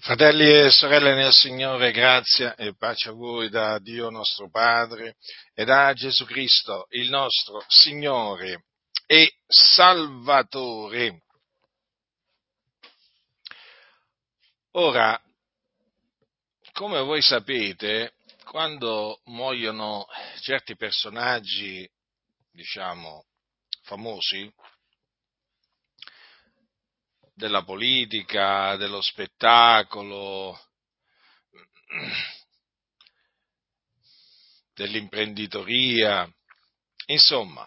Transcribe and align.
Fratelli 0.00 0.46
e 0.46 0.70
sorelle 0.70 1.14
nel 1.14 1.32
Signore, 1.32 1.90
grazia 1.90 2.54
e 2.54 2.76
pace 2.76 3.08
a 3.08 3.12
voi 3.12 3.48
da 3.48 3.78
Dio 3.78 4.10
nostro 4.10 4.50
Padre 4.50 5.16
e 5.54 5.64
da 5.64 5.92
Gesù 5.94 6.26
Cristo, 6.26 6.86
il 6.90 7.08
nostro 7.08 7.64
Signore 7.66 8.66
e 9.06 9.32
Salvatore. 9.46 11.22
Ora, 14.72 15.18
come 16.72 17.00
voi 17.00 17.22
sapete, 17.22 18.14
quando 18.44 19.20
muoiono 19.24 20.06
certi 20.40 20.76
personaggi, 20.76 21.88
diciamo, 22.52 23.24
famosi, 23.82 24.52
della 27.38 27.62
politica, 27.62 28.74
dello 28.74 29.00
spettacolo, 29.00 30.60
dell'imprenditoria, 34.74 36.28
insomma, 37.06 37.64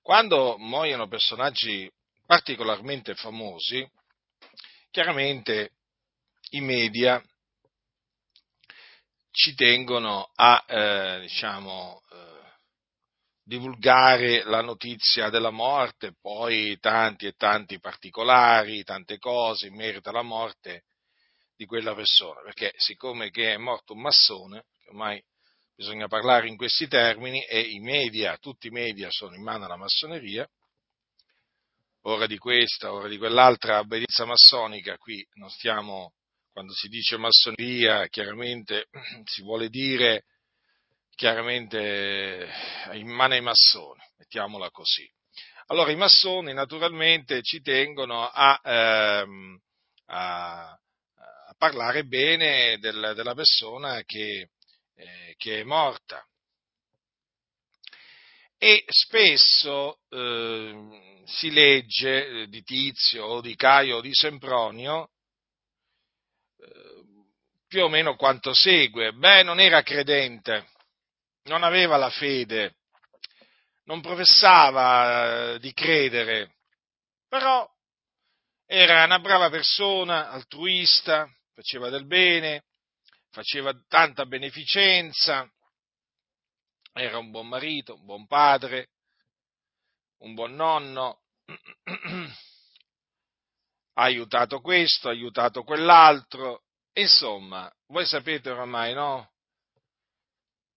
quando 0.00 0.56
muoiono 0.56 1.06
personaggi 1.06 1.90
particolarmente 2.24 3.14
famosi, 3.14 3.86
chiaramente 4.90 5.72
i 6.52 6.62
media 6.62 7.22
ci 9.30 9.54
tengono 9.54 10.30
a, 10.34 10.64
eh, 10.66 11.20
diciamo, 11.20 12.02
eh, 12.10 12.33
divulgare 13.44 14.42
la 14.44 14.62
notizia 14.62 15.28
della 15.28 15.50
morte, 15.50 16.14
poi 16.18 16.78
tanti 16.80 17.26
e 17.26 17.32
tanti 17.32 17.78
particolari, 17.78 18.82
tante 18.82 19.18
cose 19.18 19.66
in 19.66 19.74
merito 19.76 20.08
alla 20.08 20.22
morte 20.22 20.84
di 21.54 21.66
quella 21.66 21.94
persona, 21.94 22.40
perché 22.42 22.72
siccome 22.76 23.30
che 23.30 23.52
è 23.52 23.56
morto 23.58 23.92
un 23.92 24.00
massone, 24.00 24.64
ormai 24.88 25.22
bisogna 25.76 26.08
parlare 26.08 26.48
in 26.48 26.56
questi 26.56 26.88
termini, 26.88 27.44
e 27.44 27.60
i 27.60 27.80
media, 27.80 28.36
tutti 28.38 28.68
i 28.68 28.70
media 28.70 29.08
sono 29.10 29.34
in 29.34 29.42
mano 29.42 29.66
alla 29.66 29.76
massoneria, 29.76 30.48
ora 32.06 32.26
di 32.26 32.38
questa, 32.38 32.92
ora 32.92 33.08
di 33.08 33.18
quell'altra 33.18 33.78
obbedienza 33.78 34.24
massonica, 34.24 34.96
qui 34.96 35.24
non 35.34 35.50
stiamo, 35.50 36.14
quando 36.50 36.72
si 36.72 36.88
dice 36.88 37.18
massoneria, 37.18 38.06
chiaramente 38.08 38.88
si 39.24 39.42
vuole 39.42 39.68
dire 39.68 40.24
chiaramente 41.14 42.48
eh, 42.90 42.98
in 42.98 43.08
mano 43.08 43.34
ai 43.34 43.40
massoni, 43.40 44.00
mettiamola 44.18 44.70
così. 44.70 45.08
Allora 45.66 45.90
i 45.90 45.96
massoni 45.96 46.52
naturalmente 46.52 47.42
ci 47.42 47.62
tengono 47.62 48.28
a, 48.28 48.60
ehm, 48.62 49.58
a, 50.06 50.70
a 50.70 51.54
parlare 51.56 52.04
bene 52.04 52.78
del, 52.78 53.12
della 53.14 53.34
persona 53.34 54.02
che, 54.04 54.50
eh, 54.94 55.34
che, 55.38 55.60
è 55.60 55.64
morta. 55.64 56.22
E 58.58 58.84
spesso 58.88 60.00
eh, 60.10 61.22
si 61.24 61.50
legge 61.50 62.46
di 62.48 62.62
Tizio 62.62 63.24
o 63.24 63.40
di 63.40 63.54
Caio 63.56 63.96
o 63.96 64.00
di 64.00 64.12
Sempronio 64.12 65.10
eh, 66.58 67.02
più 67.66 67.84
o 67.84 67.88
meno 67.88 68.16
quanto 68.16 68.52
segue. 68.52 69.12
Beh, 69.12 69.42
non 69.42 69.60
era 69.60 69.82
credente, 69.82 70.68
non 71.44 71.62
aveva 71.62 71.96
la 71.96 72.10
fede, 72.10 72.76
non 73.84 74.00
professava 74.00 75.54
eh, 75.54 75.58
di 75.58 75.72
credere, 75.72 76.56
però 77.28 77.68
era 78.66 79.04
una 79.04 79.18
brava 79.18 79.50
persona, 79.50 80.30
altruista, 80.30 81.28
faceva 81.52 81.90
del 81.90 82.06
bene, 82.06 82.64
faceva 83.30 83.72
tanta 83.88 84.24
beneficenza, 84.24 85.50
era 86.92 87.18
un 87.18 87.30
buon 87.30 87.48
marito, 87.48 87.94
un 87.94 88.04
buon 88.04 88.26
padre, 88.26 88.90
un 90.18 90.34
buon 90.34 90.54
nonno, 90.54 91.22
ha 93.94 94.02
aiutato 94.02 94.60
questo, 94.60 95.08
ha 95.08 95.12
aiutato 95.12 95.62
quell'altro, 95.62 96.62
insomma, 96.94 97.70
voi 97.88 98.06
sapete 98.06 98.50
oramai, 98.50 98.94
no? 98.94 99.33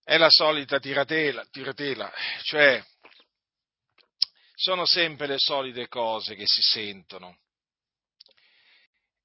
È 0.08 0.16
la 0.16 0.30
solita 0.30 0.80
tiratela, 0.80 1.46
tiratela, 1.52 2.10
cioè 2.44 2.82
sono 4.54 4.86
sempre 4.86 5.28
le 5.28 5.38
solite 5.38 5.90
cose 5.90 6.34
che 6.34 6.46
si 6.46 6.62
sentono. 6.62 7.40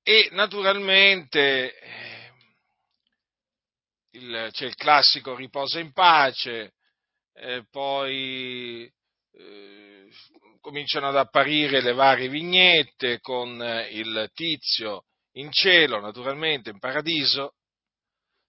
E 0.02 0.28
naturalmente 0.32 1.78
eh, 1.78 2.32
il, 4.14 4.48
c'è 4.50 4.66
il 4.66 4.74
classico 4.74 5.36
riposa 5.36 5.78
in 5.78 5.92
pace, 5.92 6.72
eh, 7.34 7.64
poi 7.70 8.92
eh, 9.34 10.10
cominciano 10.60 11.06
ad 11.06 11.16
apparire 11.16 11.80
le 11.80 11.92
varie 11.92 12.28
vignette 12.28 13.20
con 13.20 13.62
eh, 13.62 13.86
il 13.92 14.28
tizio 14.34 15.04
in 15.34 15.52
cielo, 15.52 16.00
naturalmente 16.00 16.70
in 16.70 16.80
paradiso, 16.80 17.54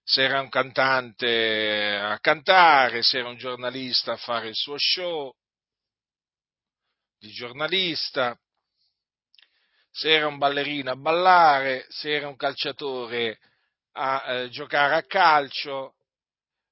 se 0.04 0.22
era 0.22 0.40
un 0.40 0.50
cantante 0.50 1.96
a 1.96 2.18
cantare, 2.20 3.02
se 3.02 3.18
era 3.18 3.28
un 3.28 3.36
giornalista 3.36 4.12
a 4.12 4.16
fare 4.18 4.48
il 4.48 4.54
suo 4.54 4.76
show 4.76 5.34
di 7.18 7.30
giornalista, 7.30 8.38
se 9.90 10.10
era 10.10 10.26
un 10.26 10.36
ballerino 10.36 10.90
a 10.90 10.96
ballare, 10.96 11.86
se 11.88 12.12
era 12.12 12.28
un 12.28 12.36
calciatore 12.36 13.38
a 13.92 14.24
eh, 14.26 14.48
giocare 14.50 14.96
a 14.96 15.06
calcio, 15.06 15.94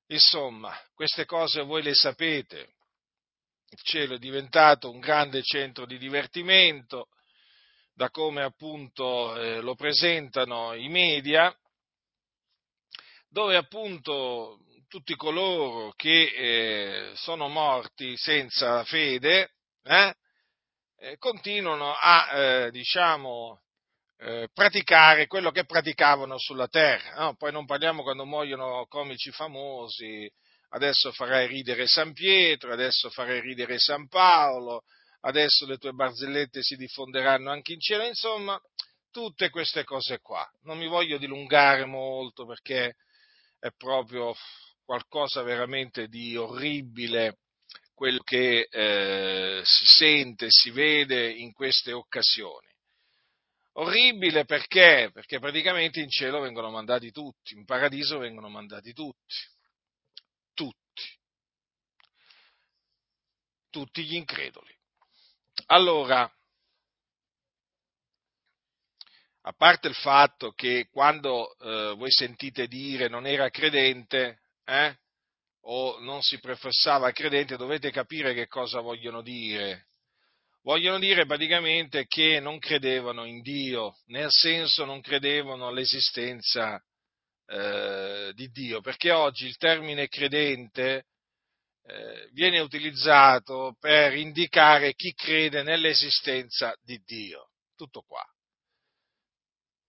insomma, 0.09 0.79
queste 0.93 1.25
cose 1.25 1.63
voi 1.63 1.83
le 1.83 1.95
sapete. 1.95 2.75
Il 3.71 3.81
cielo 3.83 4.17
è 4.17 4.19
diventato 4.19 4.91
un 4.91 5.01
grande 5.01 5.43
centro 5.43 5.87
di 5.87 5.97
divertimento, 5.97 7.09
da 7.95 8.11
come 8.11 8.43
appunto 8.43 9.35
eh, 9.37 9.61
lo 9.61 9.75
presentano 9.75 10.75
i 10.75 10.89
media, 10.89 11.55
dove 13.33 13.57
appunto 13.57 14.59
tutti 14.89 15.17
coloro 15.17 15.93
che 15.97 16.25
eh, 16.37 17.13
sono 17.15 17.49
morti 17.49 18.15
senza 18.19 18.85
fede 18.85 19.53
eh, 19.85 20.15
eh, 20.99 21.17
continuano 21.17 21.95
a, 21.95 22.29
eh, 22.31 22.71
diciamo, 22.71 23.63
eh, 24.19 24.49
praticare 24.53 25.27
quello 25.27 25.51
che 25.51 25.65
praticavano 25.65 26.39
sulla 26.39 26.69
terra. 26.69 27.25
No? 27.25 27.35
Poi 27.37 27.51
non 27.51 27.65
parliamo 27.65 28.03
quando 28.03 28.27
muoiono 28.27 28.85
comici 28.87 29.31
famosi, 29.31 30.31
adesso 30.69 31.11
farai 31.11 31.47
ridere 31.47 31.87
San 31.87 32.13
Pietro, 32.13 32.71
adesso 32.71 33.09
farai 33.09 33.41
ridere 33.41 33.79
San 33.79 34.09
Paolo, 34.09 34.83
adesso 35.21 35.65
le 35.65 35.79
tue 35.79 35.93
barzellette 35.93 36.63
si 36.63 36.77
diffonderanno 36.77 37.51
anche 37.51 37.73
in 37.73 37.81
cielo, 37.81 38.05
insomma, 38.05 38.61
tutte 39.11 39.49
queste 39.49 39.85
cose 39.85 40.21
qua. 40.21 40.47
Non 40.65 40.77
mi 40.77 40.87
voglio 40.87 41.17
dilungare 41.17 41.87
molto 41.87 42.45
perché 42.45 42.97
è 43.63 43.71
proprio 43.77 44.35
qualcosa 44.85 45.43
veramente 45.43 46.09
di 46.09 46.37
orribile 46.37 47.39
quello 47.95 48.19
che 48.25 48.67
eh, 48.69 49.63
si 49.65 49.87
sente, 49.87 50.47
si 50.49 50.71
vede 50.71 51.31
in 51.31 51.53
queste 51.53 51.93
occasioni. 51.93 52.67
Orribile 53.75 54.45
perché? 54.45 55.11
Perché 55.13 55.39
praticamente 55.39 56.01
in 56.01 56.11
cielo 56.11 56.41
vengono 56.41 56.71
mandati 56.71 57.13
tutti, 57.13 57.55
in 57.55 57.65
paradiso 57.65 58.19
vengono 58.19 58.49
mandati 58.49 58.93
tutti, 58.93 59.37
tutti, 60.53 61.19
tutti 63.71 64.05
gli 64.05 64.17
increduli. 64.17 64.77
Allora, 65.67 66.29
a 69.45 69.53
parte 69.53 69.89
il 69.89 69.95
fatto 69.95 70.53
che 70.53 70.89
quando 70.91 71.57
eh, 71.59 71.95
voi 71.97 72.11
sentite 72.11 72.67
dire 72.67 73.09
non 73.09 73.27
era 73.27 73.51
credente, 73.51 74.41
eh, 74.65 74.97
o 75.65 75.99
non 76.01 76.23
si 76.23 76.39
professava 76.39 77.13
credente, 77.13 77.57
dovete 77.57 77.91
capire 77.91 78.35
che 78.35 78.47
cosa 78.47 78.81
vogliono 78.81 79.23
dire. 79.23 79.87
Vogliono 80.63 80.99
dire 80.99 81.27
praticamente 81.27 82.07
che 82.07 82.39
non 82.39 82.59
credevano 82.59 83.25
in 83.25 83.41
Dio, 83.43 83.97
nel 84.07 84.31
senso 84.31 84.85
non 84.85 85.01
credevano 85.01 85.67
all'esistenza 85.67 86.81
eh, 87.47 88.31
di 88.35 88.49
Dio, 88.49 88.81
perché 88.81 89.11
oggi 89.11 89.47
il 89.47 89.57
termine 89.57 90.07
credente 90.07 91.07
eh, 91.85 92.29
viene 92.33 92.61
utilizzato 92.61 93.77
per 93.81 94.15
indicare 94.15 94.95
chi 94.95 95.13
crede 95.15 95.65
nell'esistenza 95.65 96.75
di 96.81 97.01
Dio. 97.05 97.51
Tutto 97.75 98.03
qua. 98.03 98.25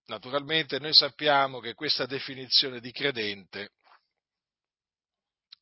Naturalmente 0.05 0.79
noi 0.79 0.94
sappiamo 0.94 1.59
che 1.59 1.73
questa 1.73 2.05
definizione 2.05 2.79
di 2.79 2.91
credente 2.91 3.71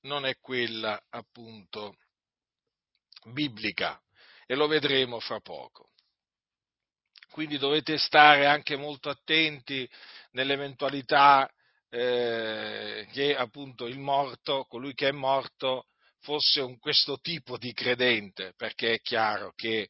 non 0.02 0.26
è 0.26 0.38
quella 0.40 1.00
appunto 1.10 1.98
biblica 3.26 4.02
e 4.48 4.56
lo 4.56 4.68
vedremo 4.68 5.20
fra 5.20 5.40
poco. 5.40 5.90
quindi 7.32 7.58
dovete 7.58 7.98
stare 7.98 8.46
anche 8.46 8.76
molto 8.76 9.10
attenti 9.10 9.90
nell'eventualità 10.32 11.50
eh, 11.90 13.08
che 13.12 13.36
appunto 13.36 13.86
il 13.86 14.00
morto, 14.00 14.66
colui 14.66 14.94
che 14.94 15.10
è 15.10 15.12
morto, 15.12 15.86
fosse 16.20 16.62
un, 16.62 16.78
questo 16.78 17.20
tipo 17.20 17.58
di 17.58 17.74
credente, 17.74 18.54
perché 18.58 18.94
è 18.96 19.00
chiaro 19.02 19.54
che 19.56 19.90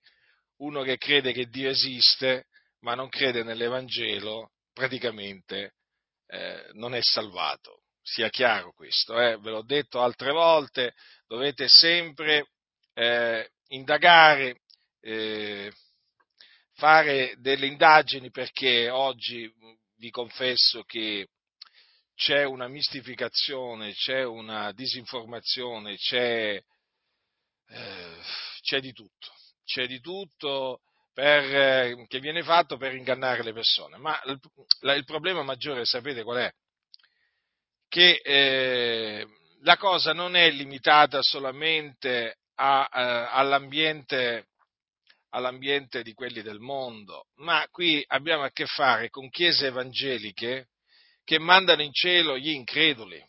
uno 0.57 0.83
che 0.83 0.97
crede 0.97 1.31
che 1.31 1.47
Dio 1.47 1.69
esiste, 1.69 2.47
ma 2.81 2.95
non 2.95 3.09
crede 3.09 3.43
nell'Evangelo, 3.43 4.51
praticamente 4.73 5.75
eh, 6.27 6.69
non 6.73 6.93
è 6.93 7.01
salvato. 7.01 7.83
Sia 8.03 8.29
chiaro 8.29 8.71
questo, 8.73 9.19
eh? 9.19 9.37
ve 9.37 9.51
l'ho 9.51 9.63
detto 9.63 10.01
altre 10.01 10.31
volte, 10.31 10.93
dovete 11.27 11.67
sempre 11.67 12.47
eh, 12.93 13.51
indagare, 13.67 14.61
eh, 15.01 15.71
fare 16.73 17.35
delle 17.37 17.67
indagini 17.67 18.31
perché 18.31 18.89
oggi 18.89 19.51
vi 19.97 20.09
confesso 20.09 20.83
che 20.83 21.27
c'è 22.15 22.43
una 22.43 22.67
mistificazione, 22.67 23.93
c'è 23.93 24.23
una 24.23 24.71
disinformazione, 24.73 25.95
c'è, 25.97 26.59
eh, 27.67 28.17
c'è 28.61 28.79
di 28.79 28.91
tutto, 28.93 29.31
c'è 29.63 29.85
di 29.85 29.99
tutto 29.99 30.81
per, 31.13 31.55
eh, 31.55 32.05
che 32.07 32.19
viene 32.19 32.43
fatto 32.43 32.77
per 32.77 32.93
ingannare 32.95 33.43
le 33.43 33.53
persone. 33.53 33.97
Ma 33.97 34.19
il, 34.25 34.39
la, 34.81 34.93
il 34.93 35.05
problema 35.05 35.43
maggiore, 35.43 35.85
sapete 35.85 36.23
qual 36.23 36.37
è? 36.37 36.51
Che 37.87 38.21
eh, 38.23 39.27
la 39.61 39.77
cosa 39.77 40.13
non 40.13 40.35
è 40.35 40.49
limitata 40.49 41.21
solamente 41.21 42.37
a, 42.55 42.89
eh, 42.91 43.27
all'ambiente, 43.31 44.47
all'ambiente 45.29 46.01
di 46.03 46.13
quelli 46.13 46.41
del 46.41 46.59
mondo, 46.59 47.27
ma 47.37 47.65
qui 47.69 48.03
abbiamo 48.07 48.43
a 48.43 48.51
che 48.51 48.65
fare 48.65 49.09
con 49.09 49.29
chiese 49.29 49.67
evangeliche 49.67 50.69
che 51.23 51.39
mandano 51.39 51.81
in 51.81 51.93
cielo 51.93 52.37
gli 52.37 52.49
increduli. 52.49 53.23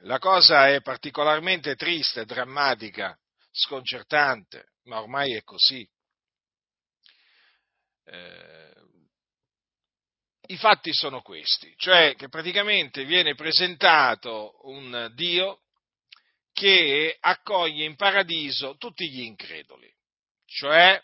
La 0.00 0.18
cosa 0.18 0.68
è 0.68 0.80
particolarmente 0.82 1.74
triste, 1.74 2.24
drammatica, 2.24 3.18
sconcertante, 3.56 4.72
ma 4.84 5.00
ormai 5.00 5.34
è 5.34 5.42
così. 5.42 5.88
Eh, 8.04 8.74
I 10.48 10.56
fatti 10.58 10.92
sono 10.92 11.22
questi, 11.22 11.74
cioè 11.76 12.14
che 12.14 12.28
praticamente 12.28 13.04
viene 13.04 13.34
presentato 13.34 14.60
un 14.68 15.10
Dio 15.14 15.62
che 16.52 17.16
accoglie 17.18 17.84
in 17.84 17.96
paradiso 17.96 18.76
tutti 18.76 19.10
gli 19.10 19.22
increduli, 19.22 19.92
cioè 20.44 21.02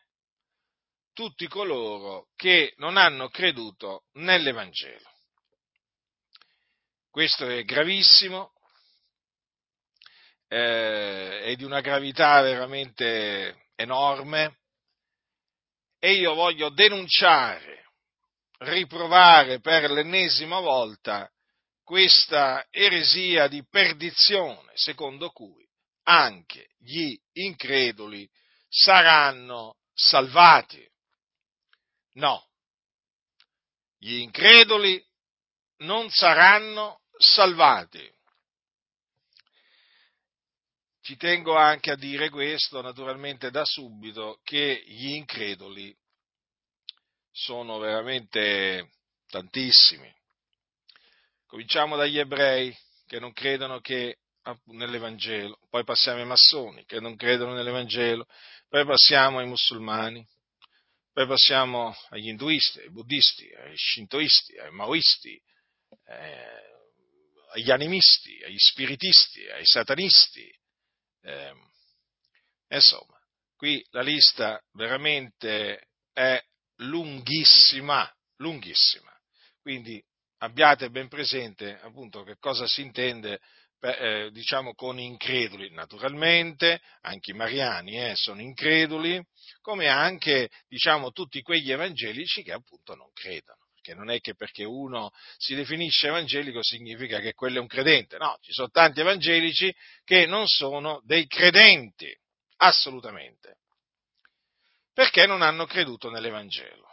tutti 1.13 1.49
coloro 1.49 2.29
che 2.37 2.75
non 2.77 2.97
hanno 2.97 3.29
creduto 3.29 4.05
nell'Evangelo. 4.13 5.11
Questo 7.11 7.49
è 7.49 7.65
gravissimo, 7.65 8.52
eh, 10.53 11.41
è 11.45 11.57
di 11.57 11.65
una 11.65 11.81
gravità 11.81 12.43
veramente 12.43 13.69
enorme 13.75 14.59
e 15.99 16.13
io 16.13 16.35
voglio 16.35 16.69
denunciare, 16.69 17.87
riprovare 18.59 19.61
per 19.61 19.91
l'ennesima 19.91 20.61
volta 20.61 21.27
questa 21.83 22.67
eresia 22.69 23.49
di 23.49 23.65
perdizione 23.67 24.73
secondo 24.75 25.31
cui 25.31 25.67
anche 26.03 26.69
gli 26.77 27.17
increduli 27.33 28.29
saranno 28.69 29.77
salvati. 29.95 30.87
No, 32.15 32.47
gli 33.97 34.17
increduli 34.17 35.03
non 35.79 36.11
saranno 36.11 37.01
salvati. 37.17 38.12
Ci 41.05 41.17
tengo 41.17 41.57
anche 41.57 41.91
a 41.91 41.97
dire 41.97 42.31
questo, 42.31 42.81
naturalmente 42.81 43.51
da 43.51 43.65
subito, 43.65 44.39
che 44.45 44.85
gli 44.87 45.15
increduli 45.15 45.93
sono 47.29 47.79
veramente 47.79 48.93
tantissimi. 49.27 50.09
Cominciamo 51.45 51.97
dagli 51.97 52.21
ebrei 52.21 52.73
che 53.09 53.19
non 53.19 53.33
credono 53.33 53.81
che 53.81 54.19
nell'Evangelo, 54.67 55.59
poi 55.69 55.83
passiamo 55.83 56.21
ai 56.21 56.27
massoni 56.27 56.85
che 56.85 57.01
non 57.01 57.17
credono 57.17 57.53
nell'Evangelo, 57.53 58.25
poi 58.69 58.85
passiamo 58.87 59.41
ai 59.41 59.47
musulmani, 59.49 60.25
poi 61.13 61.27
passiamo 61.27 61.97
agli 62.11 62.29
induisti, 62.29 62.79
ai 62.79 62.91
buddisti, 62.91 63.53
ai 63.55 63.77
shintoisti, 63.77 64.57
ai 64.57 64.71
maoisti, 64.71 65.43
eh, 66.07 66.63
agli 67.55 67.73
animisti, 67.73 68.41
agli 68.45 68.57
spiritisti, 68.57 69.49
ai 69.49 69.67
satanisti. 69.67 70.61
Eh, 71.23 71.55
insomma, 72.69 73.19
qui 73.57 73.85
la 73.91 74.03
lista 74.03 74.61
veramente 74.73 75.89
è 76.13 76.43
lunghissima, 76.77 78.11
lunghissima. 78.37 79.13
Quindi 79.61 80.03
abbiate 80.39 80.91
ben 80.91 81.09
presente 81.09 81.79
appunto 81.81 82.25
che 82.25 82.37
cosa 82.39 82.67
si 82.67 82.83
intende 82.83 83.41
eh, 83.85 84.31
diciamo 84.31 84.75
con 84.75 84.99
increduli, 84.99 85.71
naturalmente, 85.71 86.81
anche 87.01 87.33
i 87.33 87.35
mariani 87.35 87.99
eh, 87.99 88.13
sono 88.15 88.41
increduli, 88.41 89.21
come 89.61 89.89
anche 89.89 90.51
diciamo, 90.69 91.11
tutti 91.11 91.43
quegli 91.43 91.73
evangelici 91.73 92.43
che 92.43 92.53
appunto 92.53 92.95
non 92.95 93.11
credono. 93.13 93.62
Perché 93.83 93.99
non 93.99 94.11
è 94.11 94.21
che 94.21 94.37
perché 94.37 94.63
uno 94.63 95.11
si 95.39 95.57
definisce 95.57 96.07
evangelico 96.07 96.63
significa 96.63 97.19
che 97.19 97.35
quello 97.35 97.57
è 97.57 97.61
un 97.61 97.67
credente, 97.67 98.17
no, 98.17 98.39
ci 98.41 98.53
sono 98.53 98.69
tanti 98.71 99.01
evangelici 99.01 99.75
che 100.05 100.25
non 100.25 100.47
sono 100.47 101.01
dei 101.05 101.27
credenti, 101.27 102.17
assolutamente, 102.59 103.59
perché 104.93 105.27
non 105.27 105.43
hanno 105.43 105.67
creduto 105.67 106.11
nell'Evangelo. 106.11 106.87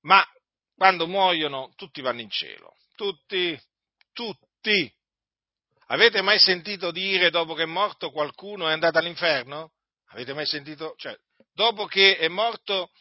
Ma 0.00 0.26
quando 0.74 1.06
muoiono 1.06 1.72
tutti 1.76 2.00
vanno 2.00 2.20
in 2.20 2.30
cielo, 2.30 2.74
tutti, 2.96 3.56
tutti, 4.12 4.92
Avete 5.86 6.22
mai 6.22 6.38
sentito 6.38 6.90
dire 6.90 7.28
dopo 7.28 7.52
che 7.52 7.64
è 7.64 7.66
morto 7.66 8.10
qualcuno 8.12 8.66
è 8.66 8.72
andato 8.72 8.96
all'inferno? 8.96 9.72
Avete 10.12 10.32
mai 10.32 10.46
sentito? 10.46 10.94
Cioè, 10.96 11.14
dopo 11.52 11.84
che 11.84 12.16
è 12.16 12.28
morto 12.28 12.92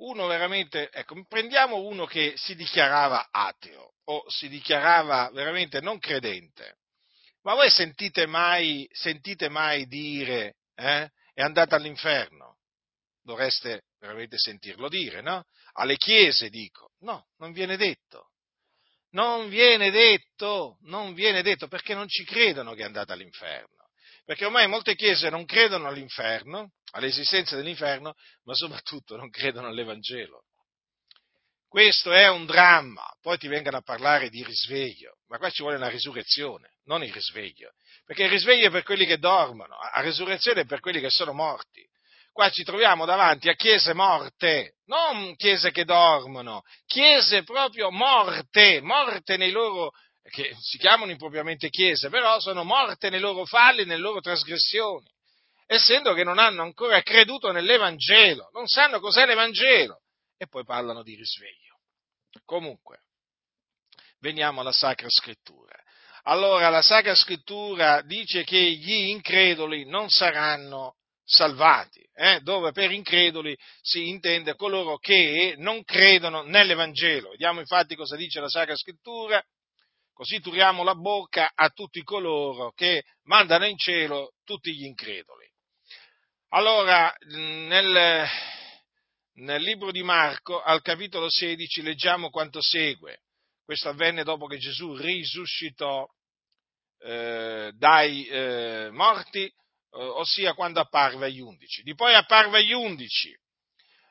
uno 0.00 0.26
veramente, 0.26 0.90
ecco, 0.90 1.24
prendiamo 1.26 1.76
uno 1.76 2.06
che 2.06 2.34
si 2.36 2.54
dichiarava 2.54 3.28
ateo 3.30 3.94
o 4.04 4.24
si 4.28 4.48
dichiarava 4.48 5.30
veramente 5.32 5.80
non 5.80 5.98
credente, 5.98 6.78
ma 7.42 7.54
voi 7.54 7.70
sentite 7.70 8.26
mai, 8.26 8.88
sentite 8.92 9.48
mai 9.48 9.86
dire 9.86 10.56
eh, 10.74 11.10
è 11.32 11.42
andato 11.42 11.74
all'inferno? 11.74 12.58
Dovreste 13.22 13.84
veramente 13.98 14.38
sentirlo 14.38 14.88
dire, 14.88 15.20
no? 15.20 15.44
Alle 15.72 15.96
chiese 15.96 16.48
dico, 16.48 16.92
no, 17.00 17.28
non 17.36 17.52
viene 17.52 17.76
detto. 17.76 18.30
Non 19.12 19.48
viene 19.48 19.90
detto, 19.90 20.78
non 20.82 21.14
viene 21.14 21.42
detto 21.42 21.66
perché 21.66 21.94
non 21.94 22.08
ci 22.08 22.24
credono 22.24 22.74
che 22.74 22.82
è 22.82 22.84
andata 22.84 23.12
all'inferno. 23.12 23.79
Perché 24.24 24.44
ormai 24.44 24.66
molte 24.68 24.94
chiese 24.94 25.30
non 25.30 25.44
credono 25.44 25.88
all'inferno, 25.88 26.72
all'esistenza 26.92 27.56
dell'inferno, 27.56 28.14
ma 28.44 28.54
soprattutto 28.54 29.16
non 29.16 29.30
credono 29.30 29.68
all'Evangelo. 29.68 30.44
Questo 31.70 32.12
è 32.12 32.28
un 32.28 32.46
dramma. 32.46 33.08
Poi 33.20 33.38
ti 33.38 33.46
vengano 33.46 33.76
a 33.76 33.82
parlare 33.82 34.28
di 34.28 34.42
risveglio, 34.42 35.18
ma 35.28 35.38
qua 35.38 35.50
ci 35.50 35.62
vuole 35.62 35.76
una 35.76 35.88
risurrezione, 35.88 36.74
non 36.86 37.04
il 37.04 37.12
risveglio. 37.12 37.74
Perché 38.04 38.24
il 38.24 38.30
risveglio 38.30 38.66
è 38.66 38.70
per 38.72 38.82
quelli 38.82 39.06
che 39.06 39.18
dormono, 39.18 39.76
la 39.94 40.00
risurrezione 40.00 40.62
è 40.62 40.66
per 40.66 40.80
quelli 40.80 41.00
che 41.00 41.10
sono 41.10 41.32
morti. 41.32 41.88
Qua 42.32 42.50
ci 42.50 42.64
troviamo 42.64 43.04
davanti 43.04 43.48
a 43.48 43.54
chiese 43.54 43.92
morte, 43.92 44.78
non 44.86 45.36
chiese 45.36 45.70
che 45.70 45.84
dormono, 45.84 46.62
chiese 46.86 47.44
proprio 47.44 47.92
morte, 47.92 48.80
morte 48.80 49.36
nei 49.36 49.52
loro, 49.52 49.92
che 50.22 50.54
si 50.60 50.78
chiamano 50.78 51.10
impropriamente 51.10 51.70
chiese, 51.70 52.08
però 52.08 52.38
sono 52.40 52.64
morte 52.64 53.10
nei 53.10 53.20
loro 53.20 53.44
falli, 53.44 53.84
nelle 53.84 54.00
loro 54.00 54.20
trasgressioni, 54.20 55.08
essendo 55.66 56.12
che 56.14 56.24
non 56.24 56.38
hanno 56.38 56.62
ancora 56.62 57.00
creduto 57.02 57.52
nell'Evangelo, 57.52 58.50
non 58.52 58.66
sanno 58.66 59.00
cos'è 59.00 59.26
l'Evangelo, 59.26 60.00
e 60.36 60.46
poi 60.46 60.64
parlano 60.64 61.02
di 61.02 61.14
risveglio. 61.14 61.78
Comunque, 62.44 63.02
veniamo 64.20 64.60
alla 64.60 64.72
Sacra 64.72 65.08
Scrittura. 65.08 65.78
Allora, 66.24 66.68
la 66.68 66.82
Sacra 66.82 67.14
Scrittura 67.14 68.02
dice 68.02 68.44
che 68.44 68.60
gli 68.60 69.08
increduli 69.08 69.86
non 69.86 70.10
saranno 70.10 70.96
salvati, 71.24 72.04
eh, 72.14 72.40
dove 72.40 72.72
per 72.72 72.90
increduli 72.90 73.56
si 73.80 74.08
intende 74.08 74.56
coloro 74.56 74.98
che 74.98 75.54
non 75.58 75.82
credono 75.84 76.42
nell'Evangelo. 76.42 77.30
Vediamo 77.30 77.60
infatti 77.60 77.94
cosa 77.94 78.16
dice 78.16 78.40
la 78.40 78.48
Sacra 78.48 78.76
Scrittura, 78.76 79.42
così 80.20 80.38
turiamo 80.38 80.82
la 80.82 80.94
bocca 80.94 81.52
a 81.54 81.70
tutti 81.70 82.02
coloro 82.02 82.72
che 82.72 83.04
mandano 83.22 83.64
in 83.64 83.78
cielo 83.78 84.34
tutti 84.44 84.70
gli 84.76 84.84
increduli. 84.84 85.50
Allora, 86.50 87.10
nel, 87.28 88.28
nel 89.36 89.62
libro 89.62 89.90
di 89.90 90.02
Marco, 90.02 90.60
al 90.60 90.82
capitolo 90.82 91.30
16, 91.30 91.80
leggiamo 91.80 92.28
quanto 92.28 92.60
segue. 92.60 93.22
Questo 93.64 93.88
avvenne 93.88 94.22
dopo 94.22 94.44
che 94.44 94.58
Gesù 94.58 94.94
risuscitò 94.94 96.06
eh, 96.98 97.72
dai 97.74 98.26
eh, 98.26 98.90
morti, 98.92 99.44
eh, 99.44 99.52
ossia 99.90 100.52
quando 100.52 100.80
apparve 100.80 101.28
agli 101.28 101.40
undici. 101.40 101.80
Di 101.80 101.94
poi 101.94 102.12
apparve 102.12 102.58
agli 102.58 102.72
undici, 102.72 103.34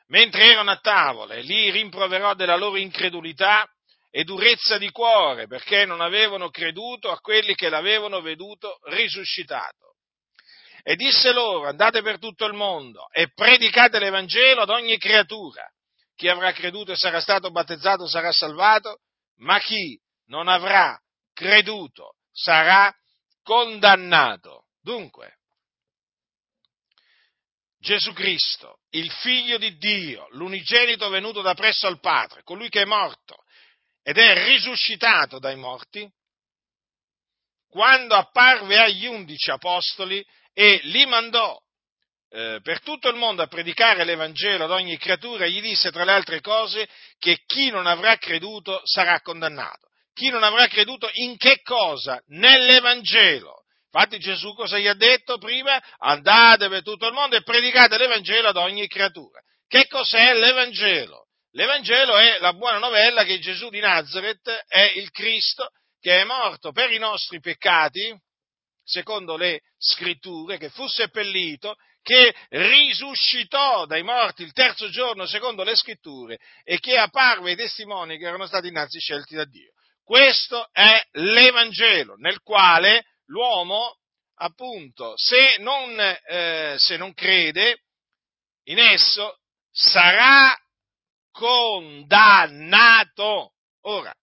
mentre 0.08 0.50
erano 0.50 0.72
a 0.72 0.80
tavola, 0.80 1.34
e 1.34 1.42
lì 1.42 1.70
rimproverò 1.70 2.34
della 2.34 2.56
loro 2.56 2.78
incredulità 2.78 3.64
e 4.10 4.24
durezza 4.24 4.76
di 4.76 4.90
cuore, 4.90 5.46
perché 5.46 5.84
non 5.84 6.00
avevano 6.00 6.50
creduto 6.50 7.10
a 7.10 7.20
quelli 7.20 7.54
che 7.54 7.68
l'avevano 7.68 8.20
veduto 8.20 8.78
risuscitato 8.84 9.90
e 10.82 10.96
disse 10.96 11.32
loro, 11.32 11.68
andate 11.68 12.02
per 12.02 12.18
tutto 12.18 12.46
il 12.46 12.54
mondo 12.54 13.08
e 13.10 13.32
predicate 13.32 13.98
l'Evangelo 13.98 14.62
ad 14.62 14.70
ogni 14.70 14.98
creatura. 14.98 15.68
Chi 16.14 16.28
avrà 16.28 16.52
creduto 16.52 16.92
e 16.92 16.96
sarà 16.96 17.20
stato 17.20 17.50
battezzato 17.50 18.06
sarà 18.06 18.32
salvato, 18.32 19.00
ma 19.38 19.58
chi 19.58 19.98
non 20.26 20.48
avrà 20.48 20.98
creduto 21.32 22.16
sarà 22.30 22.94
condannato. 23.42 24.66
Dunque, 24.80 25.38
Gesù 27.78 28.12
Cristo, 28.12 28.80
il 28.90 29.10
figlio 29.10 29.56
di 29.56 29.76
Dio, 29.78 30.26
l'unigenito 30.32 31.08
venuto 31.08 31.40
da 31.40 31.54
presso 31.54 31.86
al 31.86 32.00
Padre, 32.00 32.42
colui 32.42 32.68
che 32.68 32.82
è 32.82 32.84
morto 32.84 33.44
ed 34.02 34.18
è 34.18 34.46
risuscitato 34.46 35.38
dai 35.38 35.56
morti, 35.56 36.10
quando 37.68 38.14
apparve 38.14 38.78
agli 38.78 39.06
undici 39.06 39.50
apostoli, 39.50 40.24
e 40.52 40.80
li 40.84 41.06
mandò 41.06 41.56
eh, 42.32 42.60
per 42.62 42.80
tutto 42.82 43.08
il 43.08 43.16
mondo 43.16 43.42
a 43.42 43.46
predicare 43.46 44.04
l'Evangelo 44.04 44.64
ad 44.64 44.70
ogni 44.70 44.96
creatura 44.98 45.46
gli 45.46 45.60
disse 45.60 45.90
tra 45.90 46.04
le 46.04 46.12
altre 46.12 46.40
cose 46.40 46.88
che 47.18 47.38
chi 47.44 47.70
non 47.70 47.86
avrà 47.86 48.16
creduto 48.16 48.80
sarà 48.84 49.20
condannato. 49.20 49.88
Chi 50.12 50.28
non 50.28 50.42
avrà 50.42 50.66
creduto 50.68 51.08
in 51.12 51.36
che 51.36 51.60
cosa? 51.62 52.20
Nell'Evangelo. 52.28 53.64
Infatti 53.92 54.18
Gesù 54.18 54.54
cosa 54.54 54.78
gli 54.78 54.86
ha 54.86 54.94
detto 54.94 55.38
prima? 55.38 55.82
Andate 55.98 56.68
per 56.68 56.82
tutto 56.82 57.06
il 57.06 57.12
mondo 57.12 57.36
e 57.36 57.42
predicate 57.42 57.98
l'Evangelo 57.98 58.48
ad 58.48 58.56
ogni 58.56 58.86
creatura. 58.86 59.40
Che 59.66 59.86
cos'è 59.88 60.34
l'Evangelo? 60.34 61.26
L'Evangelo 61.52 62.16
è 62.16 62.38
la 62.38 62.52
buona 62.52 62.78
novella 62.78 63.24
che 63.24 63.40
Gesù 63.40 63.70
di 63.70 63.80
Nazareth 63.80 64.48
è 64.68 64.92
il 64.94 65.10
Cristo 65.10 65.70
che 65.98 66.20
è 66.20 66.24
morto 66.24 66.70
per 66.70 66.92
i 66.92 66.98
nostri 66.98 67.40
peccati, 67.40 68.16
secondo 68.84 69.36
le 69.36 69.60
scritture, 69.76 70.58
che 70.58 70.70
fu 70.70 70.86
seppellito, 70.86 71.74
che 72.02 72.34
risuscitò 72.50 73.84
dai 73.84 74.02
morti 74.02 74.42
il 74.42 74.52
terzo 74.52 74.88
giorno, 74.90 75.26
secondo 75.26 75.64
le 75.64 75.76
scritture, 75.76 76.38
e 76.62 76.78
che 76.78 76.96
apparve 76.96 77.50
ai 77.50 77.56
testimoni 77.56 78.16
che 78.16 78.26
erano 78.26 78.46
stati 78.46 78.68
innanzi 78.68 78.98
scelti 79.00 79.34
da 79.34 79.44
Dio. 79.44 79.72
Questo 80.04 80.68
è 80.72 81.02
l'Evangelo, 81.12 82.14
nel 82.16 82.40
quale 82.40 83.06
l'uomo, 83.26 83.98
appunto, 84.36 85.14
se 85.16 85.56
non, 85.58 85.98
eh, 85.98 86.76
se 86.78 86.96
non 86.96 87.12
crede 87.12 87.82
in 88.64 88.78
esso, 88.78 89.38
sarà 89.70 90.56
condannato. 91.30 92.92
Ora, 93.82 94.14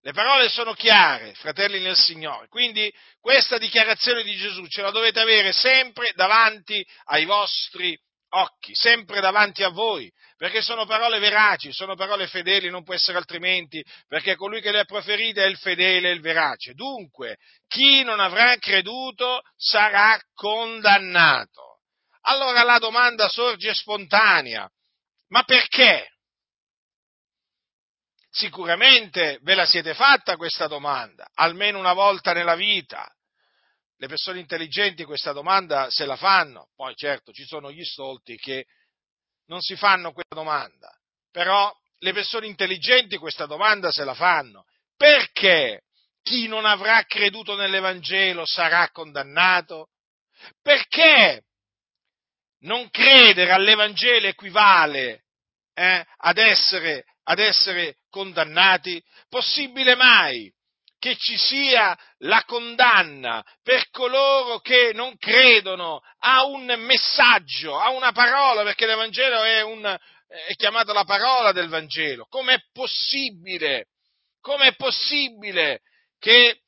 le 0.00 0.12
parole 0.12 0.48
sono 0.48 0.74
chiare, 0.74 1.32
fratelli 1.34 1.80
nel 1.80 1.96
Signore, 1.96 2.48
quindi 2.48 2.92
questa 3.20 3.56
dichiarazione 3.56 4.22
di 4.22 4.36
Gesù 4.36 4.66
ce 4.66 4.82
la 4.82 4.90
dovete 4.90 5.18
avere 5.20 5.52
sempre 5.52 6.12
davanti 6.14 6.86
ai 7.04 7.24
vostri 7.24 7.98
occhi, 8.34 8.74
sempre 8.74 9.20
davanti 9.20 9.62
a 9.62 9.70
voi, 9.70 10.12
perché 10.36 10.60
sono 10.60 10.84
parole 10.84 11.18
veraci, 11.20 11.72
sono 11.72 11.94
parole 11.94 12.26
fedeli, 12.26 12.68
non 12.68 12.82
può 12.82 12.92
essere 12.92 13.16
altrimenti, 13.16 13.82
perché 14.06 14.34
colui 14.36 14.60
che 14.60 14.72
le 14.72 14.80
ha 14.80 14.84
proferite 14.84 15.42
è 15.42 15.46
il 15.46 15.56
fedele 15.56 16.10
e 16.10 16.12
il 16.12 16.20
verace. 16.20 16.74
Dunque, 16.74 17.38
chi 17.66 18.02
non 18.02 18.20
avrà 18.20 18.56
creduto 18.58 19.40
sarà 19.56 20.20
condannato. 20.34 21.78
Allora 22.26 22.62
la 22.62 22.78
domanda 22.78 23.28
sorge 23.28 23.72
spontanea, 23.72 24.68
ma 25.28 25.42
perché? 25.44 26.13
Sicuramente 28.36 29.38
ve 29.42 29.54
la 29.54 29.64
siete 29.64 29.94
fatta 29.94 30.36
questa 30.36 30.66
domanda, 30.66 31.30
almeno 31.34 31.78
una 31.78 31.92
volta 31.92 32.32
nella 32.32 32.56
vita. 32.56 33.08
Le 33.96 34.08
persone 34.08 34.40
intelligenti 34.40 35.04
questa 35.04 35.30
domanda 35.30 35.88
se 35.88 36.04
la 36.04 36.16
fanno, 36.16 36.70
poi 36.74 36.96
certo 36.96 37.30
ci 37.30 37.44
sono 37.44 37.70
gli 37.70 37.84
stolti 37.84 38.36
che 38.36 38.66
non 39.46 39.60
si 39.60 39.76
fanno 39.76 40.10
questa 40.10 40.34
domanda, 40.34 40.92
però 41.30 41.72
le 41.98 42.12
persone 42.12 42.48
intelligenti 42.48 43.18
questa 43.18 43.46
domanda 43.46 43.92
se 43.92 44.02
la 44.02 44.14
fanno. 44.14 44.64
Perché 44.96 45.82
chi 46.20 46.48
non 46.48 46.64
avrà 46.64 47.04
creduto 47.04 47.54
nell'Evangelo 47.54 48.44
sarà 48.44 48.90
condannato? 48.90 49.90
Perché 50.60 51.44
non 52.62 52.90
credere 52.90 53.52
all'Evangelo 53.52 54.26
equivale 54.26 55.22
eh, 55.72 56.04
ad 56.16 56.38
essere 56.38 57.04
ad 57.24 57.38
essere 57.38 57.96
condannati? 58.14 59.02
Possibile 59.28 59.96
mai 59.96 60.48
che 61.00 61.16
ci 61.16 61.36
sia 61.36 61.98
la 62.18 62.44
condanna 62.44 63.44
per 63.60 63.90
coloro 63.90 64.60
che 64.60 64.92
non 64.94 65.18
credono 65.18 66.00
a 66.20 66.44
un 66.44 66.64
messaggio, 66.78 67.76
a 67.76 67.90
una 67.90 68.12
parola, 68.12 68.62
perché 68.62 68.86
l'Evangelo 68.86 69.42
è, 69.42 69.62
un, 69.62 69.84
è 69.84 70.54
chiamata 70.54 70.92
la 70.92 71.04
parola 71.04 71.50
del 71.50 71.68
Vangelo. 71.68 72.26
Com'è 72.30 72.56
possibile? 72.72 73.88
Com'è 74.40 74.76
possibile 74.76 75.80
che 76.20 76.60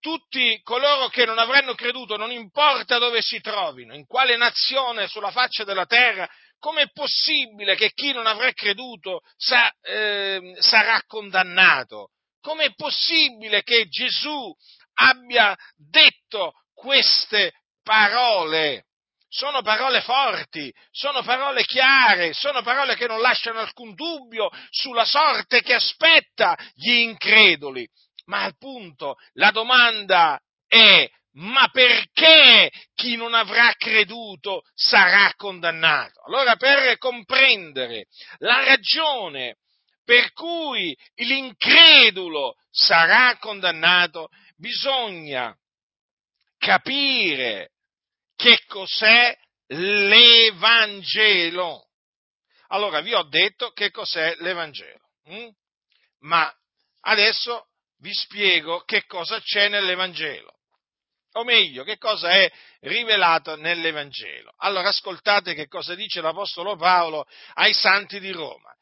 tutti 0.00 0.60
coloro 0.62 1.08
che 1.08 1.24
non 1.24 1.38
avranno 1.38 1.74
creduto, 1.74 2.16
non 2.16 2.32
importa 2.32 2.98
dove 2.98 3.22
si 3.22 3.40
trovino, 3.40 3.94
in 3.94 4.06
quale 4.06 4.36
nazione 4.36 5.06
sulla 5.06 5.30
faccia 5.30 5.64
della 5.64 5.86
terra, 5.86 6.28
Com'è 6.58 6.90
possibile 6.92 7.76
che 7.76 7.92
chi 7.92 8.12
non 8.12 8.26
avrà 8.26 8.52
creduto 8.52 9.20
sa, 9.36 9.70
eh, 9.80 10.56
sarà 10.58 11.00
condannato? 11.06 12.10
Com'è 12.40 12.74
possibile 12.74 13.62
che 13.62 13.86
Gesù 13.88 14.52
abbia 14.94 15.56
detto 15.76 16.52
queste 16.74 17.52
parole? 17.82 18.86
Sono 19.30 19.60
parole 19.60 20.00
forti, 20.00 20.72
sono 20.90 21.22
parole 21.22 21.64
chiare, 21.64 22.32
sono 22.32 22.62
parole 22.62 22.96
che 22.96 23.06
non 23.06 23.20
lasciano 23.20 23.60
alcun 23.60 23.94
dubbio 23.94 24.50
sulla 24.70 25.04
sorte 25.04 25.60
che 25.60 25.74
aspetta 25.74 26.56
gli 26.74 26.92
increduli. 26.92 27.86
Ma 28.24 28.42
al 28.42 28.56
punto 28.56 29.16
la 29.34 29.50
domanda 29.50 30.40
è 30.66 31.08
ma 31.38 31.68
perché 31.68 32.70
chi 32.94 33.16
non 33.16 33.34
avrà 33.34 33.72
creduto 33.74 34.62
sarà 34.74 35.32
condannato? 35.36 36.20
Allora, 36.22 36.56
per 36.56 36.96
comprendere 36.98 38.06
la 38.38 38.64
ragione 38.64 39.56
per 40.04 40.32
cui 40.32 40.96
l'incredulo 41.16 42.54
sarà 42.70 43.36
condannato, 43.38 44.28
bisogna 44.56 45.54
capire 46.56 47.72
che 48.34 48.62
cos'è 48.66 49.36
l'Evangelo. 49.66 51.10
Allora, 52.68 53.00
vi 53.00 53.12
ho 53.14 53.22
detto 53.24 53.70
che 53.72 53.90
cos'è 53.90 54.34
l'Evangelo, 54.38 55.10
hm? 55.24 55.48
ma 56.20 56.50
adesso 57.00 57.66
vi 57.98 58.14
spiego 58.14 58.80
che 58.84 59.04
cosa 59.04 59.40
c'è 59.40 59.68
nell'Evangelo 59.68 60.57
o 61.38 61.44
meglio, 61.44 61.84
che 61.84 61.98
cosa 61.98 62.30
è 62.30 62.50
rivelato 62.80 63.56
nell'Evangelo. 63.56 64.52
Allora 64.58 64.88
ascoltate 64.88 65.54
che 65.54 65.66
cosa 65.66 65.94
dice 65.94 66.20
l'Apostolo 66.20 66.76
Paolo 66.76 67.26
ai 67.54 67.72
santi 67.72 68.20
di 68.20 68.30
Roma. 68.30 68.72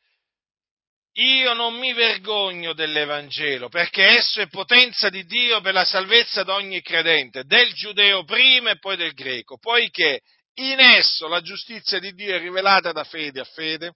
Io 1.18 1.54
non 1.54 1.75
mi 1.78 1.94
vergogno 1.94 2.75
dell'Evangelo, 2.75 3.68
perché 3.68 4.04
esso 4.18 4.42
è 4.42 4.48
potenza 4.48 5.08
di 5.08 5.25
Dio 5.25 5.62
per 5.62 5.72
la 5.72 5.86
salvezza 5.86 6.44
di 6.44 6.50
ogni 6.50 6.82
credente, 6.82 7.44
del 7.44 7.72
giudeo 7.72 8.25
prima 8.25 8.70
e 8.70 8.78
poi 8.78 8.96
del 8.96 9.14
greco, 9.14 9.56
poiché 9.56 10.20
in 10.56 10.78
esso 10.78 11.26
la 11.26 11.40
giustizia 11.40 11.98
di 11.98 12.12
Dio 12.12 12.34
è 12.34 12.38
rivelata 12.38 12.92
da 12.92 13.04
fede 13.04 13.40
a 13.40 13.44
fede, 13.44 13.94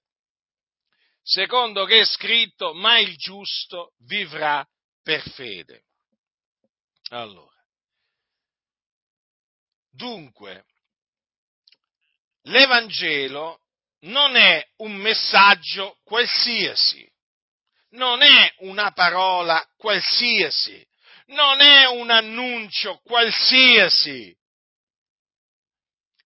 secondo 1.22 1.84
che 1.84 2.00
è 2.00 2.04
scritto, 2.06 2.72
ma 2.72 2.98
il 2.98 3.14
giusto 3.16 3.92
vivrà 4.06 4.66
per 5.02 5.20
fede. 5.32 5.84
Allora, 7.10 7.59
Dunque, 9.90 10.64
l'Evangelo 12.42 13.61
non 14.00 14.37
è 14.37 14.66
un 14.76 14.94
messaggio 14.94 15.99
qualsiasi, 16.04 17.06
non 17.90 18.23
è 18.23 18.54
una 18.59 18.92
parola 18.92 19.62
qualsiasi, 19.76 20.87
non 21.26 21.61
è 21.61 21.87
un 21.87 22.11
annuncio 22.11 23.00
qualsiasi. 23.02 24.35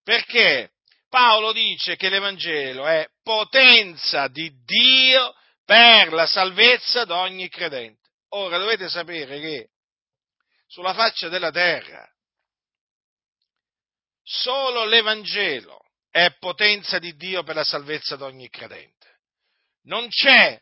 Perché 0.03 0.71
Paolo 1.09 1.51
dice 1.51 1.95
che 1.95 2.09
l'Evangelo 2.09 2.85
è 2.85 3.09
potenza 3.23 4.27
di 4.27 4.51
Dio 4.63 5.35
per 5.65 6.13
la 6.13 6.27
salvezza 6.27 7.05
di 7.05 7.11
ogni 7.11 7.49
credente. 7.49 8.09
Ora 8.29 8.57
dovete 8.57 8.87
sapere 8.89 9.39
che 9.39 9.69
sulla 10.67 10.93
faccia 10.93 11.29
della 11.29 11.51
terra 11.51 12.07
solo 14.25 14.85
l'Evangelo 14.85 15.79
è 16.09 16.35
potenza 16.39 16.97
di 16.97 17.15
Dio 17.15 17.43
per 17.43 17.55
la 17.55 17.63
salvezza 17.63 18.15
di 18.15 18.23
ogni 18.23 18.49
credente. 18.49 19.19
Non 19.83 20.07
c'è 20.09 20.59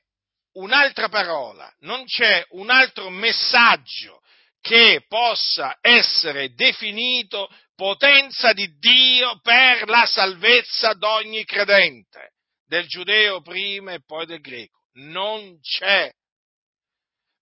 un'altra 0.54 1.08
parola, 1.10 1.74
non 1.80 2.06
c'è 2.06 2.46
un 2.50 2.70
altro 2.70 3.10
messaggio 3.10 4.22
che 4.60 5.06
possa 5.08 5.78
essere 5.82 6.54
definito 6.54 7.50
potenza 7.76 8.54
di 8.54 8.78
Dio 8.78 9.40
per 9.42 9.88
la 9.88 10.06
salvezza 10.06 10.94
d'ogni 10.94 11.44
credente, 11.46 12.34
del 12.66 12.88
giudeo 12.88 13.42
prima 13.42 13.94
e 13.94 14.04
poi 14.04 14.26
del 14.26 14.42
greco. 14.42 14.86
Non 14.94 15.60
c'è. 15.60 16.12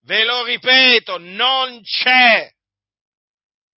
Ve 0.04 0.24
lo 0.24 0.44
ripeto, 0.44 1.18
non 1.18 1.80
c'è. 1.82 2.50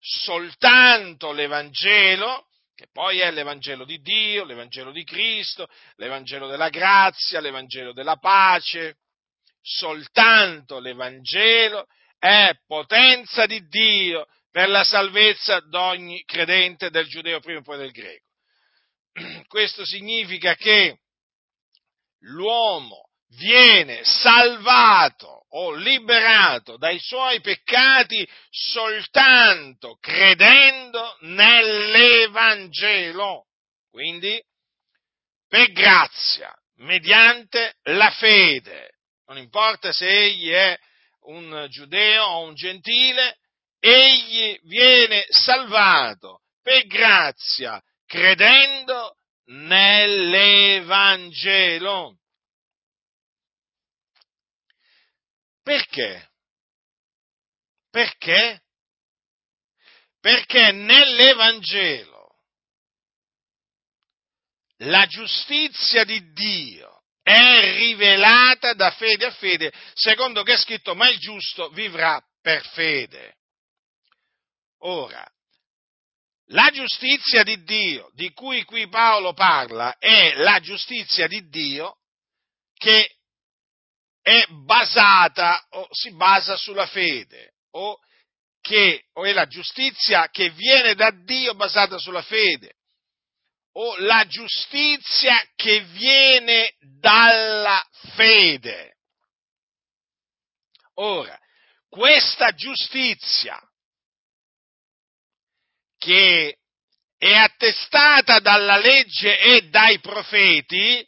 Soltanto 0.06 1.32
l'Evangelo, 1.32 2.48
che 2.76 2.88
poi 2.92 3.20
è 3.20 3.32
l'Evangelo 3.32 3.86
di 3.86 4.02
Dio, 4.02 4.44
l'Evangelo 4.44 4.92
di 4.92 5.06
Cristo, 5.06 5.70
l'Evangelo 5.96 6.48
della 6.48 6.68
grazia, 6.68 7.40
l'Evangelo 7.40 7.94
della 7.94 8.18
pace, 8.18 8.98
soltanto 9.62 10.80
l'Evangelo 10.80 11.88
è 12.20 12.52
potenza 12.68 13.46
di 13.46 13.66
Dio 13.70 14.28
per 14.52 14.68
la 14.68 14.84
salvezza 14.84 15.62
d'ogni 15.62 16.22
credente 16.26 16.90
del 16.90 17.08
giudeo 17.08 17.40
prima 17.40 17.60
e 17.60 17.64
poi 17.64 17.78
del 17.78 17.92
greco. 17.92 18.28
Questo 19.48 19.86
significa 19.86 20.56
che 20.56 21.00
l'uomo 22.24 23.10
viene 23.38 24.04
salvato 24.04 25.46
o 25.50 25.74
liberato 25.74 26.78
dai 26.78 27.00
suoi 27.00 27.42
peccati 27.42 28.26
soltanto 28.50 29.98
credendo 30.00 31.18
nell'Evangelo. 31.22 33.48
Quindi, 33.90 34.40
per 35.48 35.72
grazia, 35.72 36.54
mediante 36.78 37.76
la 37.84 38.10
fede. 38.10 38.96
Non 39.28 39.38
importa 39.38 39.92
se 39.92 40.08
egli 40.08 40.50
è 40.50 40.76
un 41.26 41.68
giudeo 41.70 42.24
o 42.24 42.48
un 42.48 42.56
gentile, 42.56 43.38
egli 43.80 44.58
viene 44.64 45.24
salvato 45.30 46.40
per 46.62 46.88
grazia, 46.88 47.80
credendo 48.06 49.18
nell'Evangelo. 49.46 52.18
Perché? 55.64 56.30
Perché? 57.90 58.62
Perché 60.20 60.72
nell'Evangelo 60.72 62.38
la 64.78 65.06
giustizia 65.06 66.04
di 66.04 66.32
Dio 66.34 67.04
è 67.22 67.78
rivelata 67.78 68.74
da 68.74 68.92
fede 68.92 69.26
a 69.26 69.32
fede, 69.32 69.72
secondo 69.94 70.44
che 70.44 70.54
è 70.54 70.58
scritto, 70.58 70.94
ma 70.96 71.10
il 71.10 71.18
giusto 71.18 71.70
vivrà 71.70 72.22
per 72.42 72.66
fede. 72.70 73.38
Ora, 74.80 75.26
la 76.48 76.70
giustizia 76.72 77.44
di 77.44 77.64
Dio 77.64 78.10
di 78.14 78.34
cui 78.34 78.66
qui 78.66 78.90
Paolo 78.90 79.32
parla 79.34 79.98
è 79.98 80.34
la 80.36 80.60
giustizia 80.60 81.28
di 81.28 81.48
Dio 81.48 82.00
che 82.74 83.20
è 84.24 84.46
basata 84.66 85.64
o 85.72 85.88
si 85.92 86.16
basa 86.16 86.56
sulla 86.56 86.88
fede 86.88 87.56
o, 87.72 88.00
che, 88.62 89.04
o 89.14 89.26
è 89.26 89.34
la 89.34 89.48
giustizia 89.48 90.30
che 90.30 90.50
viene 90.52 90.96
da 90.96 91.12
Dio 91.12 91.54
basata 91.56 91.98
sulla 91.98 92.22
fede 92.22 92.78
o 93.74 93.98
la 93.98 94.26
giustizia 94.26 95.36
che 95.56 95.82
viene 95.82 96.74
dalla 97.00 97.86
fede. 98.16 98.96
Ora, 100.96 101.38
questa 101.90 102.54
giustizia 102.54 103.60
che 105.98 106.60
è 107.18 107.34
attestata 107.34 108.40
dalla 108.40 108.78
legge 108.78 109.40
e 109.40 109.70
dai 109.70 110.00
profeti, 110.00 111.06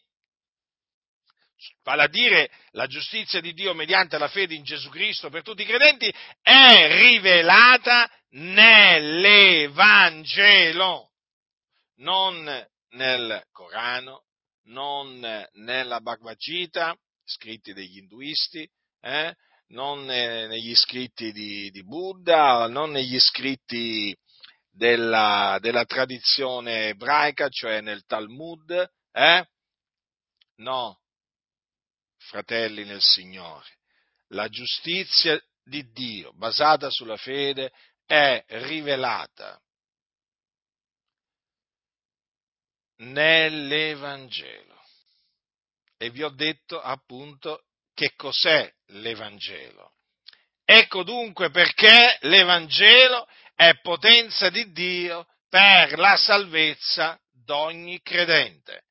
vale 1.85 2.03
a 2.03 2.07
dire 2.07 2.49
la 2.71 2.87
giustizia 2.87 3.39
di 3.39 3.53
Dio 3.53 3.75
mediante 3.75 4.17
la 4.17 4.27
fede 4.27 4.55
in 4.55 4.63
Gesù 4.63 4.89
Cristo 4.89 5.29
per 5.29 5.43
tutti 5.43 5.61
i 5.61 5.65
credenti, 5.65 6.11
è 6.41 6.99
rivelata 6.99 8.09
nell'Evangelo, 8.31 11.11
non 11.97 12.67
nel 12.89 13.43
Corano, 13.51 14.23
non 14.63 15.47
nella 15.53 16.01
Bhagavad 16.01 16.37
Gita, 16.37 16.97
scritti 17.23 17.71
degli 17.71 17.97
induisti, 17.97 18.67
eh? 19.01 19.35
non 19.67 20.05
negli 20.05 20.73
scritti 20.73 21.31
di, 21.31 21.69
di 21.69 21.83
Buddha, 21.83 22.67
non 22.67 22.89
negli 22.89 23.19
scritti 23.19 24.17
della, 24.71 25.59
della 25.61 25.85
tradizione 25.85 26.87
ebraica, 26.87 27.47
cioè 27.49 27.81
nel 27.81 28.05
Talmud, 28.05 28.71
eh? 29.11 29.47
No, 30.57 30.99
fratelli 32.25 32.83
nel 32.83 33.01
Signore, 33.01 33.67
la 34.29 34.47
giustizia 34.49 35.39
di 35.63 35.89
Dio 35.91 36.33
basata 36.33 36.89
sulla 36.89 37.17
fede 37.17 37.71
è 38.05 38.43
rivelata 38.47 39.59
nell'Evangelo. 42.97 44.73
E 45.97 46.09
vi 46.09 46.23
ho 46.23 46.29
detto 46.29 46.79
appunto 46.81 47.65
che 47.93 48.13
cos'è 48.15 48.71
l'Evangelo. 48.87 49.93
Ecco 50.63 51.03
dunque 51.03 51.49
perché 51.49 52.17
l'Evangelo 52.21 53.27
è 53.55 53.79
potenza 53.81 54.49
di 54.49 54.71
Dio 54.71 55.27
per 55.47 55.97
la 55.97 56.17
salvezza 56.17 57.19
d'ogni 57.31 58.01
credente. 58.01 58.83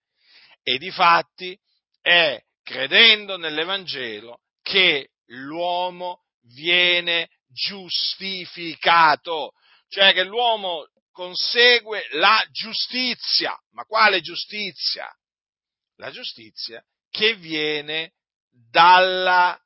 E 0.62 0.78
di 0.78 0.90
fatti 0.90 1.58
è 2.00 2.42
credendo 2.64 3.36
nell'Evangelo 3.36 4.40
che 4.62 5.10
l'uomo 5.26 6.22
viene 6.46 7.28
giustificato, 7.46 9.52
cioè 9.88 10.12
che 10.12 10.24
l'uomo 10.24 10.88
consegue 11.12 12.08
la 12.12 12.44
giustizia. 12.50 13.56
Ma 13.70 13.84
quale 13.84 14.20
giustizia? 14.20 15.08
La 15.96 16.10
giustizia 16.10 16.84
che 17.10 17.36
viene 17.36 18.14
dalla 18.50 19.56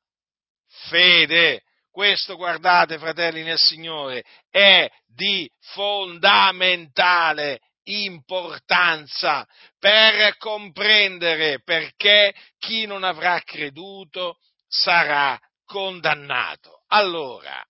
fede. 0.88 1.62
Questo, 1.90 2.36
guardate, 2.36 2.98
fratelli 2.98 3.42
nel 3.42 3.58
Signore, 3.58 4.22
è 4.50 4.88
di 5.06 5.50
fondamentale 5.72 7.60
importanza 7.88 9.46
per 9.78 10.36
comprendere 10.36 11.62
perché 11.62 12.34
chi 12.58 12.86
non 12.86 13.04
avrà 13.04 13.40
creduto 13.40 14.38
sarà 14.66 15.38
condannato. 15.64 16.84
Allora, 16.88 17.64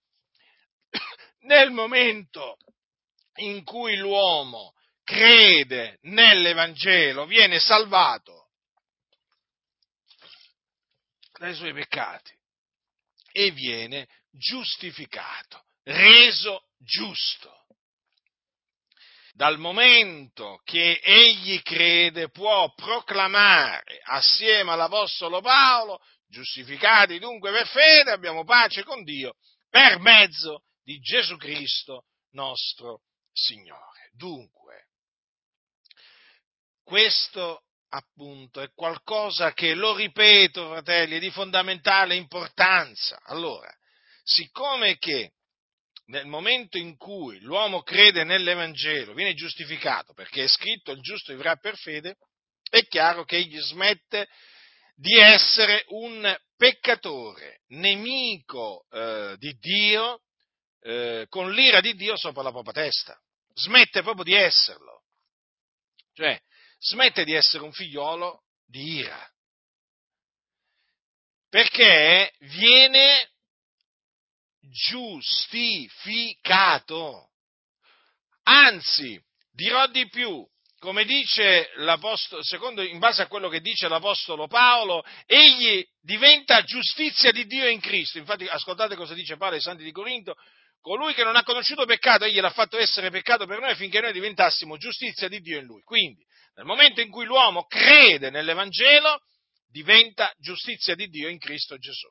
nel 1.43 1.71
momento 1.71 2.57
in 3.37 3.63
cui 3.65 3.97
l'uomo 3.97 4.75
crede 5.05 5.99
nell'Evangelo, 6.03 7.25
viene 7.25 7.59
salvato 7.59 8.51
dai 11.39 11.55
suoi 11.55 11.73
peccati 11.73 12.37
e 13.33 13.51
viene 13.53 14.09
giustificato, 14.31 15.65
reso 15.85 16.69
giusto. 16.79 17.58
Dal 19.39 19.57
momento 19.57 20.61
che 20.65 20.99
egli 21.01 21.63
crede 21.63 22.29
può 22.29 22.75
proclamare 22.75 24.01
assieme 24.03 24.73
all'Apostolo 24.73 25.41
Paolo, 25.41 26.01
giustificati 26.27 27.21
dunque 27.21 27.53
per 27.53 27.69
fede, 27.69 28.11
abbiamo 28.11 28.43
pace 28.43 28.83
con 28.83 29.05
Dio 29.05 29.37
per 29.71 30.01
mezzo 30.01 30.65
di 30.83 30.99
Gesù 30.99 31.37
Cristo 31.37 32.07
nostro 32.33 33.03
Signore. 33.31 34.11
Dunque, 34.11 34.89
questo 36.83 37.63
appunto 37.91 38.61
è 38.61 38.73
qualcosa 38.75 39.53
che, 39.53 39.75
lo 39.75 39.95
ripeto 39.95 40.69
fratelli, 40.69 41.15
è 41.15 41.21
di 41.21 41.31
fondamentale 41.31 42.17
importanza. 42.17 43.21
Allora, 43.23 43.73
siccome 44.25 44.99
che 44.99 45.35
nel 46.09 46.27
momento 46.27 46.79
in 46.79 46.97
cui 46.97 47.41
l'uomo 47.41 47.83
crede 47.83 48.25
nell'Evangelo, 48.25 49.15
viene 49.15 49.35
giustificato 49.35 50.13
perché 50.15 50.45
è 50.45 50.49
scritto 50.49 50.93
il 50.93 51.01
giusto 51.01 51.33
vivrà 51.33 51.57
per 51.57 51.77
fede, 51.77 52.17
è 52.71 52.83
chiaro 52.87 53.25
che 53.25 53.37
egli 53.37 53.59
smette 53.59 54.29
di 54.95 55.19
essere 55.19 55.85
un 55.89 56.37
peccatore, 56.57 57.61
nemico 57.69 58.87
eh, 58.91 59.37
di 59.39 59.57
Dio, 59.59 60.23
eh, 60.81 61.27
con 61.29 61.53
l'ira 61.53 61.81
di 61.81 61.95
Dio 61.95 62.17
sopra 62.17 62.43
la 62.43 62.51
propria 62.51 62.85
testa. 62.85 63.19
Smette 63.55 64.03
proprio 64.03 64.25
di 64.25 64.35
esserlo. 64.35 65.05
Cioè, 66.15 66.41
smette 66.79 67.25
di 67.25 67.35
essere 67.35 67.63
un 67.63 67.73
figliolo 67.73 68.45
di 68.67 68.97
ira. 68.97 69.33
Perché 71.49 72.33
viene 72.41 73.31
giustificato. 74.79 77.31
Anzi, 78.45 79.21
dirò 79.51 79.89
di 79.89 80.09
più, 80.09 80.47
come 80.79 81.05
dice 81.05 81.73
l'Apostolo, 81.77 82.45
secondo, 82.45 82.83
in 82.83 82.99
base 82.99 83.23
a 83.23 83.27
quello 83.27 83.49
che 83.49 83.61
dice 83.61 83.89
l'Apostolo 83.89 84.47
Paolo, 84.47 85.03
egli 85.27 85.85
diventa 86.01 86.63
giustizia 86.63 87.33
di 87.33 87.47
Dio 87.47 87.67
in 87.69 87.81
Cristo. 87.81 88.19
Infatti, 88.19 88.47
ascoltate 88.47 88.95
cosa 88.95 89.15
dice 89.15 89.37
Paolo 89.37 89.57
ai 89.57 89.61
Santi 89.61 89.83
di 89.83 89.91
Corinto, 89.91 90.37
colui 90.81 91.13
che 91.13 91.25
non 91.25 91.35
ha 91.35 91.43
conosciuto 91.43 91.85
peccato, 91.85 92.25
egli 92.25 92.41
l'ha 92.41 92.51
fatto 92.51 92.79
essere 92.79 93.11
peccato 93.11 93.47
per 93.47 93.59
noi 93.59 93.73
affinché 93.73 94.01
noi 94.01 94.13
diventassimo 94.13 94.77
giustizia 94.77 95.27
di 95.29 95.41
Dio 95.41 95.59
in 95.59 95.65
lui. 95.65 95.83
Quindi, 95.83 96.25
nel 96.55 96.65
momento 96.65 97.01
in 97.01 97.11
cui 97.11 97.27
l'uomo 97.27 97.65
crede 97.65 98.31
nell'Evangelo, 98.31 99.21
diventa 99.71 100.33
giustizia 100.39 100.95
di 100.95 101.09
Dio 101.09 101.29
in 101.29 101.39
Cristo 101.39 101.77
Gesù. 101.77 102.09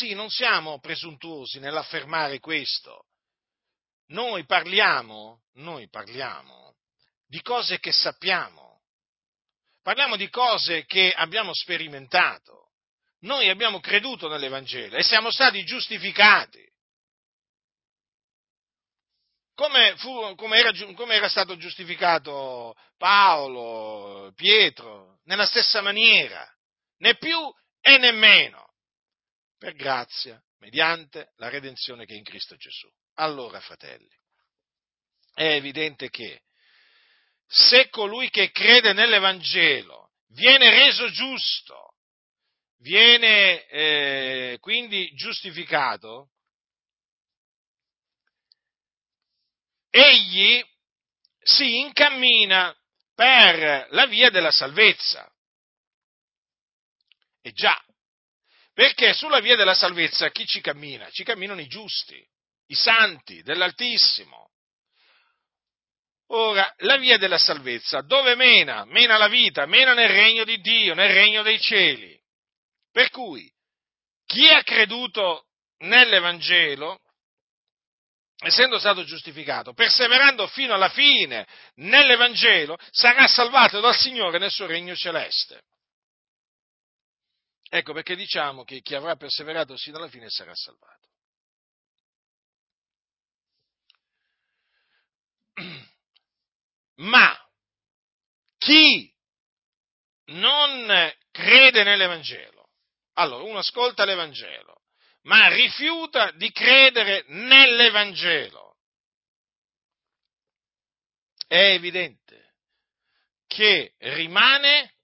Sì, 0.00 0.14
non 0.14 0.30
siamo 0.30 0.78
presuntuosi 0.78 1.58
nell'affermare 1.58 2.38
questo. 2.38 3.04
Noi 4.12 4.46
parliamo, 4.46 5.42
noi 5.56 5.90
parliamo 5.90 6.76
di 7.26 7.42
cose 7.42 7.78
che 7.80 7.92
sappiamo. 7.92 8.80
Parliamo 9.82 10.16
di 10.16 10.30
cose 10.30 10.86
che 10.86 11.12
abbiamo 11.12 11.52
sperimentato. 11.52 12.70
Noi 13.24 13.50
abbiamo 13.50 13.78
creduto 13.78 14.26
nell'Evangelo 14.26 14.96
e 14.96 15.02
siamo 15.02 15.30
stati 15.30 15.62
giustificati. 15.64 16.66
Come, 19.54 19.96
fu, 19.98 20.34
come, 20.34 20.56
era, 20.60 20.72
come, 20.94 21.14
era, 21.14 21.28
stato 21.28 21.58
giustificato 21.58 22.74
Paolo, 22.96 24.32
Pietro, 24.34 25.18
nella 25.24 25.44
stessa 25.44 25.82
maniera, 25.82 26.50
né 27.00 27.16
più 27.16 27.36
e 27.82 27.98
né 27.98 28.12
meno 28.12 28.68
per 29.60 29.74
grazia, 29.74 30.42
mediante 30.60 31.32
la 31.36 31.50
redenzione 31.50 32.06
che 32.06 32.14
è 32.14 32.16
in 32.16 32.24
Cristo 32.24 32.56
Gesù. 32.56 32.90
Allora, 33.16 33.60
fratelli, 33.60 34.08
è 35.34 35.52
evidente 35.52 36.08
che 36.08 36.44
se 37.46 37.90
colui 37.90 38.30
che 38.30 38.50
crede 38.52 38.94
nell'Evangelo 38.94 40.12
viene 40.28 40.70
reso 40.70 41.10
giusto, 41.10 41.96
viene 42.78 43.66
eh, 43.66 44.56
quindi 44.60 45.12
giustificato, 45.14 46.30
egli 49.90 50.64
si 51.38 51.80
incammina 51.80 52.74
per 53.14 53.88
la 53.90 54.06
via 54.06 54.30
della 54.30 54.50
salvezza. 54.50 55.30
E 57.42 57.52
già, 57.52 57.78
perché 58.72 59.12
sulla 59.12 59.40
via 59.40 59.56
della 59.56 59.74
salvezza 59.74 60.30
chi 60.30 60.46
ci 60.46 60.60
cammina? 60.60 61.10
Ci 61.10 61.24
camminano 61.24 61.60
i 61.60 61.66
giusti, 61.66 62.24
i 62.66 62.74
santi 62.74 63.42
dell'Altissimo. 63.42 64.48
Ora, 66.32 66.72
la 66.78 66.96
via 66.96 67.18
della 67.18 67.38
salvezza, 67.38 68.02
dove 68.02 68.36
mena? 68.36 68.84
Mena 68.84 69.16
la 69.16 69.26
vita, 69.26 69.66
mena 69.66 69.94
nel 69.94 70.08
regno 70.08 70.44
di 70.44 70.60
Dio, 70.60 70.94
nel 70.94 71.12
regno 71.12 71.42
dei 71.42 71.60
cieli. 71.60 72.16
Per 72.92 73.10
cui, 73.10 73.50
chi 74.26 74.48
ha 74.48 74.62
creduto 74.62 75.46
nell'Evangelo, 75.78 77.00
essendo 78.38 78.78
stato 78.78 79.02
giustificato, 79.02 79.72
perseverando 79.72 80.46
fino 80.46 80.72
alla 80.72 80.88
fine 80.88 81.46
nell'Evangelo, 81.76 82.78
sarà 82.90 83.26
salvato 83.26 83.80
dal 83.80 83.96
Signore 83.96 84.38
nel 84.38 84.52
suo 84.52 84.66
regno 84.66 84.94
celeste. 84.94 85.62
Ecco 87.72 87.92
perché 87.92 88.16
diciamo 88.16 88.64
che 88.64 88.80
chi 88.80 88.96
avrà 88.96 89.14
perseverato 89.14 89.76
sino 89.76 89.98
alla 89.98 90.08
fine 90.08 90.28
sarà 90.28 90.52
salvato. 90.56 91.08
Ma 96.96 97.32
chi 98.58 99.14
non 100.32 101.14
crede 101.30 101.84
nell'Evangelo, 101.84 102.70
allora 103.14 103.44
uno 103.44 103.58
ascolta 103.58 104.04
l'Evangelo, 104.04 104.82
ma 105.22 105.46
rifiuta 105.54 106.32
di 106.32 106.50
credere 106.50 107.24
nell'Evangelo, 107.28 108.78
è 111.46 111.72
evidente 111.72 112.54
che 113.46 113.94
rimane 113.98 114.96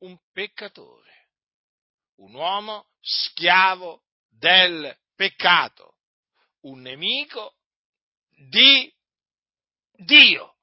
un 0.00 0.18
peccatore 0.32 0.97
un 2.18 2.34
uomo 2.34 2.86
schiavo 3.00 4.02
del 4.28 4.96
peccato, 5.14 5.96
un 6.62 6.80
nemico 6.80 7.54
di 8.50 8.92
Dio. 9.92 10.54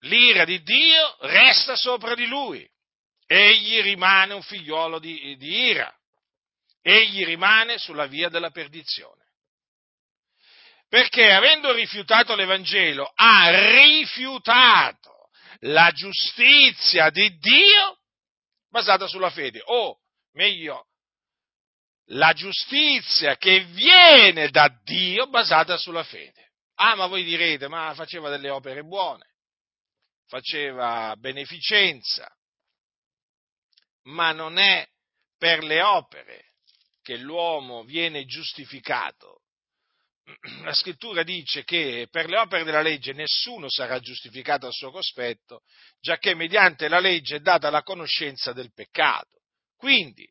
L'ira 0.00 0.44
di 0.44 0.62
Dio 0.62 1.16
resta 1.20 1.76
sopra 1.76 2.14
di 2.14 2.26
lui, 2.26 2.68
egli 3.26 3.80
rimane 3.80 4.34
un 4.34 4.42
figliolo 4.42 4.98
di, 4.98 5.36
di 5.36 5.48
ira, 5.48 5.92
egli 6.82 7.24
rimane 7.24 7.78
sulla 7.78 8.06
via 8.06 8.28
della 8.28 8.50
perdizione. 8.50 9.22
Perché 10.88 11.32
avendo 11.32 11.72
rifiutato 11.72 12.34
l'Evangelo, 12.34 13.10
ha 13.14 13.50
rifiutato 13.70 15.30
la 15.60 15.90
giustizia 15.92 17.10
di 17.10 17.36
Dio 17.38 18.03
basata 18.74 19.06
sulla 19.06 19.30
fede, 19.30 19.62
o 19.66 20.00
meglio, 20.32 20.88
la 22.08 22.32
giustizia 22.32 23.36
che 23.36 23.66
viene 23.66 24.50
da 24.50 24.68
Dio 24.82 25.28
basata 25.28 25.76
sulla 25.76 26.02
fede. 26.02 26.50
Ah, 26.74 26.96
ma 26.96 27.06
voi 27.06 27.22
direte, 27.22 27.68
ma 27.68 27.94
faceva 27.94 28.30
delle 28.30 28.50
opere 28.50 28.82
buone, 28.82 29.26
faceva 30.26 31.14
beneficenza, 31.16 32.28
ma 34.06 34.32
non 34.32 34.58
è 34.58 34.84
per 35.38 35.62
le 35.62 35.80
opere 35.80 36.54
che 37.00 37.16
l'uomo 37.16 37.84
viene 37.84 38.24
giustificato, 38.24 39.43
la 40.62 40.72
scrittura 40.72 41.22
dice 41.22 41.64
che 41.64 42.08
per 42.10 42.28
le 42.28 42.38
opere 42.38 42.64
della 42.64 42.80
legge 42.80 43.12
nessuno 43.12 43.68
sarà 43.68 43.98
giustificato 44.00 44.66
al 44.66 44.72
suo 44.72 44.90
cospetto, 44.90 45.60
giacché 46.00 46.34
mediante 46.34 46.88
la 46.88 46.98
legge 46.98 47.36
è 47.36 47.40
data 47.40 47.70
la 47.70 47.82
conoscenza 47.82 48.52
del 48.52 48.72
peccato. 48.72 49.40
Quindi, 49.76 50.26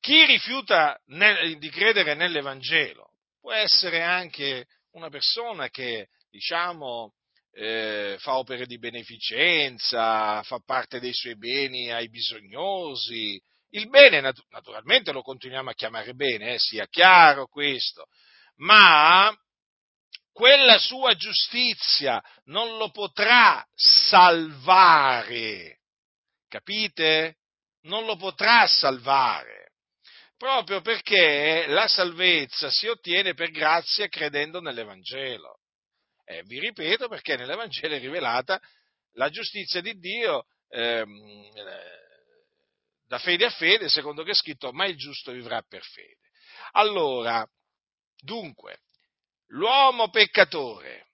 chi 0.00 0.26
rifiuta 0.26 1.00
di 1.06 1.70
credere 1.70 2.14
nell'Evangelo 2.14 3.12
può 3.40 3.52
essere 3.52 4.02
anche 4.02 4.66
una 4.92 5.08
persona 5.08 5.70
che, 5.70 6.08
diciamo, 6.30 7.14
eh, 7.52 8.16
fa 8.18 8.36
opere 8.36 8.66
di 8.66 8.78
beneficenza, 8.78 10.42
fa 10.42 10.58
parte 10.64 11.00
dei 11.00 11.14
suoi 11.14 11.38
beni 11.38 11.90
ai 11.90 12.10
bisognosi. 12.10 13.40
Il 13.70 13.88
bene, 13.88 14.20
naturalmente, 14.50 15.12
lo 15.12 15.22
continuiamo 15.22 15.70
a 15.70 15.74
chiamare 15.74 16.12
bene, 16.12 16.54
eh, 16.54 16.58
sia 16.58 16.86
chiaro 16.86 17.46
questo 17.46 18.06
ma 18.56 19.36
quella 20.32 20.78
sua 20.78 21.14
giustizia 21.14 22.22
non 22.46 22.76
lo 22.76 22.90
potrà 22.90 23.64
salvare. 23.74 24.58
Capite? 26.48 27.36
Non 27.82 28.04
lo 28.04 28.16
potrà 28.16 28.66
salvare. 28.66 29.72
Proprio 30.36 30.80
perché 30.80 31.66
la 31.68 31.86
salvezza 31.86 32.68
si 32.70 32.88
ottiene 32.88 33.34
per 33.34 33.50
grazia 33.50 34.08
credendo 34.08 34.60
nell'Evangelo. 34.60 35.60
E 36.24 36.42
vi 36.44 36.58
ripeto 36.58 37.08
perché 37.08 37.36
nell'Evangelo 37.36 37.94
è 37.94 38.00
rivelata 38.00 38.60
la 39.12 39.28
giustizia 39.30 39.80
di 39.80 39.98
Dio 39.98 40.46
ehm, 40.68 41.50
da 43.06 43.18
fede 43.18 43.44
a 43.44 43.50
fede, 43.50 43.88
secondo 43.88 44.24
che 44.24 44.32
è 44.32 44.34
scritto, 44.34 44.72
ma 44.72 44.86
il 44.86 44.96
giusto 44.96 45.30
vivrà 45.30 45.62
per 45.62 45.82
fede. 45.84 46.30
Allora, 46.72 47.46
Dunque, 48.20 48.80
l'uomo 49.48 50.10
peccatore, 50.10 51.08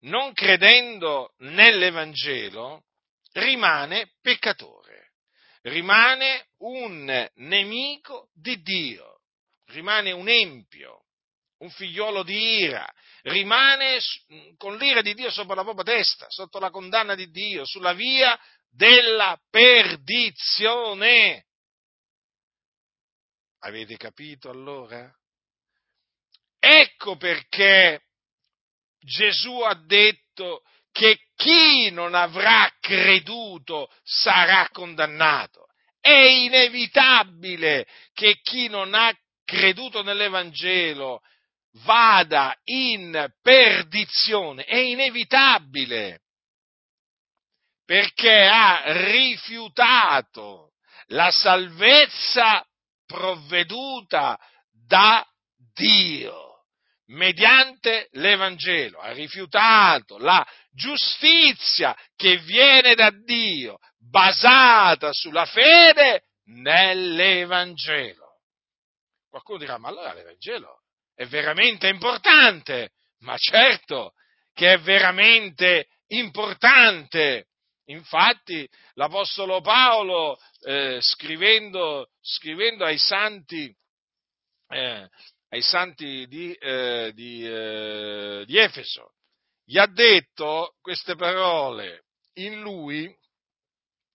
non 0.00 0.32
credendo 0.32 1.34
nell'Evangelo, 1.38 2.84
rimane 3.32 4.12
peccatore, 4.20 5.12
rimane 5.62 6.48
un 6.58 7.28
nemico 7.34 8.30
di 8.34 8.60
Dio. 8.62 9.20
rimane 9.70 10.12
un 10.12 10.28
empio, 10.28 11.04
un 11.58 11.70
figliolo 11.70 12.22
di 12.22 12.60
ira, 12.60 12.90
rimane 13.22 13.98
con 14.56 14.76
l'ira 14.76 15.02
di 15.02 15.14
Dio 15.14 15.30
sopra 15.30 15.54
la 15.54 15.62
propria 15.62 15.96
testa, 15.96 16.26
sotto 16.28 16.58
la 16.58 16.70
condanna 16.70 17.14
di 17.14 17.30
Dio, 17.30 17.64
sulla 17.64 17.92
via 17.92 18.38
della 18.68 19.38
perdizione. 19.50 21.46
Avete 23.60 23.96
capito 23.96 24.48
allora? 24.48 25.12
Ecco 26.60 27.16
perché 27.16 28.02
Gesù 29.00 29.60
ha 29.60 29.74
detto 29.74 30.62
che 30.92 31.18
chi 31.34 31.90
non 31.90 32.14
avrà 32.14 32.70
creduto 32.80 33.90
sarà 34.04 34.68
condannato. 34.70 35.68
È 35.98 36.10
inevitabile 36.10 37.86
che 38.12 38.40
chi 38.42 38.68
non 38.68 38.94
ha 38.94 39.10
creduto 39.44 40.02
nell'Evangelo 40.02 41.22
vada 41.84 42.54
in 42.64 43.32
perdizione, 43.42 44.64
è 44.64 44.76
inevitabile, 44.76 46.20
perché 47.84 48.44
ha 48.46 48.82
rifiutato 49.08 50.72
la 51.08 51.30
salvezza 51.30 52.64
provveduta 53.06 54.38
da 54.70 55.26
Dio 55.74 56.49
mediante 57.10 58.08
l'Evangelo, 58.12 58.98
ha 59.00 59.12
rifiutato 59.12 60.18
la 60.18 60.46
giustizia 60.72 61.96
che 62.16 62.38
viene 62.38 62.94
da 62.94 63.10
Dio, 63.10 63.78
basata 63.98 65.12
sulla 65.12 65.44
fede 65.44 66.24
nell'Evangelo. 66.44 68.38
Qualcuno 69.28 69.58
dirà, 69.58 69.78
ma 69.78 69.88
allora 69.88 70.12
l'Evangelo 70.12 70.82
è 71.14 71.26
veramente 71.26 71.88
importante, 71.88 72.92
ma 73.20 73.36
certo 73.36 74.14
che 74.54 74.74
è 74.74 74.78
veramente 74.78 75.88
importante. 76.08 77.46
Infatti 77.86 78.68
l'Apostolo 78.94 79.60
Paolo, 79.60 80.38
eh, 80.62 80.98
scrivendo, 81.00 82.10
scrivendo, 82.20 82.84
ai 82.84 82.98
santi, 82.98 83.74
eh, 84.68 85.08
ai 85.50 85.62
santi 85.62 86.26
di, 86.26 86.52
eh, 86.54 87.12
di, 87.14 87.46
eh, 87.46 88.44
di 88.46 88.56
Efeso, 88.56 89.12
gli 89.64 89.78
ha 89.78 89.86
detto 89.86 90.74
queste 90.80 91.14
parole, 91.14 92.04
in 92.34 92.60
lui 92.60 93.12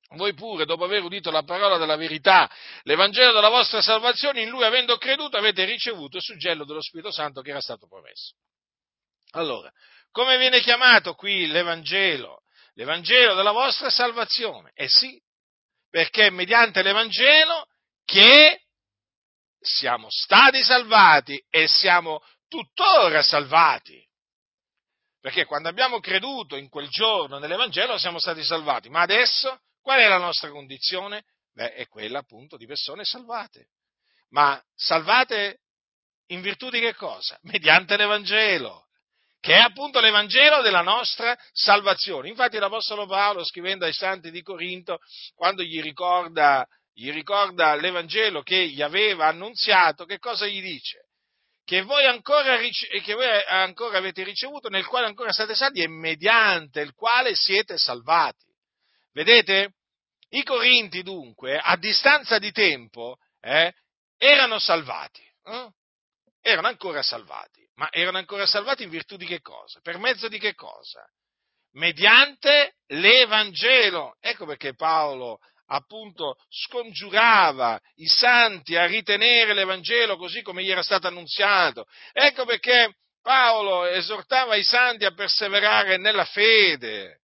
voi 0.09 0.33
pure, 0.33 0.65
dopo 0.65 0.83
aver 0.85 1.03
udito 1.03 1.31
la 1.31 1.43
parola 1.43 1.77
della 1.77 1.95
verità, 1.95 2.49
l'Evangelo 2.83 3.33
della 3.33 3.49
vostra 3.49 3.81
salvazione, 3.81 4.41
in 4.41 4.49
lui 4.49 4.63
avendo 4.63 4.97
creduto 4.97 5.37
avete 5.37 5.65
ricevuto 5.65 6.17
il 6.17 6.23
suggello 6.23 6.63
dello 6.63 6.81
Spirito 6.81 7.11
Santo 7.11 7.41
che 7.41 7.49
era 7.49 7.61
stato 7.61 7.87
promesso. 7.87 8.35
Allora, 9.31 9.71
come 10.11 10.37
viene 10.37 10.61
chiamato 10.61 11.15
qui 11.15 11.47
l'Evangelo? 11.47 12.43
L'Evangelo 12.75 13.33
della 13.33 13.51
vostra 13.51 13.89
salvazione. 13.89 14.71
Eh 14.73 14.87
sì, 14.87 15.19
perché 15.89 16.27
è 16.27 16.29
mediante 16.29 16.81
l'Evangelo 16.81 17.67
che 18.05 18.64
siamo 19.65 20.07
stati 20.09 20.63
salvati 20.63 21.43
e 21.49 21.67
siamo 21.67 22.21
tuttora 22.47 23.21
salvati. 23.21 24.03
Perché 25.19 25.45
quando 25.45 25.69
abbiamo 25.69 25.99
creduto 25.99 26.55
in 26.55 26.69
quel 26.69 26.87
giorno 26.87 27.39
nell'Evangelo 27.39 27.97
siamo 27.97 28.19
stati 28.19 28.43
salvati, 28.43 28.89
ma 28.89 29.01
adesso 29.01 29.59
qual 29.81 29.99
è 29.99 30.07
la 30.07 30.19
nostra 30.19 30.49
condizione? 30.49 31.23
Beh, 31.53 31.73
è 31.73 31.87
quella 31.87 32.19
appunto 32.19 32.57
di 32.57 32.65
persone 32.65 33.03
salvate. 33.05 33.69
Ma 34.29 34.61
salvate 34.75 35.61
in 36.27 36.41
virtù 36.41 36.69
di 36.69 36.79
che 36.79 36.93
cosa? 36.95 37.37
Mediante 37.43 37.97
l'Evangelo, 37.97 38.85
che 39.39 39.53
è 39.53 39.59
appunto 39.59 39.99
l'Evangelo 39.99 40.61
della 40.61 40.81
nostra 40.81 41.37
salvazione. 41.51 42.29
Infatti 42.29 42.57
l'Apostolo 42.57 43.05
Paolo, 43.05 43.43
scrivendo 43.43 43.85
ai 43.85 43.93
santi 43.93 44.31
di 44.31 44.41
Corinto, 44.41 44.99
quando 45.35 45.63
gli 45.63 45.81
ricorda, 45.81 46.67
gli 46.95 47.11
ricorda 47.11 47.75
l'Evangelo 47.75 48.41
che 48.41 48.69
gli 48.69 48.81
aveva 48.81 49.27
annunziato, 49.27 50.05
che 50.05 50.17
cosa 50.17 50.47
gli 50.47 50.61
dice? 50.61 51.05
che 51.65 51.81
voi, 51.81 52.05
ancora, 52.05 52.57
che 52.59 53.13
voi 53.15 53.25
ancora 53.47 53.97
avete 53.97 54.23
ricevuto, 54.23 54.69
nel 54.69 54.85
quale 54.85 55.07
ancora 55.07 55.31
siete 55.31 55.55
salvi 55.55 55.81
e 55.81 55.87
mediante 55.87 56.79
il 56.79 56.93
quale 56.93 57.33
siete 57.33 57.77
salvati. 57.77 58.45
Vedete? 59.11 59.73
I 60.29 60.43
Corinti 60.43 61.01
dunque, 61.01 61.57
a 61.57 61.75
distanza 61.75 62.37
di 62.37 62.51
tempo, 62.51 63.17
eh, 63.41 63.73
erano 64.17 64.59
salvati, 64.59 65.23
eh? 65.43 65.69
erano 66.41 66.67
ancora 66.67 67.01
salvati, 67.01 67.67
ma 67.75 67.89
erano 67.91 68.19
ancora 68.19 68.45
salvati 68.45 68.83
in 68.83 68.89
virtù 68.89 69.17
di 69.17 69.25
che 69.25 69.41
cosa? 69.41 69.79
Per 69.81 69.97
mezzo 69.97 70.27
di 70.27 70.37
che 70.37 70.53
cosa? 70.53 71.03
Mediante 71.73 72.75
l'Evangelo. 72.87 74.17
Ecco 74.19 74.45
perché 74.45 74.75
Paolo 74.75 75.39
appunto 75.67 76.37
scongiurava 76.49 77.79
i 77.95 78.07
santi 78.07 78.75
a 78.75 78.85
ritenere 78.85 79.53
l'Evangelo 79.53 80.17
così 80.17 80.41
come 80.41 80.63
gli 80.63 80.71
era 80.71 80.83
stato 80.83 81.07
annunziato. 81.07 81.85
Ecco 82.11 82.45
perché 82.45 82.95
Paolo 83.21 83.85
esortava 83.85 84.55
i 84.55 84.63
santi 84.63 85.05
a 85.05 85.13
perseverare 85.13 85.97
nella 85.97 86.25
fede, 86.25 87.21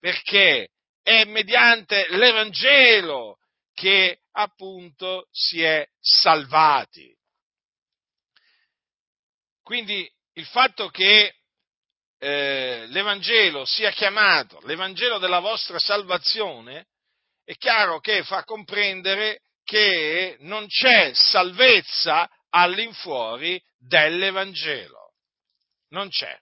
perché 0.00 0.70
è 1.02 1.24
mediante 1.24 2.06
l'Evangelo 2.10 3.38
che 3.72 4.20
appunto 4.32 5.28
si 5.30 5.62
è 5.62 5.86
salvati. 6.00 7.14
Quindi 9.62 10.10
il 10.34 10.46
fatto 10.46 10.88
che 10.88 11.34
eh, 12.18 12.86
l'Evangelo 12.88 13.64
sia 13.64 13.90
chiamato 13.90 14.60
l'Evangelo 14.64 15.18
della 15.18 15.40
vostra 15.40 15.78
salvazione 15.78 16.86
è 17.44 17.54
chiaro 17.56 18.00
che 18.00 18.22
fa 18.24 18.44
comprendere 18.44 19.40
che 19.64 20.36
non 20.40 20.66
c'è 20.66 21.12
salvezza 21.14 22.28
all'infuori 22.50 23.60
dell'Evangelo. 23.78 25.12
Non 25.90 26.08
c'è. 26.08 26.36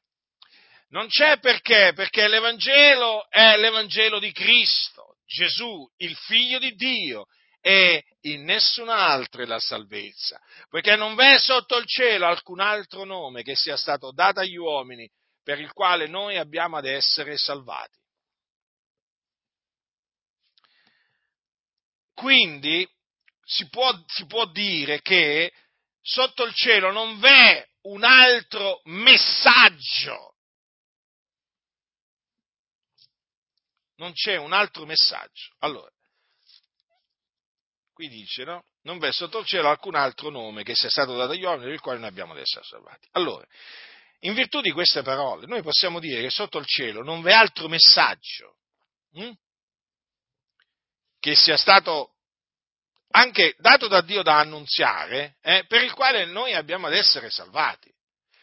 Non 0.89 1.09
c'è 1.09 1.39
perché? 1.39 1.93
Perché 1.95 2.29
l'Evangelo 2.29 3.29
è 3.31 3.57
l'Evangelo 3.57 4.19
di 4.19 4.31
Cristo, 4.33 5.17
Gesù, 5.27 5.89
il 5.99 6.15
Figlio 6.15 6.59
di 6.59 6.75
Dio, 6.75 7.27
e 7.61 8.05
in 8.23 8.45
nessun 8.45 8.89
altro 8.89 9.43
è 9.43 9.47
la 9.47 9.61
salvezza, 9.61 10.41
poiché 10.69 10.97
non 10.97 11.15
v'è 11.15 11.39
sotto 11.39 11.77
il 11.79 11.87
cielo 11.87 12.27
alcun 12.27 12.61
altro 12.61 13.05
nome 13.05 13.43
che 13.43 13.55
sia 13.55 13.77
stato 13.77 14.13
dato 14.13 14.41
agli 14.41 14.57
uomini 14.57 15.09
per 15.43 15.61
il 15.61 15.73
quale 15.73 16.09
noi 16.09 16.37
abbiamo 16.37 16.77
ad 16.77 16.87
essere 16.87 17.37
salvati. 17.39 18.02
Quindi 22.15 22.89
si 23.45 23.69
può, 23.69 23.91
si 24.07 24.27
può 24.27 24.47
dire 24.47 25.01
che 25.01 25.53
sotto 26.01 26.45
il 26.45 26.55
cielo 26.55 26.93
non 26.93 27.19
v'è 27.19 27.67
un 27.83 28.05
altro 28.05 28.81
messaggio. 28.85 30.35
Non 33.97 34.13
c'è 34.13 34.37
un 34.37 34.53
altro 34.53 34.85
messaggio. 34.85 35.55
Allora, 35.59 35.91
qui 37.93 38.09
dice, 38.09 38.45
no? 38.45 38.65
Non 38.83 38.99
v'è 38.99 39.13
sotto 39.13 39.39
il 39.39 39.47
cielo 39.47 39.69
alcun 39.69 39.95
altro 39.95 40.31
nome 40.31 40.65
che 40.65 40.75
sia 40.75 40.91
stato 40.91 41.17
dato 41.17 41.33
agli 41.33 41.45
uomini 41.45 41.73
il 41.73 41.81
quale 41.81 42.01
noi 42.01 42.09
abbiamo 42.09 42.33
ad 42.33 42.41
essere 42.41 42.65
salvati. 42.65 43.07
Allora, 43.13 43.47
in 44.21 44.35
virtù 44.35 44.61
di 44.61 44.73
queste 44.73 45.03
parole, 45.03 45.47
noi 45.47 45.63
possiamo 45.63 46.01
dire 46.01 46.21
che 46.21 46.31
sotto 46.31 46.59
il 46.59 46.67
cielo 46.67 47.03
non 47.03 47.23
v'è 47.23 47.33
altro 47.33 47.69
messaggio 47.69 48.57
hm? 49.13 49.33
Che 51.23 51.37
sia 51.37 51.57
stato 51.57 52.15
anche 53.11 53.55
dato 53.59 53.87
da 53.87 54.01
Dio 54.01 54.23
da 54.23 54.41
annunziare, 54.41 55.37
eh, 55.41 55.65
per 55.69 55.85
il 55.85 55.93
quale 55.93 56.25
noi 56.25 56.53
abbiamo 56.53 56.89
ad 56.89 56.95
essere 56.95 57.31
salvati. 57.31 57.89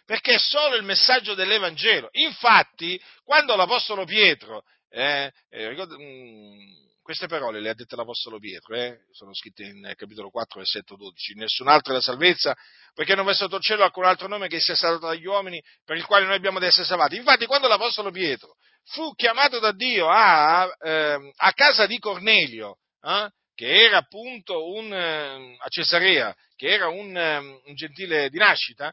Perché 0.06 0.36
è 0.36 0.39
solo 0.39 0.76
il 0.76 0.84
messaggio 0.84 1.34
dell'Evangelo. 1.34 2.08
Infatti, 2.13 3.00
quando 3.26 3.58
l'Apostolo 3.58 4.06
Pietro, 4.06 4.63
eh, 4.89 5.30
eh, 5.50 5.68
ricordo, 5.68 6.00
mh, 6.00 6.04
mm, 6.04 6.58
queste 7.02 7.28
parole 7.28 7.60
le 7.60 7.70
ha 7.70 7.74
dette 7.74 7.98
l'Apostolo 7.98 8.39
Pietro, 8.39 8.74
eh, 8.76 9.00
sono 9.12 9.34
scritte 9.34 9.63
in 9.63 9.94
capitolo 9.98 10.30
4, 10.30 10.60
versetto 10.60 10.96
12, 10.96 11.34
nessun 11.34 11.68
altro 11.68 11.92
è 11.92 11.96
la 11.96 12.02
salvezza, 12.02 12.56
perché 12.94 13.13
non 13.13 13.26
v'è 13.26 13.34
sotto 13.34 13.58
il 13.58 13.62
cielo 13.62 13.84
alcun 13.84 14.06
altro 14.06 14.30
nome 14.30 14.48
che 14.48 14.62
sia 14.62 14.76
stato 14.76 15.00
dagli 15.00 15.26
uomini 15.26 15.62
per 15.84 15.98
il 15.98 16.06
quale 16.06 16.26
noi 16.26 16.36
abbiamo 16.36 16.60
ad 16.60 16.63
essere 16.63 16.86
salvati. 16.86 17.18
Infatti, 17.18 17.46
quando 17.46 17.68
l'Apostolo 17.68 18.10
Pietro 18.10 18.56
fu 18.86 19.13
chiamato 19.13 19.60
da 19.60 19.72
Dio 19.72 20.08
a, 20.10 20.70
eh, 20.80 21.32
a 21.36 21.54
casa 21.54 21.86
di 21.86 22.00
Cornelio, 22.00 22.78
eh, 23.02 23.30
che 23.54 23.84
era 23.86 23.98
appunto 23.98 24.72
un, 24.74 24.94
eh, 24.94 25.58
a 25.60 25.68
Cesarea, 25.68 26.36
che 26.56 26.68
era 26.68 26.88
un, 26.88 27.15
eh, 27.15 27.38
un 27.38 27.76
gentile 27.76 28.30
di 28.30 28.38
nascita, 28.38 28.92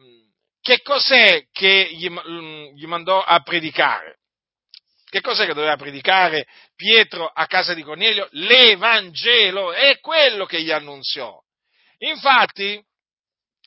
mm, 0.00 0.28
che 0.60 0.82
cos'è 0.82 1.46
che 1.50 1.88
gli, 1.92 2.08
mm, 2.08 2.76
gli, 2.76 2.86
mandò 2.86 3.22
a 3.22 3.40
predicare? 3.40 4.18
Che 5.08 5.20
cos'è 5.22 5.46
che 5.46 5.54
doveva 5.54 5.76
predicare 5.76 6.46
Pietro 6.76 7.26
a 7.26 7.46
casa 7.46 7.72
di 7.72 7.82
Cornelio? 7.82 8.28
L'Evangelo, 8.32 9.72
è 9.72 9.98
quello 10.00 10.44
che 10.44 10.62
gli 10.62 10.70
annunziò. 10.70 11.40
Infatti, 11.98 12.78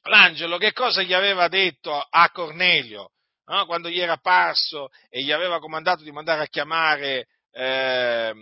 l'angelo 0.04 0.58
che 0.58 0.72
cosa 0.72 1.02
gli 1.02 1.14
aveva 1.14 1.48
detto 1.48 2.00
a 2.00 2.30
Cornelio 2.30 3.12
no? 3.52 3.66
quando 3.66 3.90
gli 3.90 4.00
era 4.00 4.14
apparso 4.14 4.90
e 5.10 5.22
gli 5.22 5.32
aveva 5.32 5.60
comandato 5.60 6.04
di 6.04 6.12
mandare 6.12 6.44
a 6.44 6.48
chiamare 6.48 7.28
eh, 7.52 8.34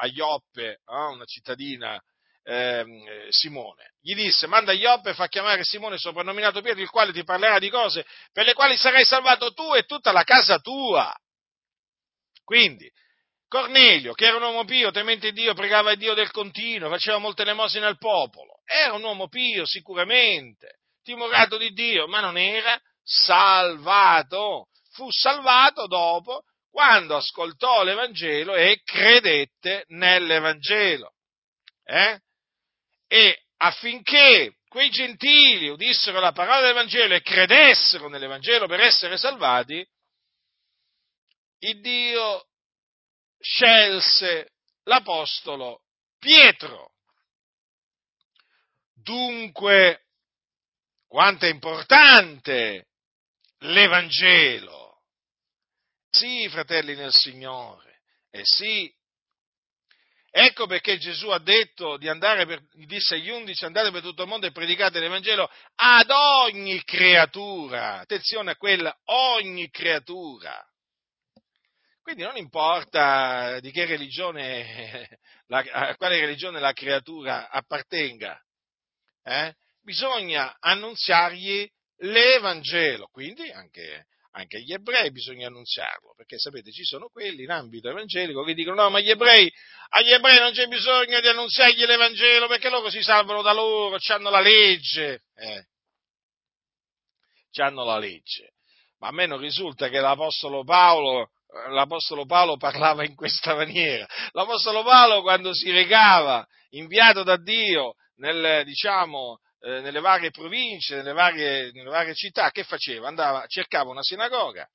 a 0.00 0.06
Ioppe, 0.06 0.80
no? 0.86 1.12
una 1.12 1.24
cittadina, 1.24 2.00
eh, 2.42 3.26
Simone. 3.30 3.92
Gli 4.00 4.14
disse, 4.14 4.46
manda 4.46 4.72
Ioppe 4.72 5.10
e 5.10 5.14
fa 5.14 5.28
chiamare 5.28 5.64
Simone 5.64 5.96
soprannominato 5.96 6.60
Pietro, 6.60 6.82
il 6.82 6.90
quale 6.90 7.12
ti 7.12 7.24
parlerà 7.24 7.58
di 7.58 7.70
cose 7.70 8.04
per 8.32 8.44
le 8.44 8.52
quali 8.52 8.76
sarai 8.76 9.04
salvato 9.04 9.52
tu 9.52 9.74
e 9.74 9.84
tutta 9.84 10.12
la 10.12 10.24
casa 10.24 10.58
tua. 10.58 11.14
Quindi, 12.44 12.90
Cornelio, 13.48 14.12
che 14.12 14.26
era 14.26 14.36
un 14.36 14.42
uomo 14.42 14.64
pio, 14.64 14.90
temente 14.90 15.32
Dio, 15.32 15.54
pregava 15.54 15.94
Dio 15.94 16.14
del 16.14 16.30
continuo, 16.30 16.88
faceva 16.90 17.18
molte 17.18 17.42
elemosine 17.42 17.86
al 17.86 17.98
popolo, 17.98 18.60
era 18.64 18.92
un 18.92 19.02
uomo 19.02 19.28
pio 19.28 19.64
sicuramente, 19.64 20.80
timorato 21.02 21.56
di 21.56 21.70
Dio, 21.72 22.06
ma 22.06 22.20
non 22.20 22.36
era 22.36 22.80
salvato. 23.10 24.68
Fu 24.92 25.10
salvato 25.10 25.86
dopo 25.86 26.44
quando 26.70 27.16
ascoltò 27.16 27.82
l'Evangelo 27.82 28.54
e 28.54 28.80
credette 28.84 29.84
nell'Evangelo. 29.88 31.14
Eh? 31.84 32.20
E 33.08 33.42
affinché 33.56 34.54
quei 34.68 34.90
gentili 34.90 35.68
udissero 35.68 36.20
la 36.20 36.32
parola 36.32 36.60
dell'Evangelo 36.60 37.14
e 37.14 37.22
credessero 37.22 38.08
nell'Evangelo 38.08 38.66
per 38.66 38.80
essere 38.80 39.16
salvati, 39.16 39.84
il 41.62 41.80
Dio 41.80 42.46
scelse 43.40 44.52
l'Apostolo 44.84 45.82
Pietro. 46.18 46.92
Dunque, 48.94 50.04
quanto 51.08 51.46
è 51.46 51.48
importante 51.48 52.89
l'Evangelo. 53.60 55.02
Sì, 56.10 56.48
fratelli 56.48 56.94
nel 56.94 57.12
Signore, 57.12 58.02
eh 58.30 58.42
sì. 58.44 58.92
Ecco 60.32 60.66
perché 60.66 60.96
Gesù 60.98 61.28
ha 61.30 61.40
detto 61.40 61.96
di 61.96 62.08
andare 62.08 62.46
per, 62.46 62.62
disse 62.86 63.16
agli 63.16 63.30
undici, 63.30 63.64
andate 63.64 63.90
per 63.90 64.00
tutto 64.00 64.22
il 64.22 64.28
mondo 64.28 64.46
e 64.46 64.52
predicate 64.52 65.00
l'Evangelo 65.00 65.50
ad 65.74 66.08
ogni 66.10 66.82
creatura. 66.84 67.98
Attenzione 67.98 68.52
a 68.52 68.56
quella, 68.56 68.96
ogni 69.06 69.68
creatura. 69.70 70.64
Quindi 72.00 72.22
non 72.22 72.36
importa 72.36 73.58
di 73.60 73.70
che 73.72 73.84
religione, 73.86 75.18
a 75.48 75.96
quale 75.96 76.20
religione 76.20 76.60
la 76.60 76.72
creatura 76.72 77.50
appartenga, 77.50 78.40
eh? 79.22 79.54
bisogna 79.80 80.56
annunziargli 80.60 81.68
l'Evangelo, 82.00 83.08
quindi 83.10 83.50
anche, 83.50 84.06
anche 84.32 84.58
agli 84.58 84.72
ebrei 84.72 85.10
bisogna 85.10 85.48
annunziarlo, 85.48 86.14
perché 86.16 86.38
sapete 86.38 86.70
ci 86.70 86.84
sono 86.84 87.08
quelli 87.08 87.42
in 87.42 87.50
ambito 87.50 87.88
evangelico 87.88 88.42
che 88.44 88.54
dicono 88.54 88.82
no, 88.82 88.90
ma 88.90 89.00
gli 89.00 89.10
ebrei, 89.10 89.52
agli 89.90 90.12
ebrei 90.12 90.38
non 90.38 90.52
c'è 90.52 90.66
bisogno 90.66 91.20
di 91.20 91.28
annunziargli 91.28 91.84
l'Evangelo 91.84 92.46
perché 92.46 92.70
loro 92.70 92.90
si 92.90 93.02
salvano 93.02 93.42
da 93.42 93.52
loro, 93.52 93.98
hanno 94.08 94.30
la 94.30 94.40
legge, 94.40 95.22
eh, 95.34 95.66
hanno 97.62 97.84
la 97.84 97.98
legge. 97.98 98.54
Ma 98.98 99.08
a 99.08 99.12
me 99.12 99.26
non 99.26 99.38
risulta 99.38 99.88
che 99.88 99.98
l'Apostolo 99.98 100.62
Paolo, 100.62 101.30
l'Apostolo 101.70 102.26
Paolo 102.26 102.56
parlava 102.56 103.04
in 103.04 103.14
questa 103.14 103.54
maniera. 103.54 104.06
L'Apostolo 104.32 104.82
Paolo 104.82 105.22
quando 105.22 105.54
si 105.54 105.70
recava 105.70 106.46
inviato 106.70 107.22
da 107.22 107.36
Dio 107.36 107.94
nel, 108.16 108.64
diciamo, 108.64 109.40
eh, 109.60 109.80
nelle 109.80 110.00
varie 110.00 110.30
province, 110.30 110.96
nelle 110.96 111.12
varie, 111.12 111.70
nelle 111.72 111.90
varie 111.90 112.14
città, 112.14 112.50
che 112.50 112.64
faceva? 112.64 113.08
Andava, 113.08 113.44
cercava 113.46 113.90
una 113.90 114.02
sinagoga 114.02 114.68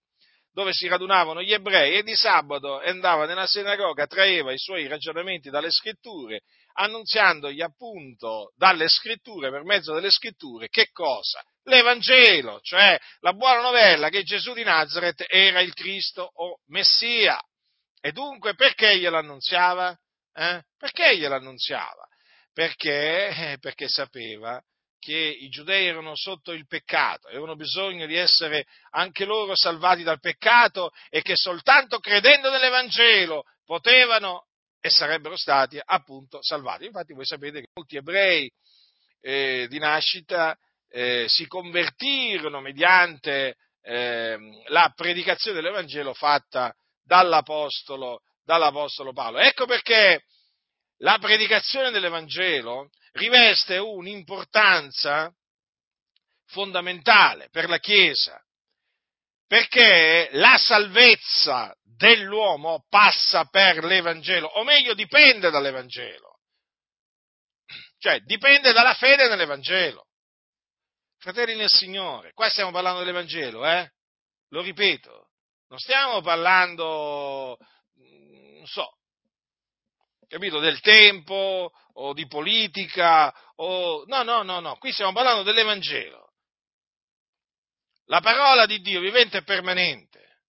dove 0.56 0.72
si 0.72 0.88
radunavano 0.88 1.42
gli 1.42 1.52
ebrei 1.52 1.98
e 1.98 2.04
di 2.04 2.16
sabato 2.16 2.80
andava 2.80 3.26
nella 3.26 3.46
sinagoga, 3.46 4.08
traeva 4.08 4.54
i 4.54 4.58
suoi 4.58 4.88
ragionamenti 4.88 5.50
dalle 5.50 5.70
scritture, 5.70 6.44
annunziandogli 6.76 7.62
appunto 7.62 8.54
dalle 8.56 8.88
scritture, 8.88 9.52
per 9.52 9.66
mezzo 9.66 9.94
delle 9.94 10.10
scritture, 10.10 10.70
che 10.70 10.92
cosa? 10.94 11.44
L'Evangelo, 11.64 12.62
cioè 12.62 12.98
la 13.20 13.34
buona 13.34 13.60
novella 13.60 14.08
che 14.08 14.24
Gesù 14.24 14.54
di 14.54 14.64
Nazareth 14.64 15.26
era 15.28 15.60
il 15.60 15.74
Cristo 15.74 16.32
o 16.36 16.62
Messia. 16.68 17.38
E 18.00 18.14
dunque 18.14 18.56
perché 18.56 18.98
glielo 18.98 19.18
annunziava? 19.18 19.94
Eh? 20.34 20.62
Perché 20.78 21.18
glielo 21.18 21.36
annunziava? 21.36 22.08
Perché, 22.54 23.28
eh, 23.28 23.58
perché 23.60 23.90
sapeva 23.90 24.62
che 25.06 25.38
i 25.40 25.50
giudei 25.50 25.86
erano 25.86 26.16
sotto 26.16 26.52
il 26.52 26.66
peccato, 26.66 27.28
avevano 27.28 27.56
bisogno 27.56 28.08
di 28.08 28.16
essere 28.16 28.66
anche 28.90 29.24
loro 29.24 29.56
salvati 29.56 30.02
dal 30.02 30.20
peccato 30.20 30.90
e 31.12 31.22
che 31.22 31.36
soltanto 31.36 32.00
credendo 32.00 32.50
nell'Evangelo 32.50 33.44
potevano 33.64 34.48
e 34.82 34.90
sarebbero 34.90 35.38
stati 35.38 35.80
appunto 35.84 36.42
salvati. 36.42 36.86
Infatti 36.86 37.14
voi 37.14 37.24
sapete 37.24 37.60
che 37.60 37.68
molti 37.76 37.98
ebrei 37.98 38.52
eh, 39.22 39.68
di 39.70 39.78
nascita 39.78 40.58
eh, 40.90 41.26
si 41.28 41.46
convertirono 41.46 42.60
mediante 42.60 43.58
eh, 43.84 44.38
la 44.70 44.92
predicazione 44.96 45.62
dell'Evangelo 45.62 46.16
fatta 46.16 46.74
dall'Apostolo, 47.04 48.22
dall'Apostolo 48.44 49.14
Paolo. 49.14 49.38
Ecco 49.38 49.68
perché 49.68 50.24
la 50.98 51.20
predicazione 51.20 51.92
dell'Evangelo 51.92 52.90
riveste 53.16 53.78
un'importanza 53.78 55.34
fondamentale 56.48 57.50
per 57.50 57.70
la 57.70 57.80
Chiesa, 57.80 58.42
perché 59.48 60.30
la 60.34 60.58
salvezza 60.58 61.74
dell'uomo 61.82 62.86
passa 62.90 63.46
per 63.46 63.84
l'Evangelo, 63.84 64.48
o 64.48 64.64
meglio 64.64 64.94
dipende 64.94 65.50
dall'Evangelo, 65.50 66.40
cioè 67.98 68.20
dipende 68.22 68.74
dalla 68.74 68.94
fede 68.94 69.28
nell'Evangelo. 69.28 70.08
Fratelli 71.18 71.56
nel 71.56 71.70
Signore, 71.70 72.34
qua 72.34 72.50
stiamo 72.50 72.72
parlando 72.72 73.00
dell'Evangelo, 73.00 73.66
eh? 73.66 73.90
Lo 74.50 74.62
ripeto, 74.62 75.32
non 75.70 75.80
stiamo 75.80 76.22
parlando, 76.22 77.58
non 77.96 78.66
so, 78.68 78.95
capito, 80.36 80.60
del 80.60 80.82
tempo 80.82 81.72
o 81.94 82.14
di 82.14 82.28
politica 82.28 83.34
o... 83.56 84.04
No, 84.06 84.24
no, 84.24 84.44
no, 84.44 84.60
no, 84.60 84.76
qui 84.78 84.92
stiamo 84.92 85.14
parlando 85.14 85.44
dell'Evangelo. 85.44 86.34
La 88.08 88.20
parola 88.20 88.66
di 88.66 88.82
Dio 88.82 89.00
vivente 89.00 89.38
e 89.38 89.44
permanente, 89.44 90.42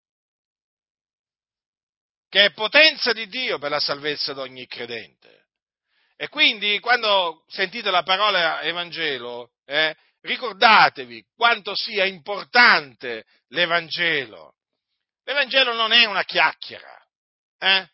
che 2.29 2.47
è 2.47 2.53
potenza 2.53 3.13
di 3.13 3.29
Dio 3.29 3.59
per 3.59 3.71
la 3.71 3.79
salvezza 3.79 4.35
di 4.35 4.41
ogni 4.41 4.67
credente. 4.67 5.47
E 6.17 6.29
quindi 6.29 6.81
quando 6.81 7.45
sentite 7.47 7.91
la 7.91 8.03
parola 8.03 8.61
Evangelo, 8.63 9.53
eh, 9.67 9.97
ricordatevi 10.23 11.25
quanto 11.37 11.77
sia 11.77 12.05
importante 12.05 13.25
l'Evangelo. 13.49 14.57
L'Evangelo 15.23 15.75
non 15.75 15.93
è 15.93 16.07
una 16.07 16.25
chiacchiera, 16.25 17.07
eh? 17.59 17.89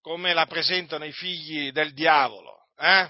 Come 0.00 0.32
la 0.32 0.46
presentano 0.46 1.04
i 1.04 1.12
figli 1.12 1.70
del 1.72 1.92
diavolo. 1.92 2.68
Eh? 2.76 3.08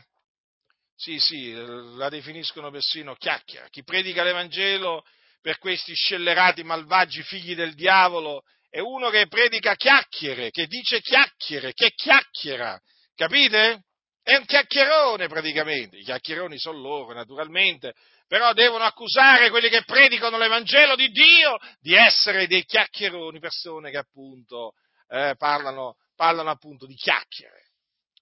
Sì, 0.97 1.19
sì, 1.19 1.53
la 1.97 2.09
definiscono 2.09 2.71
persino 2.71 3.15
chiacchiera. 3.15 3.69
Chi 3.69 3.83
predica 3.83 4.23
l'Evangelo 4.23 5.05
per 5.41 5.59
questi 5.59 5.95
scellerati 5.95 6.63
malvagi 6.63 7.23
figli 7.23 7.55
del 7.55 7.75
diavolo 7.75 8.43
è 8.69 8.81
uno 8.81 9.09
che 9.09 9.27
predica 9.27 9.75
chiacchiere, 9.75 10.51
che 10.51 10.67
dice 10.67 11.01
chiacchiere, 11.01 11.73
che 11.73 11.93
chiacchiera. 11.95 12.79
Capite? 13.15 13.85
È 14.23 14.37
un 14.37 14.45
chiacchierone 14.45 15.27
praticamente. 15.27 15.97
I 15.97 16.05
chiacchieroni 16.05 16.59
sono 16.59 16.79
loro, 16.79 17.15
naturalmente, 17.15 17.95
però 18.29 18.53
devono 18.53 18.85
accusare 18.85 19.51
quelli 19.51 19.69
che 19.69 19.83
predicano 19.85 20.39
l'Evangelo 20.39 20.95
di 20.95 21.09
Dio 21.09 21.57
di 21.81 21.95
essere 21.95 22.47
dei 22.47 22.65
chiacchieroni, 22.65 23.41
persone 23.41 23.91
che 23.91 23.99
appunto 23.99 24.75
eh, 25.09 25.35
parlano 25.37 25.97
parlano 26.21 26.51
appunto 26.51 26.85
di 26.85 26.95
chiacchiere. 26.97 27.71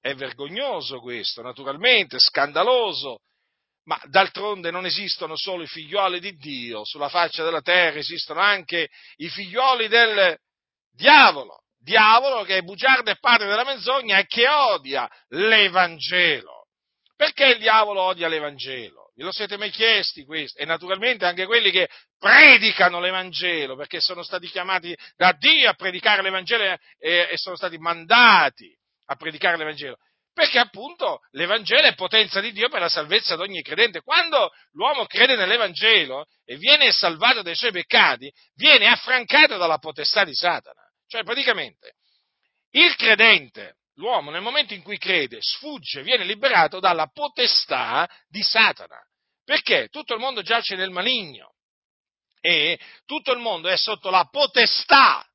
È 0.01 0.15
vergognoso 0.15 1.01
questo, 1.01 1.43
naturalmente, 1.43 2.21
scandaloso, 2.21 3.23
ma 3.87 4.01
d'altronde 4.05 4.71
non 4.71 4.87
esistono 4.87 5.35
solo 5.35 5.65
i 5.65 5.67
figlioli 5.67 6.21
di 6.21 6.37
Dio, 6.37 6.85
sulla 6.85 7.09
faccia 7.09 7.43
della 7.43 7.61
terra 7.61 7.99
esistono 7.99 8.39
anche 8.39 8.89
i 9.17 9.29
figlioli 9.29 9.89
del 9.89 10.39
diavolo, 10.93 11.65
diavolo 11.77 12.45
che 12.45 12.59
è 12.59 12.63
bugiardo 12.63 13.11
e 13.11 13.19
padre 13.19 13.49
della 13.49 13.65
menzogna 13.65 14.19
e 14.19 14.27
che 14.27 14.47
odia 14.47 15.11
l'Evangelo. 15.31 16.69
Perché 17.17 17.47
il 17.47 17.59
diavolo 17.59 18.03
odia 18.03 18.29
l'Evangelo? 18.29 19.08
Ve 19.19 19.25
lo 19.25 19.33
siete 19.33 19.57
mai 19.57 19.71
chiesti 19.71 20.25
questo? 20.25 20.61
E 20.61 20.65
naturalmente 20.65 21.25
anche 21.25 21.45
quelli 21.45 21.73
che 21.73 21.89
predicano 22.17 23.01
l'Evangelo, 23.01 23.75
perché 23.75 24.01
sono 24.01 24.23
stati 24.23 24.47
chiamati 24.47 24.97
da 25.17 25.33
Dio 25.33 25.69
a 25.69 25.75
predicare 25.75 26.23
l'Evangelo 26.23 26.63
e, 26.63 26.79
e 27.29 27.37
sono 27.37 27.57
stati 27.57 27.79
mandati 27.79 28.73
a 29.07 29.17
predicare 29.17 29.57
l'Evangelo. 29.57 29.97
Perché 30.33 30.61
appunto 30.61 31.19
l'Evangelo 31.33 31.89
è 31.89 31.97
potenza 31.97 32.41
di 32.41 32.53
Dio 32.53 32.69
per 32.69 32.79
la 32.79 32.89
salvezza 32.89 33.35
di 33.35 33.43
ogni 33.43 33.61
credente. 33.61 34.03
Quando 34.03 34.53
l'uomo 34.75 35.05
crede 35.07 35.35
nell'Evangelo 35.35 36.27
e 36.45 36.55
viene 36.55 36.93
salvato 36.93 37.43
dai 37.43 37.57
suoi 37.57 37.73
peccati, 37.73 38.33
viene 38.55 38.87
affrancato 38.87 39.57
dalla 39.57 39.79
potestà 39.79 40.23
di 40.23 40.33
Satana. 40.33 40.81
Cioè 41.09 41.25
praticamente 41.25 41.95
il 42.71 42.95
credente, 42.95 43.79
l'uomo 43.95 44.31
nel 44.31 44.43
momento 44.43 44.75
in 44.75 44.83
cui 44.85 44.97
crede, 44.97 45.39
sfugge, 45.41 46.05
viene 46.05 46.23
liberato 46.23 46.79
dalla 46.79 47.09
potestà 47.13 48.09
di 48.29 48.45
Satana. 48.45 48.97
Perché 49.49 49.89
tutto 49.89 50.13
il 50.13 50.21
mondo 50.21 50.43
giace 50.43 50.77
nel 50.77 50.91
maligno 50.91 51.55
e 52.39 52.79
tutto 53.07 53.33
il 53.33 53.39
mondo 53.39 53.69
è 53.69 53.79
sotto 53.79 54.11
la 54.11 54.29
potestà 54.31 55.27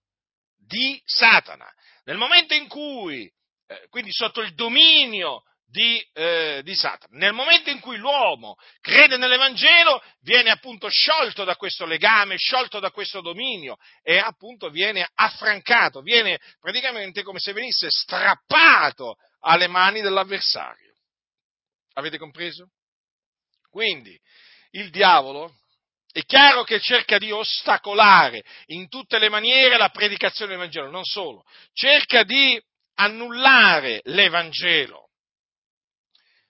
di 0.56 1.02
Satana. 1.04 1.68
Nel 2.04 2.18
momento 2.18 2.54
in 2.54 2.68
cui, 2.68 3.28
eh, 3.66 3.88
quindi 3.90 4.12
sotto 4.12 4.42
il 4.42 4.54
dominio 4.54 5.42
di, 5.66 6.00
eh, 6.14 6.62
di, 6.64 6.76
Satana, 6.76 7.18
nel 7.18 7.34
momento 7.34 7.72
in 7.72 7.80
cui 7.80 7.98
l'uomo 7.98 8.56
crede 8.82 9.18
nell'Evangelo, 9.18 10.04
viene 10.22 10.52
appunto 10.52 10.90
sciolto 10.90 11.44
da 11.44 11.56
questo 11.56 11.88
legame, 11.88 12.38
sciolto 12.38 12.80
da 12.80 12.92
questo 12.92 13.20
dominio 13.20 13.78
e 14.04 14.20
appunto 14.20 14.70
viene 14.70 15.10
affrancato, 15.16 16.02
viene 16.02 16.40
praticamente 16.60 17.24
come 17.24 17.40
se 17.40 17.52
venisse 17.52 17.90
strappato 17.90 19.16
alle 19.40 19.66
mani 19.66 20.02
dell'avversario. 20.02 20.94
Avete 21.94 22.20
compreso? 22.20 22.70
Quindi 23.74 24.16
il 24.74 24.92
diavolo 24.92 25.52
è 26.12 26.22
chiaro 26.26 26.64
che 26.64 26.80
cerca 26.80 27.18
di 27.18 27.32
ostacolare 27.32 28.44
in 28.68 28.88
tutte 28.88 29.18
le 29.18 29.30
maniere 29.30 29.78
la 29.78 29.90
predicazione 29.90 30.52
del 30.52 30.60
Vangelo, 30.60 30.92
non 30.92 31.04
solo, 31.04 31.44
cerca 31.74 32.22
di 32.22 32.62
annullare 32.98 34.02
l'Evangelo 34.04 35.10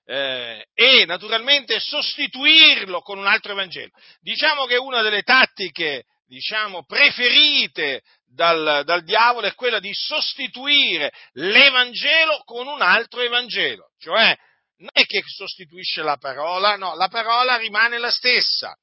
eh, 0.05 0.65
e 0.73 1.05
naturalmente 1.05 1.79
sostituirlo 1.79 2.99
con 2.99 3.19
un 3.19 3.25
altro 3.25 3.53
Evangelo. 3.53 3.91
Diciamo 4.19 4.65
che 4.65 4.75
una 4.75 5.01
delle 5.01 5.21
tattiche 5.21 6.03
diciamo, 6.27 6.83
preferite 6.83 8.01
dal, 8.25 8.81
dal 8.83 9.03
diavolo 9.05 9.47
è 9.47 9.55
quella 9.55 9.79
di 9.79 9.93
sostituire 9.93 11.09
l'Evangelo 11.35 12.41
con 12.43 12.67
un 12.67 12.81
altro 12.81 13.21
Evangelo, 13.21 13.91
cioè 13.97 14.37
non 14.83 14.91
è 14.91 15.05
che 15.05 15.23
sostituisce 15.25 16.01
la 16.01 16.17
parola, 16.17 16.75
no, 16.75 16.95
la 16.95 17.07
parola 17.07 17.55
rimane 17.55 17.97
la 17.97 18.11
stessa, 18.11 18.77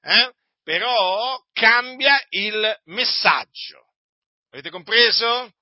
eh? 0.00 0.34
però 0.64 1.40
cambia 1.52 2.20
il 2.30 2.80
messaggio. 2.86 3.92
Avete 4.50 4.70
compreso? 4.70 5.52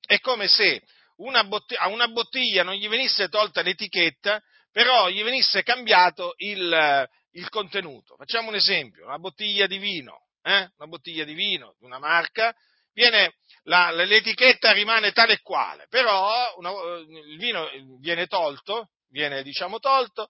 È 0.00 0.20
come 0.20 0.46
se 0.46 0.82
una 1.16 1.44
bottiglia, 1.44 1.80
a 1.80 1.88
una 1.88 2.08
bottiglia 2.08 2.62
non 2.64 2.74
gli 2.74 2.86
venisse 2.86 3.28
tolta 3.28 3.62
l'etichetta, 3.62 4.42
però 4.70 5.08
gli 5.08 5.22
venisse 5.22 5.62
cambiato 5.62 6.34
il, 6.36 7.08
il 7.30 7.48
contenuto. 7.48 8.14
Facciamo 8.16 8.48
un 8.48 8.56
esempio, 8.56 9.06
una 9.06 9.18
bottiglia 9.18 9.66
di 9.66 9.78
vino, 9.78 10.26
eh? 10.42 10.70
una 10.76 10.86
bottiglia 10.86 11.24
di 11.24 11.32
vino, 11.32 11.76
una 11.80 11.98
marca, 11.98 12.54
viene, 12.96 13.34
la, 13.64 13.90
l'etichetta 13.90 14.72
rimane 14.72 15.12
tale 15.12 15.34
e 15.34 15.40
quale, 15.42 15.86
però 15.88 16.54
una, 16.56 16.70
il 16.70 17.36
vino 17.36 17.68
viene 18.00 18.26
tolto, 18.26 18.88
viene 19.10 19.42
diciamo 19.42 19.78
tolto, 19.78 20.28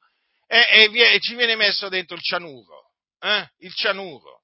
e, 0.48 0.90
e, 0.90 1.14
e 1.14 1.20
ci 1.20 1.36
viene 1.36 1.54
messo 1.54 1.88
dentro 1.88 2.16
il 2.16 2.22
cianuro, 2.22 2.90
eh? 3.20 3.48
il 3.58 3.72
cianuro. 3.72 4.42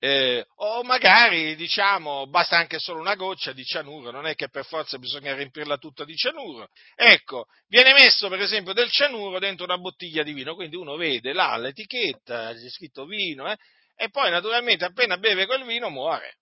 Eh, 0.00 0.46
o 0.58 0.84
magari 0.84 1.56
diciamo 1.56 2.28
basta 2.28 2.56
anche 2.56 2.78
solo 2.78 3.00
una 3.00 3.16
goccia 3.16 3.52
di 3.52 3.64
cianuro, 3.64 4.12
non 4.12 4.26
è 4.26 4.36
che 4.36 4.48
per 4.48 4.64
forza 4.64 4.96
bisogna 4.96 5.34
riempirla 5.34 5.76
tutta 5.76 6.04
di 6.04 6.14
cianuro. 6.14 6.68
Ecco, 6.94 7.46
viene 7.66 7.92
messo 7.92 8.28
per 8.28 8.40
esempio 8.40 8.72
del 8.72 8.90
cianuro 8.90 9.40
dentro 9.40 9.64
una 9.64 9.76
bottiglia 9.76 10.22
di 10.22 10.32
vino, 10.32 10.54
quindi 10.54 10.76
uno 10.76 10.96
vede 10.96 11.32
là 11.32 11.56
l'etichetta, 11.56 12.54
c'è 12.54 12.70
scritto 12.70 13.06
vino, 13.06 13.50
eh, 13.50 13.56
e 14.00 14.10
poi 14.10 14.30
naturalmente 14.30 14.84
appena 14.84 15.16
beve 15.18 15.44
quel 15.44 15.64
vino 15.64 15.90
muore, 15.90 16.38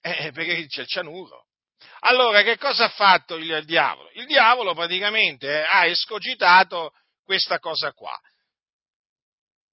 eh, 0.00 0.30
perché 0.32 0.66
c'è 0.66 0.82
il 0.82 0.86
cianuro. 0.86 1.46
Allora 2.00 2.42
che 2.42 2.56
cosa 2.56 2.84
ha 2.84 2.88
fatto 2.88 3.34
il, 3.34 3.64
diavolo? 3.64 4.08
Il 4.12 4.26
diavolo 4.26 4.74
praticamente 4.74 5.64
ha 5.64 5.86
escogitato 5.86 6.92
questa 7.24 7.58
cosa 7.58 7.92
qua 7.92 8.16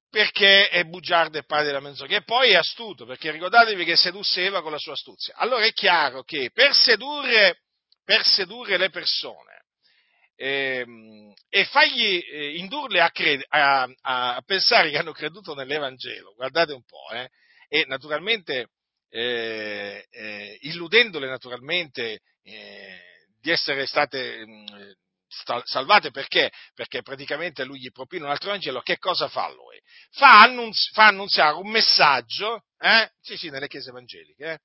perché 0.10 0.68
è 0.68 0.84
bugiardo 0.84 1.38
e 1.38 1.46
padre 1.46 1.68
della 1.68 1.80
menzogna, 1.80 2.18
e 2.18 2.24
poi 2.24 2.50
è 2.50 2.56
astuto, 2.56 3.06
perché 3.06 3.32
ricordatevi 3.32 3.86
che 3.86 3.96
sedusseva 3.96 4.62
con 4.62 4.72
la 4.72 4.78
sua 4.78 4.92
astuzia. 4.92 5.36
Allora 5.38 5.64
è 5.64 5.72
chiaro 5.72 6.24
che 6.24 6.52
per 6.52 6.74
sedurre, 6.76 7.62
per 8.04 8.26
sedurre 8.26 8.76
le 8.76 8.90
persone 8.90 9.61
ehm, 10.42 11.34
e 11.50 11.66
fargli 11.66 12.24
eh, 12.32 12.58
indurle 12.58 13.00
a, 13.00 13.12
cred- 13.12 13.46
a, 13.50 13.88
a, 14.02 14.42
pensare 14.44 14.90
che 14.90 14.98
hanno 14.98 15.12
creduto 15.12 15.54
nell'Evangelo, 15.54 16.34
guardate 16.34 16.74
un 16.74 16.84
po', 16.84 17.12
eh, 17.12 17.30
e 17.68 17.86
naturalmente 17.88 18.70
eh, 19.10 20.06
eh 20.10 20.58
illudendole 20.62 21.28
naturalmente 21.28 22.22
eh, 22.44 23.00
di 23.40 23.52
essere 23.52 23.86
state 23.86 24.46
mh, 24.46 24.94
salvate 25.64 26.12
perché? 26.12 26.52
Perché 26.74 27.02
praticamente 27.02 27.64
lui 27.64 27.80
gli 27.80 27.92
propone 27.92 28.24
un 28.24 28.32
altro 28.32 28.50
Vangelo, 28.50 28.82
che 28.82 28.98
cosa 28.98 29.28
fa 29.30 29.50
lui? 29.50 29.80
Fa, 30.12 30.42
annunzi- 30.42 30.92
fa 30.94 31.08
annunziare 31.08 31.56
un 31.56 31.70
messaggio, 31.70 32.64
eh? 32.80 33.12
sì 33.22 33.38
sì, 33.38 33.50
nelle 33.50 33.68
chiese 33.68 33.90
evangeliche, 33.90 34.52
eh? 34.52 34.60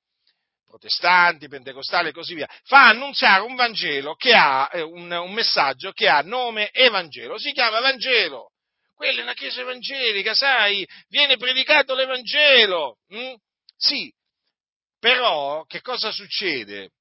Protestanti, 0.66 1.48
pentecostali 1.48 2.08
e 2.08 2.12
così 2.12 2.34
via, 2.34 2.48
fa 2.64 2.88
annunziare 2.88 3.42
un 3.42 3.54
Vangelo 3.54 4.14
che 4.14 4.34
ha, 4.34 4.68
eh, 4.72 4.82
un, 4.82 5.10
un, 5.10 5.32
messaggio 5.32 5.92
che 5.92 6.08
ha 6.08 6.20
nome 6.20 6.70
Evangelo, 6.72 7.38
si 7.38 7.52
chiama 7.52 7.80
Vangelo. 7.80 8.50
Quella 8.94 9.20
è 9.20 9.22
una 9.22 9.34
chiesa 9.34 9.60
evangelica, 9.60 10.34
sai, 10.34 10.86
viene 11.08 11.36
predicato 11.36 11.94
l'Evangelo. 11.94 12.98
Mm? 13.14 13.34
Sì, 13.76 14.10
però 14.98 15.64
che 15.66 15.82
cosa 15.82 16.10
succede? 16.10 16.92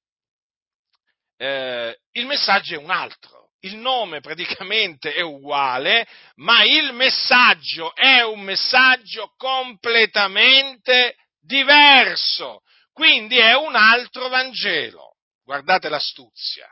Eh, 1.38 1.98
il 2.12 2.26
messaggio 2.26 2.74
è 2.74 2.78
un 2.78 2.90
altro 2.90 3.46
il 3.66 3.76
nome 3.76 4.20
praticamente 4.20 5.12
è 5.12 5.20
uguale, 5.20 6.06
ma 6.36 6.62
il 6.64 6.92
messaggio 6.92 7.94
è 7.94 8.22
un 8.22 8.40
messaggio 8.40 9.32
completamente 9.36 11.16
diverso. 11.40 12.62
Quindi 12.96 13.36
è 13.36 13.54
un 13.54 13.74
altro 13.76 14.28
Vangelo. 14.28 15.16
Guardate 15.44 15.90
l'astuzia. 15.90 16.66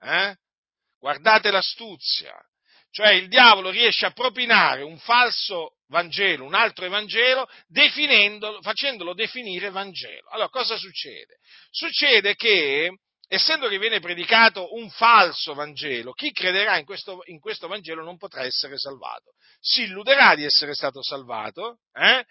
Eh? 0.00 0.34
Guardate 0.98 1.52
l'astuzia. 1.52 2.34
Cioè 2.90 3.10
il 3.10 3.28
diavolo 3.28 3.70
riesce 3.70 4.04
a 4.04 4.10
propinare 4.10 4.82
un 4.82 4.98
falso 4.98 5.76
Vangelo, 5.86 6.44
un 6.44 6.54
altro 6.54 6.84
Evangelo, 6.84 7.48
facendolo 8.60 9.14
definire 9.14 9.70
Vangelo. 9.70 10.28
Allora 10.30 10.48
cosa 10.48 10.76
succede? 10.76 11.36
Succede 11.70 12.34
che 12.34 12.98
essendo 13.28 13.68
che 13.68 13.78
viene 13.78 14.00
predicato 14.00 14.74
un 14.74 14.90
falso 14.90 15.54
Vangelo, 15.54 16.10
chi 16.12 16.32
crederà 16.32 16.76
in 16.76 16.86
questo, 16.86 17.20
in 17.26 17.38
questo 17.38 17.68
Vangelo 17.68 18.02
non 18.02 18.16
potrà 18.16 18.42
essere 18.42 18.78
salvato. 18.78 19.34
Si 19.60 19.82
illuderà 19.82 20.34
di 20.34 20.42
essere 20.42 20.74
stato 20.74 21.04
salvato, 21.04 21.78
eh? 21.92 22.24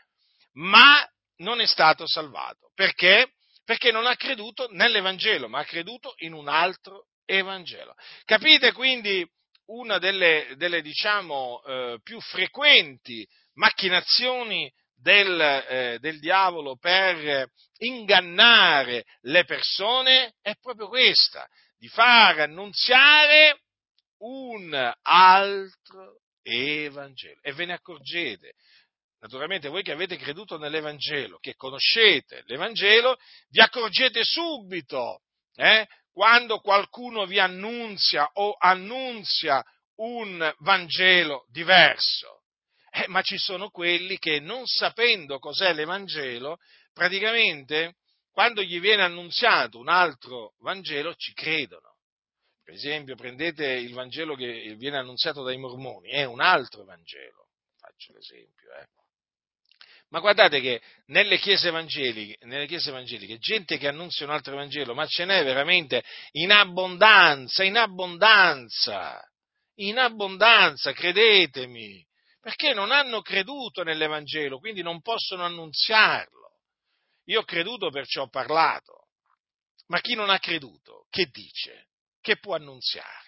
ma 0.55 1.09
non 1.37 1.61
è 1.61 1.65
stato 1.65 2.05
salvato. 2.05 2.71
Perché? 2.75 3.35
Perché 3.67 3.91
non 3.91 4.05
ha 4.05 4.15
creduto 4.15 4.69
nell'Evangelo, 4.71 5.49
ma 5.49 5.59
ha 5.59 5.65
creduto 5.65 6.13
in 6.19 6.31
un 6.31 6.47
altro 6.47 7.07
Evangelo. 7.25 7.95
Capite 8.23 8.71
quindi 8.71 9.29
una 9.65 9.97
delle, 9.97 10.53
delle 10.55 10.81
diciamo, 10.81 11.61
eh, 11.65 11.99
più 12.01 12.17
frequenti 12.21 13.27
macchinazioni 13.55 14.71
del, 14.95 15.41
eh, 15.41 15.97
del 15.99 16.17
diavolo 16.19 16.77
per 16.77 17.51
ingannare 17.79 19.03
le 19.23 19.43
persone 19.43 20.35
è 20.41 20.53
proprio 20.61 20.87
questa, 20.87 21.45
di 21.77 21.89
far 21.89 22.39
annunziare 22.39 23.63
un 24.19 24.93
altro 25.01 26.21
Evangelo. 26.41 27.41
E 27.41 27.51
ve 27.51 27.65
ne 27.65 27.73
accorgete. 27.73 28.53
Naturalmente 29.19 29.69
voi 29.69 29.81
che 29.81 29.91
avete 29.91 30.15
creduto 30.15 30.57
nell'Evangelo, 30.57 31.39
che 31.39 31.55
conoscete 31.55 32.43
l'Evangelo, 32.45 33.17
vi 33.49 33.61
accorgete 33.61 34.23
subito 34.23 35.21
eh, 35.55 35.87
quando 36.11 36.59
qualcuno 36.59 37.25
vi 37.25 37.39
annunzia 37.39 38.29
o 38.33 38.55
annunzia 38.57 39.63
un 39.95 40.53
Vangelo 40.59 41.45
diverso. 41.49 42.43
Eh, 42.91 43.07
ma 43.07 43.21
ci 43.21 43.37
sono 43.37 43.69
quelli 43.69 44.17
che 44.17 44.39
non 44.39 44.65
sapendo 44.65 45.39
cos'è 45.39 45.73
l'Evangelo, 45.73 46.57
praticamente 46.93 47.95
quando 48.31 48.61
gli 48.61 48.79
viene 48.79 49.01
annunziato 49.01 49.79
un 49.79 49.89
altro 49.89 50.53
Vangelo 50.59 51.15
ci 51.15 51.33
credono. 51.33 51.95
Per 52.63 52.73
esempio, 52.73 53.15
prendete 53.15 53.65
il 53.65 53.93
Vangelo 53.93 54.35
che 54.35 54.75
viene 54.77 54.97
annunziato 54.97 55.41
dai 55.41 55.57
mormoni, 55.57 56.09
è 56.09 56.23
un 56.23 56.41
altro 56.41 56.83
Vangelo, 56.83 57.47
faccio 57.79 58.13
l'esempio. 58.13 58.73
Eh. 58.73 58.87
Ma 60.09 60.19
guardate 60.19 60.61
che 60.61 60.81
nelle 61.07 61.37
chiese, 61.37 61.67
evangeliche, 61.67 62.37
nelle 62.45 62.65
chiese 62.65 62.89
evangeliche, 62.89 63.39
gente 63.39 63.77
che 63.77 63.89
annunzia 63.89 64.25
un 64.25 64.31
altro 64.31 64.53
Evangelo, 64.53 64.93
ma 64.93 65.05
ce 65.05 65.25
n'è 65.25 65.43
veramente 65.43 66.03
in 66.31 66.51
abbondanza, 66.51 67.63
in 67.63 67.75
abbondanza, 67.75 69.21
in 69.75 69.97
abbondanza, 69.97 70.93
credetemi, 70.93 72.05
perché 72.39 72.73
non 72.73 72.91
hanno 72.91 73.21
creduto 73.21 73.83
nell'Evangelo, 73.83 74.59
quindi 74.59 74.81
non 74.81 75.01
possono 75.01 75.43
annunziarlo. 75.43 76.61
Io 77.25 77.41
ho 77.41 77.43
creduto 77.43 77.89
perciò 77.89 78.23
ho 78.23 78.29
parlato, 78.29 79.09
ma 79.87 79.99
chi 79.99 80.15
non 80.15 80.29
ha 80.29 80.39
creduto, 80.39 81.05
che 81.09 81.25
dice? 81.25 81.89
Che 82.21 82.37
può 82.37 82.55
annunziare? 82.55 83.26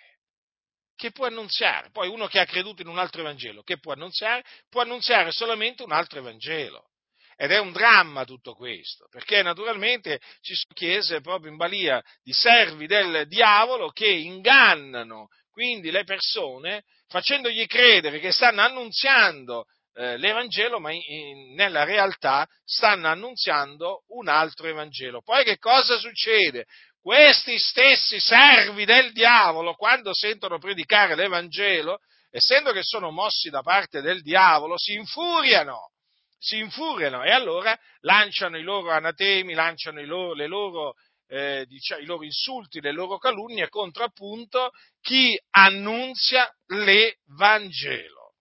Che 0.99 1.11
può 1.11 1.25
annunziare. 1.25 1.91
Poi 1.91 2.09
uno 2.09 2.27
che 2.27 2.39
ha 2.39 2.45
creduto 2.45 2.81
in 2.81 2.89
un 2.89 2.97
altro 2.97 3.21
Evangelo, 3.21 3.63
che 3.63 3.79
può 3.79 3.93
annunziare? 3.93 4.43
Può 4.69 4.81
annunziare 4.81 5.31
solamente 5.31 5.81
un 5.81 5.93
altro 5.93 6.19
Evangelo. 6.19 6.89
Ed 7.37 7.51
è 7.51 7.57
un 7.57 7.71
dramma 7.71 8.25
tutto 8.25 8.53
questo, 8.53 9.07
perché 9.09 9.41
naturalmente 9.41 10.19
ci 10.41 10.53
sono 10.55 10.73
chiese 10.73 11.21
proprio 11.21 11.49
in 11.49 11.55
balia 11.55 12.03
di 12.21 12.33
servi 12.33 12.85
del 12.85 13.29
diavolo 13.29 13.91
che 13.91 14.09
ingannano 14.09 15.29
quindi 15.49 15.89
le 15.89 16.03
persone 16.03 16.83
facendogli 17.07 17.65
credere 17.65 18.19
che 18.19 18.33
stanno 18.33 18.61
annunziando 18.61 19.65
eh, 19.93 20.17
l'Evangelo, 20.17 20.79
ma 20.79 20.91
in, 20.91 21.01
in, 21.05 21.53
nella 21.53 21.83
realtà 21.83 22.45
stanno 22.63 23.07
annunziando 23.07 24.03
un 24.09 24.27
altro 24.27 24.67
Evangelo. 24.67 25.21
Poi 25.21 25.43
che 25.43 25.57
cosa 25.57 25.97
succede? 25.97 26.65
Questi 27.01 27.57
stessi 27.57 28.19
servi 28.19 28.85
del 28.85 29.11
diavolo, 29.11 29.73
quando 29.73 30.13
sentono 30.13 30.59
predicare 30.59 31.15
l'Evangelo, 31.15 31.99
essendo 32.29 32.71
che 32.71 32.83
sono 32.83 33.11
mossi 33.11 33.49
da 33.49 33.61
parte 33.61 34.01
del 34.01 34.21
diavolo, 34.21 34.77
si 34.77 34.93
infuriano, 34.93 35.91
si 36.37 36.57
infuriano 36.57 37.23
e 37.23 37.31
allora 37.31 37.77
lanciano 38.01 38.57
i 38.57 38.63
loro 38.63 38.91
anatemi, 38.91 39.53
lanciano 39.53 39.99
i 39.99 40.05
loro, 40.05 40.33
loro, 40.47 40.93
eh, 41.27 41.65
diciamo, 41.67 42.01
i 42.01 42.05
loro 42.05 42.23
insulti, 42.23 42.81
le 42.81 42.91
loro 42.91 43.17
calunnie 43.17 43.69
contro 43.69 44.03
appunto 44.03 44.71
chi 45.01 45.39
annunzia 45.51 46.49
l'Evangelo. 46.67 48.33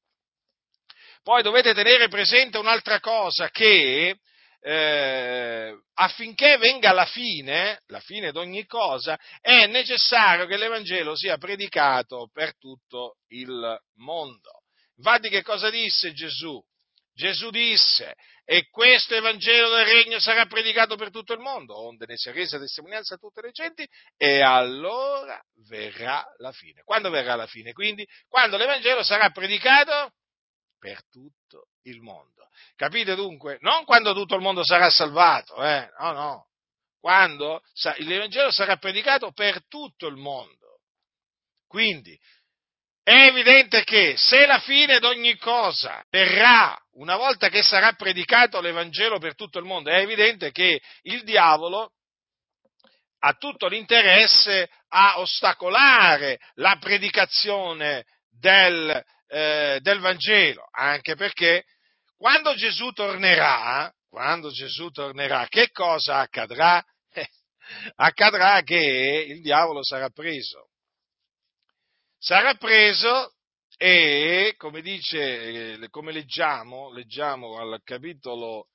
Poi 1.22 1.42
dovete 1.42 1.74
tenere 1.74 2.08
presente 2.08 2.58
un'altra 2.58 3.00
cosa, 3.00 3.50
che 3.50 4.18
eh, 4.68 5.74
affinché 5.94 6.58
venga 6.58 6.92
la 6.92 7.06
fine, 7.06 7.80
la 7.86 8.00
fine 8.00 8.32
di 8.32 8.36
ogni 8.36 8.66
cosa, 8.66 9.18
è 9.40 9.64
necessario 9.66 10.44
che 10.44 10.58
l'Evangelo 10.58 11.16
sia 11.16 11.38
predicato 11.38 12.28
per 12.30 12.54
tutto 12.58 13.16
il 13.28 13.80
mondo. 13.94 14.64
Infatti 14.96 15.30
che 15.30 15.42
cosa 15.42 15.70
disse 15.70 16.12
Gesù? 16.12 16.62
Gesù 17.14 17.48
disse, 17.48 18.14
e 18.44 18.68
questo 18.68 19.14
Evangelo 19.14 19.70
del 19.70 19.86
Regno 19.86 20.20
sarà 20.20 20.44
predicato 20.44 20.96
per 20.96 21.10
tutto 21.10 21.32
il 21.32 21.40
mondo, 21.40 21.86
onde 21.86 22.04
ne 22.06 22.18
sia 22.18 22.32
resa 22.32 22.58
testimonianza 22.58 23.14
a 23.14 23.18
tutte 23.18 23.40
le 23.40 23.52
genti, 23.52 23.88
e 24.18 24.42
allora 24.42 25.42
verrà 25.66 26.22
la 26.36 26.52
fine. 26.52 26.82
Quando 26.84 27.08
verrà 27.08 27.36
la 27.36 27.46
fine? 27.46 27.72
Quindi, 27.72 28.06
quando 28.28 28.58
l'Evangelo 28.58 29.02
sarà 29.02 29.30
predicato 29.30 30.12
per 30.78 31.00
tutto 31.08 31.68
il 31.88 32.00
mondo. 32.00 32.48
Capite 32.76 33.14
dunque? 33.14 33.58
Non 33.60 33.84
quando 33.84 34.14
tutto 34.14 34.34
il 34.34 34.42
mondo 34.42 34.64
sarà 34.64 34.90
salvato, 34.90 35.62
eh? 35.62 35.90
no, 35.98 36.12
no. 36.12 36.46
Quando 37.00 37.62
l'Evangelo 37.98 38.50
sarà 38.50 38.76
predicato 38.76 39.32
per 39.32 39.66
tutto 39.68 40.06
il 40.06 40.16
mondo. 40.16 40.80
Quindi 41.66 42.18
è 43.02 43.26
evidente 43.26 43.84
che 43.84 44.16
se 44.16 44.46
la 44.46 44.58
fine 44.58 44.98
di 44.98 45.06
ogni 45.06 45.36
cosa 45.38 46.04
verrà 46.10 46.78
una 46.92 47.16
volta 47.16 47.48
che 47.48 47.62
sarà 47.62 47.92
predicato 47.92 48.60
l'Evangelo 48.60 49.18
per 49.18 49.34
tutto 49.34 49.58
il 49.58 49.64
mondo, 49.64 49.90
è 49.90 50.00
evidente 50.00 50.50
che 50.50 50.80
il 51.02 51.24
diavolo 51.24 51.92
ha 53.20 53.32
tutto 53.34 53.66
l'interesse 53.66 54.68
a 54.88 55.20
ostacolare 55.20 56.38
la 56.54 56.76
predicazione 56.78 58.04
del, 58.28 59.02
eh, 59.28 59.78
del 59.80 60.00
Vangelo, 60.00 60.68
anche 60.70 61.14
perché 61.14 61.64
quando 62.18 62.54
Gesù 62.54 62.90
tornerà, 62.90 63.92
quando 64.08 64.50
Gesù 64.50 64.90
tornerà, 64.90 65.46
che 65.46 65.70
cosa 65.70 66.18
accadrà? 66.18 66.84
Eh, 67.10 67.28
accadrà 67.94 68.60
che 68.62 69.24
il 69.28 69.40
diavolo 69.40 69.84
sarà 69.84 70.10
preso. 70.10 70.70
Sarà 72.18 72.54
preso 72.54 73.34
e, 73.76 74.54
come 74.56 74.82
dice, 74.82 75.74
eh, 75.74 75.88
come 75.90 76.10
leggiamo, 76.10 76.92
leggiamo 76.92 77.58
al 77.58 77.80
capitolo 77.84 78.66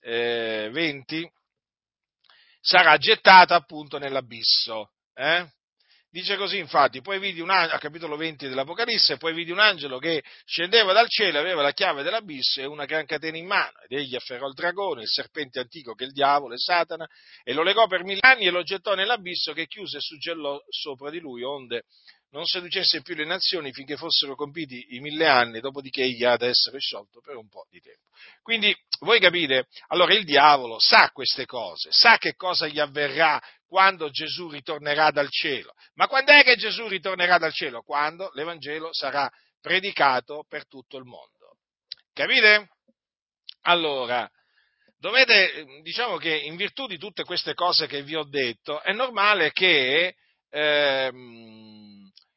eh, 0.00 0.68
20, 0.72 1.28
sarà 2.60 2.96
gettata 2.96 3.56
appunto 3.56 3.98
nell'abisso. 3.98 4.92
Eh? 5.14 5.44
Dice 6.14 6.36
così, 6.36 6.58
infatti, 6.58 7.00
poi 7.00 7.18
vidi 7.18 7.40
un 7.40 7.50
angelo, 7.50 7.74
a 7.74 7.78
capitolo 7.80 8.14
20 8.14 8.46
dell'Apocalisse, 8.46 9.16
poi 9.16 9.34
vidi 9.34 9.50
un 9.50 9.58
angelo 9.58 9.98
che 9.98 10.22
scendeva 10.44 10.92
dal 10.92 11.08
cielo, 11.08 11.40
aveva 11.40 11.60
la 11.60 11.72
chiave 11.72 12.04
dell'abisso 12.04 12.60
e 12.60 12.66
una 12.66 12.84
gran 12.84 13.04
catena 13.04 13.36
in 13.36 13.46
mano, 13.46 13.72
ed 13.88 13.98
egli 13.98 14.14
afferrò 14.14 14.46
il 14.46 14.54
dragone, 14.54 15.02
il 15.02 15.08
serpente 15.08 15.58
antico 15.58 15.94
che 15.94 16.04
è 16.04 16.06
il 16.06 16.12
diavolo 16.12 16.54
e 16.54 16.58
Satana, 16.58 17.04
e 17.42 17.52
lo 17.52 17.64
legò 17.64 17.88
per 17.88 18.04
mille 18.04 18.20
anni 18.20 18.46
e 18.46 18.50
lo 18.50 18.62
gettò 18.62 18.94
nell'abisso 18.94 19.52
che 19.54 19.66
chiuse 19.66 19.96
e 19.96 20.00
suggellò 20.00 20.62
sopra 20.68 21.10
di 21.10 21.18
lui, 21.18 21.42
onde 21.42 21.82
non 22.34 22.46
seducesse 22.46 23.00
più 23.00 23.14
le 23.14 23.24
nazioni 23.24 23.72
finché 23.72 23.96
fossero 23.96 24.34
compiti 24.34 24.96
i 24.96 24.98
mille 24.98 25.28
anni, 25.28 25.60
dopodiché 25.60 26.02
egli 26.02 26.24
ha 26.24 26.32
ad 26.32 26.42
essere 26.42 26.80
sciolto 26.80 27.20
per 27.20 27.36
un 27.36 27.48
po' 27.48 27.64
di 27.70 27.80
tempo. 27.80 28.08
Quindi, 28.42 28.76
voi 29.00 29.20
capite, 29.20 29.68
allora 29.88 30.14
il 30.14 30.24
diavolo 30.24 30.80
sa 30.80 31.10
queste 31.12 31.46
cose, 31.46 31.90
sa 31.92 32.18
che 32.18 32.34
cosa 32.34 32.66
gli 32.66 32.80
avverrà 32.80 33.40
quando 33.64 34.10
Gesù 34.10 34.48
ritornerà 34.48 35.12
dal 35.12 35.30
cielo. 35.30 35.74
Ma 35.94 36.08
quando 36.08 36.32
è 36.32 36.42
che 36.42 36.56
Gesù 36.56 36.88
ritornerà 36.88 37.38
dal 37.38 37.52
cielo? 37.52 37.82
Quando 37.82 38.30
l'Evangelo 38.34 38.92
sarà 38.92 39.30
predicato 39.60 40.44
per 40.48 40.66
tutto 40.66 40.96
il 40.96 41.04
mondo. 41.04 41.58
Capite? 42.12 42.70
Allora, 43.62 44.28
dovete, 44.98 45.64
diciamo 45.82 46.16
che 46.16 46.34
in 46.34 46.56
virtù 46.56 46.88
di 46.88 46.98
tutte 46.98 47.22
queste 47.22 47.54
cose 47.54 47.86
che 47.86 48.02
vi 48.02 48.16
ho 48.16 48.24
detto, 48.24 48.82
è 48.82 48.92
normale 48.92 49.52
che 49.52 50.16
ehm, 50.50 51.93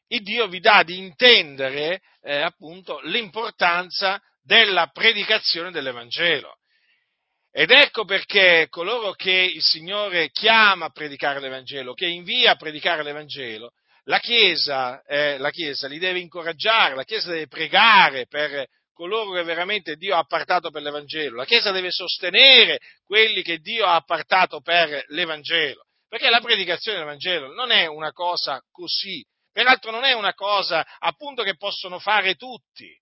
il 0.10 0.22
Dio 0.24 0.48
vi 0.48 0.60
dà 0.60 0.84
di 0.84 0.98
intendere 0.98 2.02
eh, 2.22 2.38
appunto 2.42 3.00
l'importanza 3.04 4.22
della 4.42 4.88
predicazione 4.88 5.72
dell'Evangelo. 5.72 6.56
Ed 7.52 7.72
ecco 7.72 8.06
perché 8.06 8.68
coloro 8.70 9.14
che 9.14 9.32
il 9.32 9.64
Signore 9.64 10.30
chiama 10.30 10.86
a 10.86 10.90
predicare 10.92 11.40
l'Evangelo, 11.40 11.94
che 11.94 12.06
invia 12.06 12.52
a 12.52 12.56
predicare 12.56 13.04
l'Evangelo, 13.04 13.72
la 14.04 14.20
Chiesa, 14.20 15.02
eh, 15.04 15.38
la 15.38 15.50
Chiesa 15.50 15.88
li 15.88 15.98
deve 15.98 16.20
incoraggiare, 16.20 16.96
la 16.96 17.04
Chiesa 17.04 17.32
deve 17.32 17.48
pregare 17.48 18.28
per 18.28 18.68
coloro 18.94 19.32
che 19.32 19.44
veramente 19.44 19.96
Dio 19.96 20.16
ha 20.16 20.20
appartato 20.20 20.70
per 20.70 20.82
l'Evangelo, 20.82 21.36
la 21.36 21.46
Chiesa 21.46 21.72
deve 21.72 21.92
sostenere 21.92 22.80
quelli 23.04 23.42
che 23.42 23.58
Dio 23.58 23.86
ha 23.86 23.96
appartato 23.96 24.62
per 24.62 25.04
l'Evangelo, 25.08 25.84
perché 26.08 26.30
la 26.30 26.42
predicazione 26.42 26.98
dell'Evangelo 27.00 27.54
non 27.54 27.72
è 27.72 27.86
una 27.86 28.12
cosa 28.12 28.62
così, 28.72 29.24
peraltro 29.58 29.90
non 29.90 30.04
è 30.04 30.14
una 30.14 30.36
cosa 30.36 30.86
appunto 31.00 31.42
che 31.42 31.58
possono 31.58 31.98
fare 31.98 32.36
tutti, 32.36 32.96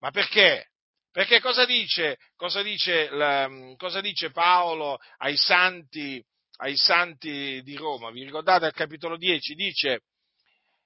ma 0.00 0.10
perché? 0.10 0.70
Perché 1.12 1.38
cosa 1.38 1.64
dice, 1.64 2.18
cosa 2.34 2.60
dice, 2.60 3.08
la, 3.10 3.48
cosa 3.76 4.00
dice 4.00 4.32
Paolo 4.32 4.98
ai 5.18 5.36
santi, 5.36 6.20
ai 6.56 6.76
santi 6.76 7.62
di 7.62 7.76
Roma? 7.76 8.10
Vi 8.10 8.24
ricordate 8.24 8.64
al 8.64 8.72
capitolo 8.72 9.16
10? 9.16 9.54
Dice, 9.54 10.00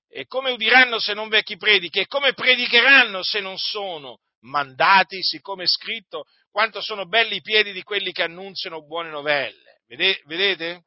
e 0.07 0.27
come 0.27 0.51
udiranno 0.51 0.99
se 0.99 1.15
non 1.15 1.31
vecchi 1.31 1.57
predichi? 1.57 2.01
E 2.01 2.07
come 2.07 2.35
predicheranno 2.35 3.23
se 3.23 3.41
non 3.41 3.57
sono 3.57 4.19
mandati, 4.41 5.23
siccome 5.23 5.63
è 5.63 5.67
scritto, 5.67 6.25
quanto 6.51 6.83
sono 6.83 7.07
belli 7.07 7.37
i 7.37 7.41
piedi 7.41 7.73
di 7.73 7.83
quelli 7.83 8.13
che 8.13 8.25
annunziano 8.25 8.85
buone 8.85 9.09
novelle? 9.09 9.81
Vedete? 9.87 10.83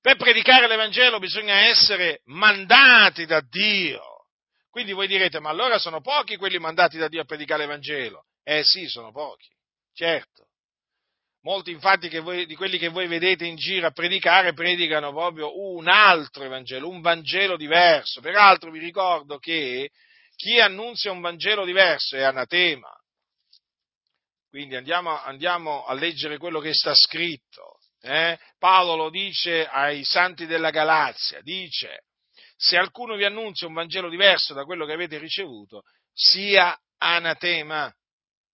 Per 0.00 0.16
predicare 0.16 0.66
l'Evangelo 0.66 1.18
bisogna 1.18 1.66
essere 1.66 2.20
mandati 2.24 3.26
da 3.26 3.40
Dio. 3.40 4.02
Quindi 4.70 4.92
voi 4.92 5.06
direte, 5.06 5.40
ma 5.40 5.50
allora 5.50 5.78
sono 5.78 6.00
pochi 6.00 6.36
quelli 6.36 6.58
mandati 6.58 6.96
da 6.96 7.08
Dio 7.08 7.20
a 7.20 7.24
predicare 7.24 7.62
l'Evangelo? 7.62 8.26
Eh 8.42 8.62
sì, 8.64 8.86
sono 8.86 9.12
pochi, 9.12 9.48
certo. 9.92 10.46
Molti 11.42 11.70
infatti 11.70 12.08
voi, 12.18 12.44
di 12.44 12.54
quelli 12.54 12.78
che 12.78 12.88
voi 12.88 13.06
vedete 13.06 13.46
in 13.46 13.56
giro 13.56 13.86
a 13.86 13.92
predicare 13.92 14.52
predicano 14.52 15.10
proprio 15.10 15.58
un 15.58 15.88
altro 15.88 16.44
Evangelo, 16.44 16.88
un 16.88 17.00
Vangelo 17.00 17.56
diverso. 17.56 18.20
Peraltro 18.20 18.70
vi 18.70 18.78
ricordo 18.78 19.38
che 19.38 19.90
chi 20.36 20.60
annunzia 20.60 21.12
un 21.12 21.20
Vangelo 21.20 21.64
diverso 21.64 22.16
è 22.16 22.22
anatema. 22.22 22.90
Quindi 24.50 24.76
andiamo, 24.76 25.18
andiamo 25.22 25.84
a 25.84 25.94
leggere 25.94 26.36
quello 26.36 26.60
che 26.60 26.74
sta 26.74 26.94
scritto. 26.94 27.79
Eh? 28.02 28.38
Paolo 28.58 28.96
lo 28.96 29.10
dice 29.10 29.66
ai 29.66 30.04
santi 30.04 30.46
della 30.46 30.70
Galazia, 30.70 31.40
dice 31.42 32.04
se 32.62 32.76
alcuno 32.76 33.16
vi 33.16 33.24
annunzia 33.24 33.66
un 33.66 33.72
Vangelo 33.72 34.10
diverso 34.10 34.52
da 34.52 34.64
quello 34.64 34.84
che 34.84 34.92
avete 34.92 35.16
ricevuto, 35.16 35.84
sia 36.12 36.78
anatema. 36.98 37.90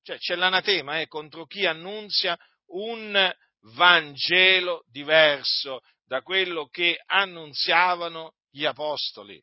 Cioè 0.05 0.17
c'è 0.19 0.37
l'anatema 0.37 1.01
eh, 1.01 1.09
contro 1.09 1.45
chi 1.47 1.67
annunzia 1.67 2.39
un 2.67 3.35
Vangelo 3.75 4.85
diverso 4.87 5.81
da 6.07 6.23
quello 6.23 6.69
che 6.69 7.03
annunziavano 7.05 8.35
gli 8.49 8.65
apostoli. 8.65 9.43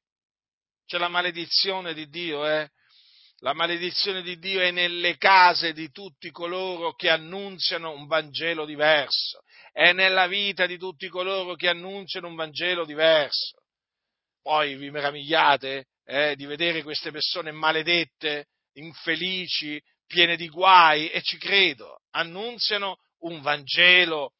C'è 0.85 0.97
la 0.97 1.09
maledizione 1.09 1.93
di 1.93 2.07
Dio, 2.07 2.47
eh? 2.47 2.69
La 3.39 3.51
maledizione 3.51 4.21
di 4.21 4.39
Dio 4.39 4.61
è 4.61 4.71
nelle 4.71 5.17
case 5.17 5.73
di 5.73 5.91
tutti 5.91 6.31
coloro 6.31 6.93
che 6.93 7.09
annunziano 7.09 7.91
un 7.91 8.07
Vangelo 8.07 8.63
diverso, 8.63 9.41
è 9.73 9.91
nella 9.91 10.27
vita 10.27 10.67
di 10.67 10.77
tutti 10.77 11.09
coloro 11.09 11.55
che 11.55 11.67
annunziano 11.67 12.27
un 12.27 12.35
Vangelo 12.35 12.85
diverso. 12.85 13.63
Poi 14.41 14.75
vi 14.75 14.91
meravigliate 14.91 15.87
eh, 16.05 16.35
di 16.35 16.45
vedere 16.45 16.83
queste 16.83 17.11
persone 17.11 17.51
maledette, 17.51 18.45
infelici, 18.73 19.81
piene 20.05 20.35
di 20.35 20.47
guai, 20.47 21.09
e 21.09 21.21
ci 21.23 21.37
credo, 21.37 22.01
annunziano 22.11 22.97
un 23.21 23.41
Vangelo, 23.41 24.33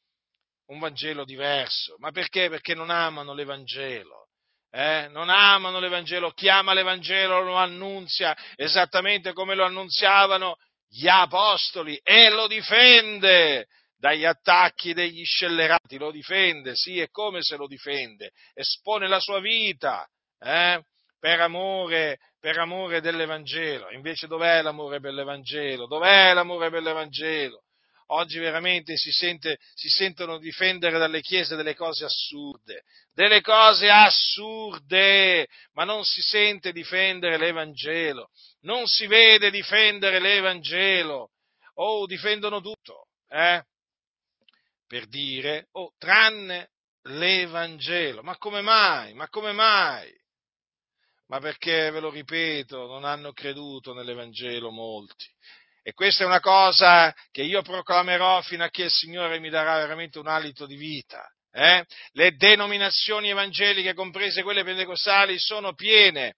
un 0.68 0.80
Vangelo 0.80 1.26
diverso. 1.26 1.96
Ma 1.98 2.12
perché? 2.12 2.50
Perché 2.50 2.76
non 2.76 2.92
amano 2.92 3.34
l'Evangelo. 3.34 4.28
Eh? 4.70 5.08
Non 5.10 5.30
amano 5.30 5.80
l'Evangelo, 5.80 6.32
chi 6.32 6.48
ama 6.48 6.74
l'Evangelo 6.74 7.42
lo 7.42 7.56
annunzia 7.56 8.36
esattamente 8.56 9.34
come 9.34 9.56
lo 9.56 9.66
annunziavano 9.66 10.58
gli 10.88 11.08
apostoli 11.08 12.00
e 12.04 12.30
lo 12.30 12.48
difende 12.48 13.68
dagli 14.04 14.26
attacchi 14.26 14.94
degli 14.94 15.24
scellerati, 15.24 15.98
lo 15.98 16.12
difende, 16.12 16.76
sì, 16.76 17.00
è 17.00 17.10
come 17.10 17.42
se 17.42 17.56
lo 17.56 17.68
difende, 17.68 18.32
espone 18.54 19.08
la 19.08 19.22
sua 19.22 19.40
vita 19.40 20.06
eh? 20.42 20.84
per, 21.18 21.40
amore, 21.40 22.20
per 22.38 22.58
amore 22.58 23.00
dell'Evangelo. 23.00 23.90
Invece 23.92 24.28
dov'è 24.28 24.62
l'amore 24.62 25.00
per 25.00 25.14
l'Evangelo? 25.14 25.88
Dov'è 25.88 26.34
l'amore 26.34 26.70
per 26.70 26.82
l'Evangelo? 26.82 27.64
oggi 28.08 28.38
veramente 28.40 28.98
si, 28.98 29.10
sente, 29.12 29.58
si 29.74 29.88
sentono 29.88 30.38
difendere 30.38 31.00
dalle 31.00 31.22
chiese 31.22 31.56
delle 31.56 31.74
cose 31.74 32.04
assurde, 32.04 32.84
delle 33.14 33.40
cose 33.40 33.90
assurde, 33.90 35.48
ma 35.72 35.86
non 35.86 36.04
si 36.04 36.22
sente 36.22 36.74
difendere 36.74 37.38
l'Evangelo, 37.38 38.30
non 38.64 38.86
si 38.86 39.08
vede 39.08 39.50
difendere 39.50 40.20
l'Evangelo, 40.20 41.32
oh, 41.76 42.06
difendono 42.06 42.60
tutto, 42.60 43.08
eh? 43.30 43.64
Per 44.88 45.08
dire, 45.08 45.68
oh, 45.72 45.94
tranne 45.98 46.72
l'Evangelo, 47.04 48.22
ma 48.22 48.38
come 48.38 48.62
mai? 48.62 49.14
Ma 49.14 49.28
come 49.30 49.52
mai? 49.52 50.12
Ma 51.28 51.40
perché, 51.40 51.90
ve 51.90 52.00
lo 52.00 52.10
ripeto, 52.10 52.86
non 52.86 53.06
hanno 53.06 53.32
creduto 53.32 53.94
nell'Evangelo 53.94 54.70
molti. 54.72 55.26
E 55.82 55.94
questa 55.94 56.24
è 56.24 56.28
una 56.28 56.40
cosa 56.40 57.14
che 57.32 57.44
io 57.44 57.62
proclamerò 57.62 58.42
fino 58.42 58.64
a 58.64 58.70
che 58.70 58.84
il 58.84 58.92
Signore 58.92 59.40
mi 59.40 59.50
darà 59.50 59.78
veramente 59.78 60.20
un 60.20 60.28
alito 60.28 60.66
di 60.66 60.76
vita. 60.76 61.28
Eh? 61.52 61.86
Le 62.14 62.36
denominazioni 62.36 63.30
evangeliche, 63.30 63.94
comprese 63.94 64.44
quelle 64.44 64.64
pentecostali, 64.64 65.38
sono 65.38 65.74
piene, 65.74 66.38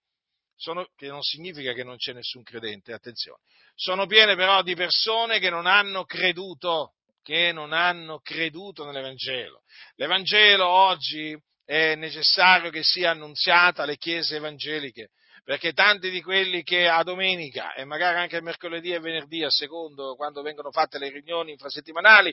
sono, 0.56 0.88
che 0.96 1.08
non 1.08 1.22
significa 1.22 1.74
che 1.74 1.84
non 1.84 1.98
c'è 1.98 2.14
nessun 2.14 2.43
credente, 2.43 2.91
attenzione, 2.91 3.39
sono 3.76 4.08
piene 4.08 4.36
però 4.36 4.62
di 4.62 4.76
persone 4.76 5.39
che 5.39 5.50
non 5.50 5.68
hanno 5.68 6.06
creduto, 6.06 6.96
che 7.26 7.51
non 7.51 7.73
hanno 7.73 8.19
creduto 8.19 8.86
nell'Evangelo. 8.86 9.63
L'Evangelo 9.95 10.67
oggi 10.67 11.36
è 11.65 11.95
necessario 11.95 12.69
che 12.69 12.84
sia 12.84 13.09
annunziato 13.09 13.82
alle 13.82 13.97
chiese 13.97 14.36
evangeliche, 14.36 15.09
perché 15.43 15.73
tanti 15.73 16.11
di 16.11 16.21
quelli 16.21 16.61
che 16.61 16.88
a 16.88 17.01
domenica 17.01 17.73
e 17.73 17.84
magari 17.84 18.19
anche 18.19 18.39
mercoledì 18.41 18.91
e 18.91 18.99
venerdì, 18.99 19.43
a 19.43 19.49
secondo 19.49 20.13
quando 20.15 20.43
vengono 20.43 20.69
fatte 20.69 20.99
le 20.99 21.09
riunioni 21.09 21.49
infrasettimanali, 21.49 22.32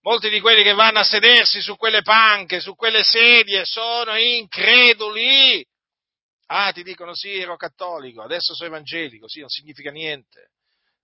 molti 0.00 0.30
di 0.30 0.40
quelli 0.40 0.62
che 0.62 0.72
vanno 0.72 1.00
a 1.00 1.04
sedersi 1.04 1.60
su 1.60 1.76
quelle 1.76 2.00
panche, 2.00 2.60
su 2.60 2.74
quelle 2.74 3.02
sedie, 3.04 3.66
sono 3.66 4.16
increduli. 4.16 5.62
Ah, 6.46 6.72
ti 6.72 6.82
dicono 6.82 7.14
sì, 7.14 7.36
ero 7.36 7.56
cattolico, 7.56 8.22
adesso 8.22 8.54
sono 8.54 8.70
evangelico, 8.70 9.28
sì, 9.28 9.40
non 9.40 9.50
significa 9.50 9.90
niente. 9.90 10.52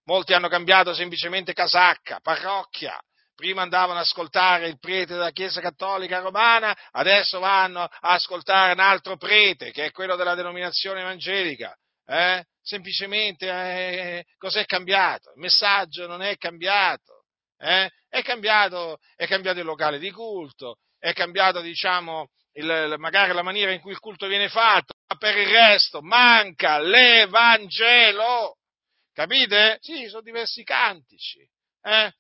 Molti 0.04 0.32
hanno 0.32 0.48
cambiato 0.48 0.94
semplicemente 0.94 1.52
casacca, 1.52 2.20
parrocchia, 2.22 2.98
prima 3.36 3.62
andavano 3.62 3.98
ad 3.98 4.04
ascoltare 4.04 4.66
il 4.66 4.78
prete 4.80 5.12
della 5.12 5.30
Chiesa 5.30 5.60
Cattolica 5.60 6.18
Romana, 6.18 6.76
adesso 6.90 7.38
vanno 7.38 7.82
a 7.82 7.90
ascoltare 8.00 8.72
un 8.72 8.80
altro 8.80 9.16
prete, 9.16 9.70
che 9.70 9.84
è 9.84 9.90
quello 9.92 10.16
della 10.16 10.34
denominazione 10.34 11.00
evangelica. 11.00 11.76
Eh? 12.04 12.44
Semplicemente 12.62 13.46
eh, 13.46 14.24
cos'è 14.38 14.64
cambiato? 14.64 15.32
Il 15.34 15.40
messaggio 15.40 16.06
non 16.06 16.22
è 16.22 16.36
cambiato. 16.36 17.24
Eh? 17.58 17.90
È, 18.08 18.22
cambiato 18.22 18.98
è 19.14 19.26
cambiato 19.26 19.60
il 19.60 19.64
locale 19.64 19.98
di 19.98 20.10
culto, 20.10 20.78
è 20.98 21.12
cambiato, 21.12 21.60
diciamo, 21.60 22.28
il, 22.54 22.94
magari 22.98 23.32
la 23.32 23.42
maniera 23.42 23.72
in 23.72 23.80
cui 23.80 23.92
il 23.92 23.98
culto 23.98 24.26
viene 24.26 24.48
fatto, 24.48 24.94
ma 25.08 25.16
per 25.16 25.36
il 25.36 25.48
resto 25.48 26.00
manca 26.00 26.78
l'Evangelo. 26.78 28.56
Capite? 29.12 29.78
Sì, 29.80 30.08
sono 30.08 30.22
diversi 30.22 30.62
cantici. 30.62 31.40
Eh? 31.82 32.12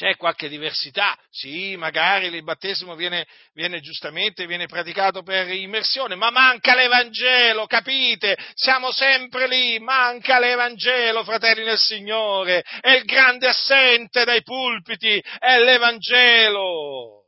C'è 0.00 0.16
qualche 0.16 0.48
diversità? 0.48 1.14
Sì, 1.28 1.76
magari 1.76 2.28
il 2.28 2.42
battesimo 2.42 2.94
viene, 2.94 3.26
viene, 3.52 3.80
giustamente 3.80 4.46
viene 4.46 4.64
praticato 4.66 5.22
per 5.22 5.50
immersione, 5.50 6.14
ma 6.14 6.30
manca 6.30 6.74
l'Evangelo, 6.74 7.66
capite? 7.66 8.34
Siamo 8.54 8.92
sempre 8.92 9.46
lì, 9.46 9.78
manca 9.78 10.38
l'Evangelo, 10.38 11.22
fratelli 11.22 11.64
nel 11.64 11.76
Signore, 11.76 12.64
è 12.80 12.92
il 12.92 13.04
grande 13.04 13.48
assente 13.48 14.24
dai 14.24 14.42
pulpiti, 14.42 15.22
è 15.38 15.58
l'Evangelo. 15.58 17.26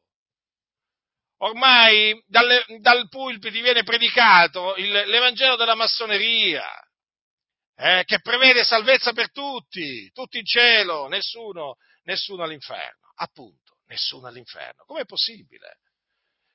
Ormai 1.41 2.25
dalle, 2.27 2.65
dal 2.81 3.07
pulpiti 3.11 3.61
viene 3.61 3.83
predicato 3.83 4.77
il, 4.77 4.91
l'Evangelo 4.91 5.57
della 5.57 5.75
massoneria, 5.75 6.65
eh, 7.77 8.05
che 8.07 8.21
prevede 8.23 8.65
salvezza 8.65 9.13
per 9.13 9.31
tutti, 9.31 10.11
tutti 10.15 10.39
in 10.39 10.47
cielo, 10.47 11.07
nessuno 11.09 11.77
nessuno 12.05 12.43
all'inferno. 12.43 13.13
Appunto, 13.17 13.79
nessuno 13.87 14.27
all'inferno. 14.27 14.85
Com'è 14.85 15.05
possibile? 15.05 15.79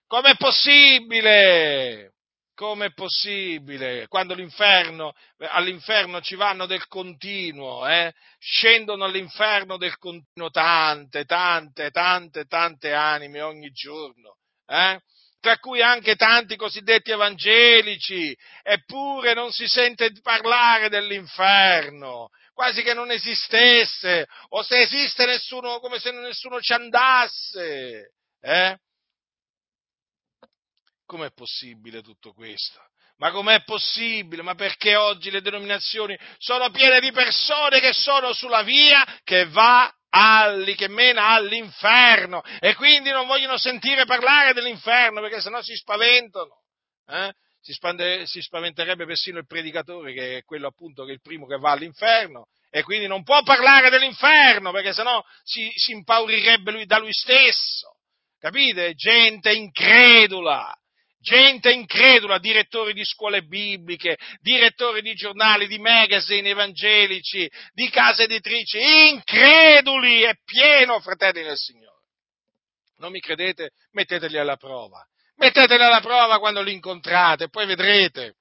Com'è 0.07 0.35
possibile? 0.35 2.13
Com'è 2.53 2.91
possibile? 2.93 4.07
Quando 4.07 4.33
all'inferno 4.33 6.21
ci 6.21 6.35
vanno 6.35 6.65
del 6.65 6.87
continuo, 6.87 7.85
eh? 7.87 8.11
scendono 8.39 9.03
all'inferno 9.03 9.77
del 9.77 9.95
continuo 9.97 10.49
tante, 10.49 11.25
tante, 11.25 11.91
tante, 11.91 12.45
tante 12.45 12.93
anime 12.93 13.41
ogni 13.41 13.69
giorno, 13.69 14.37
eh? 14.65 14.99
tra 15.39 15.57
cui 15.59 15.83
anche 15.83 16.15
tanti 16.15 16.55
cosiddetti 16.55 17.11
evangelici, 17.11 18.35
eppure 18.63 19.35
non 19.35 19.51
si 19.51 19.67
sente 19.67 20.11
parlare 20.21 20.89
dell'inferno, 20.89 22.29
quasi 22.57 22.81
che 22.81 22.95
non 22.95 23.11
esistesse, 23.11 24.27
o 24.49 24.63
se 24.63 24.81
esiste 24.81 25.27
nessuno, 25.27 25.79
come 25.79 25.99
se 25.99 26.09
nessuno 26.09 26.59
ci 26.59 26.73
andasse. 26.73 28.13
Eh? 28.41 28.77
Com'è 31.05 31.31
possibile 31.33 32.01
tutto 32.01 32.33
questo? 32.33 32.81
Ma 33.17 33.29
com'è 33.29 33.63
possibile? 33.63 34.41
Ma 34.41 34.55
perché 34.55 34.95
oggi 34.95 35.29
le 35.29 35.41
denominazioni 35.41 36.17
sono 36.39 36.71
piene 36.71 36.99
di 36.99 37.11
persone 37.11 37.79
che 37.79 37.93
sono 37.93 38.33
sulla 38.33 38.63
via 38.63 39.05
che 39.23 39.45
va 39.49 39.93
alli, 40.09 40.73
che 40.73 40.87
mena 40.87 41.27
all'inferno 41.27 42.41
e 42.59 42.73
quindi 42.73 43.11
non 43.11 43.27
vogliono 43.27 43.59
sentire 43.59 44.05
parlare 44.05 44.53
dell'inferno 44.53 45.21
perché 45.21 45.41
sennò 45.41 45.61
si 45.61 45.75
spaventano. 45.75 46.63
Eh? 47.05 47.33
Si, 47.67 47.73
spande, 47.73 48.25
si 48.25 48.41
spaventerebbe 48.41 49.05
persino 49.05 49.39
il 49.39 49.45
predicatore, 49.45 50.13
che 50.13 50.37
è 50.37 50.43
quello 50.43 50.67
appunto 50.67 51.03
che 51.03 51.11
è 51.11 51.13
il 51.15 51.21
primo 51.21 51.45
che 51.45 51.57
va 51.57 51.71
all'inferno, 51.71 52.47
e 52.69 52.81
quindi 52.81 53.07
non 53.07 53.23
può 53.23 53.43
parlare 53.43 53.89
dell'inferno, 53.89 54.71
perché 54.71 54.93
sennò 54.93 55.21
si, 55.43 55.69
si 55.75 55.91
impaurirebbe 55.91 56.71
lui, 56.71 56.85
da 56.85 56.97
lui 56.97 57.11
stesso. 57.11 57.97
Capite? 58.39 58.93
Gente 58.93 59.51
incredula, 59.51 60.73
gente 61.19 61.73
incredula, 61.73 62.37
direttori 62.37 62.93
di 62.93 63.03
scuole 63.03 63.41
bibliche, 63.41 64.17
direttori 64.39 65.01
di 65.01 65.13
giornali, 65.13 65.67
di 65.67 65.79
magazine 65.79 66.47
evangelici, 66.47 67.51
di 67.73 67.89
case 67.89 68.23
editrici, 68.23 68.79
increduli, 69.09 70.21
è 70.21 70.35
pieno, 70.45 71.01
fratelli 71.01 71.43
del 71.43 71.57
Signore. 71.57 72.03
Non 72.99 73.11
mi 73.11 73.19
credete? 73.19 73.71
Metteteli 73.91 74.37
alla 74.37 74.55
prova. 74.55 75.05
Metteteli 75.37 75.83
alla 75.83 76.01
prova 76.01 76.39
quando 76.39 76.61
li 76.61 76.73
incontrate, 76.73 77.49
poi 77.49 77.65
vedrete. 77.65 78.35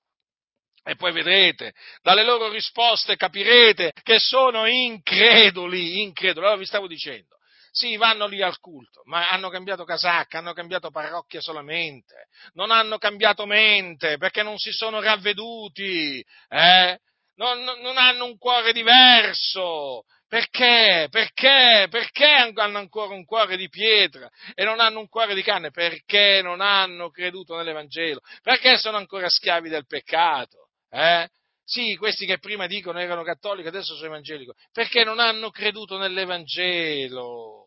E 0.88 0.94
poi 0.94 1.12
vedrete, 1.12 1.74
dalle 2.00 2.22
loro 2.22 2.48
risposte 2.48 3.16
capirete 3.16 3.92
che 4.04 4.20
sono 4.20 4.66
increduli, 4.66 6.00
increduli. 6.02 6.46
Allora 6.46 6.60
vi 6.60 6.64
stavo 6.64 6.86
dicendo, 6.86 7.36
sì, 7.72 7.96
vanno 7.96 8.26
lì 8.26 8.40
al 8.40 8.58
culto, 8.60 9.02
ma 9.04 9.28
hanno 9.28 9.50
cambiato 9.50 9.84
casacca, 9.84 10.38
hanno 10.38 10.52
cambiato 10.52 10.90
parrocchia 10.90 11.40
solamente, 11.40 12.28
non 12.52 12.70
hanno 12.70 12.98
cambiato 12.98 13.46
mente 13.46 14.16
perché 14.16 14.44
non 14.44 14.58
si 14.58 14.70
sono 14.70 15.00
ravveduti, 15.00 16.24
eh? 16.48 17.00
non, 17.34 17.62
non, 17.62 17.98
hanno 17.98 18.24
un 18.24 18.38
cuore 18.38 18.72
diverso, 18.72 20.04
Perché? 20.28 21.06
Perché? 21.08 21.86
Perché 21.88 22.24
hanno 22.24 22.78
ancora 22.78 23.14
un 23.14 23.24
cuore 23.24 23.56
di 23.56 23.68
pietra 23.68 24.28
e 24.54 24.64
non 24.64 24.80
hanno 24.80 24.98
un 24.98 25.08
cuore 25.08 25.34
di 25.34 25.42
carne? 25.42 25.70
Perché 25.70 26.40
non 26.42 26.60
hanno 26.60 27.10
creduto 27.10 27.56
nell'Evangelo? 27.56 28.20
Perché 28.42 28.76
sono 28.76 28.96
ancora 28.96 29.28
schiavi 29.28 29.68
del 29.68 29.86
peccato? 29.86 30.70
Eh? 30.90 31.28
Sì, 31.64 31.96
questi 31.96 32.26
che 32.26 32.38
prima 32.38 32.66
dicono 32.66 33.00
erano 33.00 33.22
cattolici, 33.22 33.68
adesso 33.68 33.94
sono 33.94 34.06
evangelico. 34.06 34.54
Perché 34.72 35.04
non 35.04 35.20
hanno 35.20 35.50
creduto 35.50 35.96
nell'Evangelo? 35.96 37.66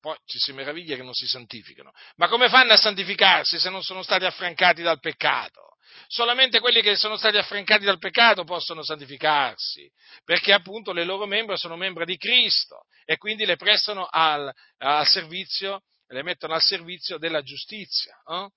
Poi 0.00 0.16
ci 0.26 0.38
si 0.38 0.52
meraviglia 0.52 0.96
che 0.96 1.02
non 1.02 1.14
si 1.14 1.26
santificano. 1.26 1.92
Ma 2.16 2.28
come 2.28 2.48
fanno 2.48 2.72
a 2.72 2.76
santificarsi 2.76 3.58
se 3.58 3.70
non 3.70 3.82
sono 3.82 4.02
stati 4.02 4.24
affrancati 4.24 4.82
dal 4.82 4.98
peccato? 4.98 5.71
Solamente 6.06 6.60
quelli 6.60 6.82
che 6.82 6.96
sono 6.96 7.16
stati 7.16 7.36
affrancati 7.36 7.84
dal 7.84 7.98
peccato 7.98 8.44
possono 8.44 8.82
santificarsi, 8.82 9.90
perché 10.24 10.52
appunto 10.52 10.92
le 10.92 11.04
loro 11.04 11.26
membra 11.26 11.56
sono 11.56 11.76
membra 11.76 12.04
di 12.04 12.16
Cristo 12.16 12.86
e 13.04 13.16
quindi 13.16 13.44
le 13.44 13.56
prestano 13.56 14.06
al, 14.10 14.52
al 14.78 15.06
servizio, 15.06 15.82
le 16.08 16.22
mettono 16.22 16.54
al 16.54 16.62
servizio 16.62 17.18
della 17.18 17.42
giustizia. 17.42 18.14
Eh? 18.26 18.48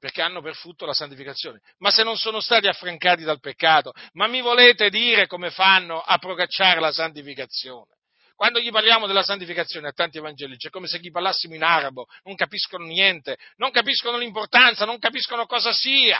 perché 0.00 0.22
hanno 0.22 0.40
per 0.40 0.54
frutto 0.54 0.86
la 0.86 0.94
santificazione. 0.94 1.60
Ma 1.78 1.90
se 1.90 2.02
non 2.02 2.16
sono 2.16 2.40
stati 2.40 2.66
affrancati 2.66 3.22
dal 3.22 3.38
peccato, 3.38 3.92
ma 4.14 4.26
mi 4.26 4.40
volete 4.40 4.88
dire 4.88 5.26
come 5.26 5.50
fanno 5.50 6.00
a 6.00 6.16
procacciare 6.16 6.80
la 6.80 6.90
santificazione? 6.90 7.98
Quando 8.34 8.58
gli 8.58 8.70
parliamo 8.70 9.06
della 9.06 9.22
santificazione 9.22 9.88
a 9.88 9.92
tanti 9.92 10.16
evangelici 10.16 10.68
è 10.68 10.70
come 10.70 10.86
se 10.86 10.98
gli 10.98 11.10
parlassimo 11.10 11.54
in 11.54 11.62
arabo, 11.62 12.06
non 12.22 12.34
capiscono 12.34 12.86
niente, 12.86 13.36
non 13.56 13.70
capiscono 13.70 14.16
l'importanza, 14.16 14.86
non 14.86 14.98
capiscono 14.98 15.44
cosa 15.44 15.74
sia. 15.74 16.18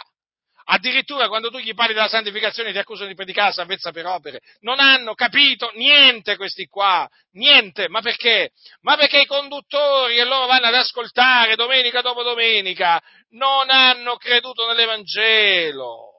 Addirittura 0.64 1.28
quando 1.28 1.50
tu 1.50 1.58
gli 1.58 1.74
parli 1.74 1.94
della 1.94 2.08
santificazione 2.08 2.72
ti 2.72 2.78
accusano 2.78 3.08
di 3.08 3.14
predicare 3.14 3.48
la 3.48 3.54
salvezza 3.54 3.90
per 3.90 4.06
opere. 4.06 4.40
Non 4.60 4.78
hanno 4.80 5.14
capito 5.14 5.70
niente 5.74 6.36
questi 6.36 6.66
qua, 6.66 7.08
niente. 7.32 7.88
Ma 7.88 8.00
perché? 8.00 8.52
Ma 8.80 8.96
perché 8.96 9.20
i 9.20 9.26
conduttori 9.26 10.18
e 10.18 10.24
loro 10.24 10.46
vanno 10.46 10.66
ad 10.66 10.74
ascoltare 10.74 11.56
domenica 11.56 12.00
dopo 12.00 12.22
domenica 12.22 13.00
non 13.30 13.70
hanno 13.70 14.16
creduto 14.16 14.66
nell'Evangelo. 14.66 16.10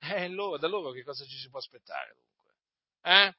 E 0.00 0.22
eh, 0.22 0.24
allora, 0.24 0.58
da 0.58 0.68
loro 0.68 0.90
che 0.92 1.04
cosa 1.04 1.24
ci 1.24 1.36
si 1.36 1.50
può 1.50 1.58
aspettare 1.58 2.14
dunque? 2.14 2.54
Eh? 3.02 3.34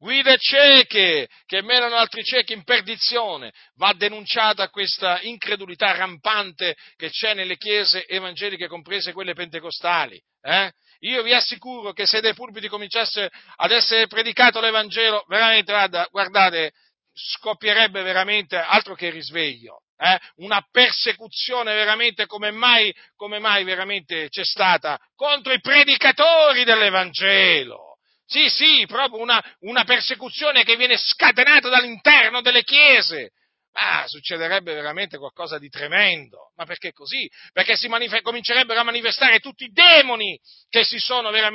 Guide 0.00 0.38
cieche 0.38 1.28
che 1.44 1.62
menano 1.62 1.94
altri 1.94 2.24
ciechi 2.24 2.54
in 2.54 2.64
perdizione. 2.64 3.52
Va 3.76 3.92
denunciata 3.92 4.70
questa 4.70 5.20
incredulità 5.20 5.94
rampante 5.94 6.74
che 6.96 7.10
c'è 7.10 7.34
nelle 7.34 7.56
chiese 7.56 8.06
evangeliche, 8.06 8.66
comprese 8.66 9.12
quelle 9.12 9.34
pentecostali. 9.34 10.20
Eh? 10.42 10.72
Io 11.00 11.22
vi 11.22 11.34
assicuro 11.34 11.92
che 11.92 12.06
se 12.06 12.20
dai 12.20 12.34
pulpiti 12.34 12.68
cominciasse 12.68 13.30
ad 13.56 13.70
essere 13.70 14.06
predicato 14.06 14.60
l'Evangelo, 14.60 15.24
veramente, 15.28 15.70
guarda, 15.70 16.08
guardate, 16.10 16.72
scoppierebbe 17.12 18.02
veramente 18.02 18.56
altro 18.56 18.94
che 18.94 19.10
risveglio. 19.10 19.82
Eh? 19.98 20.18
Una 20.36 20.66
persecuzione 20.70 21.74
veramente 21.74 22.24
come 22.24 22.50
mai, 22.50 22.94
come 23.16 23.38
mai 23.38 23.64
veramente 23.64 24.30
c'è 24.30 24.44
stata 24.44 24.98
contro 25.14 25.52
i 25.52 25.60
predicatori 25.60 26.64
dell'Evangelo 26.64 27.89
sì, 28.30 28.48
sì, 28.48 28.86
proprio 28.86 29.20
una, 29.20 29.42
una 29.60 29.82
persecuzione 29.82 30.62
che 30.62 30.76
viene 30.76 30.96
scatenata 30.96 31.68
dall'interno 31.68 32.40
delle 32.40 32.62
chiese. 32.62 33.32
Ma 33.72 34.06
succederebbe 34.06 34.72
veramente 34.72 35.18
qualcosa 35.18 35.58
di 35.58 35.68
tremendo. 35.68 36.52
Ma 36.54 36.64
perché 36.64 36.92
così? 36.92 37.28
Perché 37.52 37.76
si 37.76 37.88
manif- 37.88 38.22
comincerebbero 38.22 38.78
a 38.78 38.84
manifestare 38.84 39.40
tutti 39.40 39.64
i 39.64 39.72
demoni 39.72 40.38
che 40.68 40.84
si, 40.84 40.98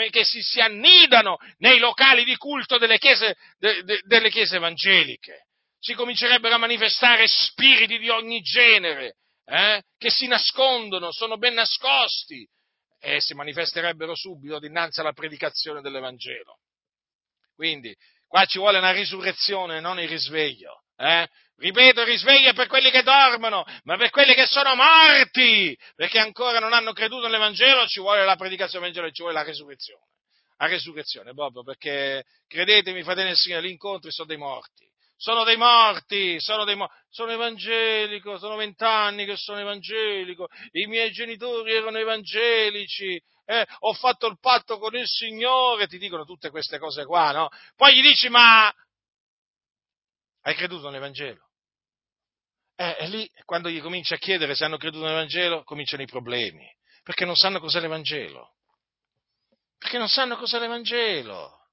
che 0.09 0.25
si, 0.25 0.41
si 0.41 0.59
annidano 0.59 1.37
nei 1.59 1.79
locali 1.79 2.25
di 2.25 2.35
culto 2.35 2.77
delle 2.77 2.97
chiese, 2.97 3.35
de, 3.57 3.83
de, 3.83 4.01
delle 4.03 4.29
chiese 4.29 4.57
evangeliche. 4.57 5.45
Si 5.79 5.93
comincerebbero 5.93 6.55
a 6.55 6.59
manifestare 6.59 7.25
spiriti 7.25 7.99
di 7.99 8.09
ogni 8.09 8.41
genere, 8.41 9.15
eh, 9.45 9.81
che 9.97 10.09
si 10.09 10.27
nascondono, 10.27 11.11
sono 11.11 11.37
ben 11.37 11.53
nascosti 11.53 12.45
e 12.99 13.21
si 13.21 13.33
manifesterebbero 13.33 14.15
subito 14.15 14.59
dinanzi 14.59 14.99
alla 14.99 15.13
predicazione 15.13 15.81
dell'Evangelo. 15.81 16.59
Quindi 17.55 17.95
qua 18.27 18.45
ci 18.45 18.59
vuole 18.59 18.77
una 18.77 18.91
risurrezione, 18.91 19.79
non 19.79 19.99
il 19.99 20.09
risveglio. 20.09 20.83
Eh? 20.97 21.27
Ripeto, 21.57 22.01
il 22.01 22.07
risveglio 22.07 22.49
è 22.49 22.53
per 22.53 22.67
quelli 22.67 22.91
che 22.91 23.01
dormono, 23.01 23.65
ma 23.83 23.95
per 23.95 24.09
quelli 24.09 24.33
che 24.33 24.45
sono 24.45 24.75
morti, 24.75 25.77
perché 25.95 26.19
ancora 26.19 26.59
non 26.59 26.73
hanno 26.73 26.91
creduto 26.91 27.25
nell'Evangelo, 27.25 27.87
ci 27.87 28.01
vuole 28.01 28.25
la 28.25 28.35
predicazione 28.35 28.87
dell'Evangelo, 28.87 29.11
ci 29.13 29.21
vuole 29.21 29.37
la 29.37 29.43
risurrezione. 29.43 30.03
La 30.57 30.67
risurrezione, 30.67 31.33
proprio 31.33 31.63
perché 31.63 32.23
credetemi, 32.47 33.03
fratelli 33.03 33.29
del 33.29 33.37
Signore, 33.37 33.67
gli 33.67 33.71
incontri 33.71 34.11
sono 34.11 34.27
dei 34.27 34.37
morti. 34.37 34.85
Sono 35.17 35.43
dei 35.43 35.57
morti, 35.57 36.39
sono 36.39 36.65
dei 36.65 36.75
morti. 36.75 36.95
Sono 37.09 37.31
evangelico, 37.31 38.37
sono 38.37 38.57
vent'anni 38.57 39.25
che 39.25 39.37
sono 39.37 39.59
evangelico, 39.59 40.47
i 40.71 40.85
miei 40.85 41.11
genitori 41.11 41.71
erano 41.71 41.97
evangelici, 41.97 43.21
eh, 43.45 43.65
ho 43.79 43.93
fatto 43.93 44.27
il 44.27 44.37
patto 44.39 44.77
con 44.79 44.95
il 44.95 45.07
Signore, 45.07 45.87
ti 45.87 45.97
dicono 45.97 46.25
tutte 46.25 46.49
queste 46.49 46.77
cose 46.77 47.05
qua, 47.05 47.31
no? 47.31 47.49
Poi 47.77 47.95
gli 47.95 48.01
dici, 48.01 48.27
ma 48.27 48.67
hai 50.41 50.55
creduto 50.55 50.89
nell'Evangelo? 50.89 51.43
Eh, 52.75 52.97
e 52.99 53.07
lì, 53.07 53.31
quando 53.45 53.69
gli 53.69 53.81
cominci 53.81 54.13
a 54.13 54.17
chiedere 54.17 54.53
se 54.53 54.65
hanno 54.65 54.77
creduto 54.77 55.05
nell'Evangelo, 55.05 55.63
cominciano 55.63 56.03
i 56.03 56.07
problemi, 56.07 56.67
perché 57.01 57.23
non 57.23 57.35
sanno 57.35 57.59
cos'è 57.59 57.79
l'Evangelo. 57.79 58.55
Perché 59.77 59.97
non 59.97 60.09
sanno 60.09 60.35
cos'è 60.35 60.59
l'Evangelo. 60.59 61.64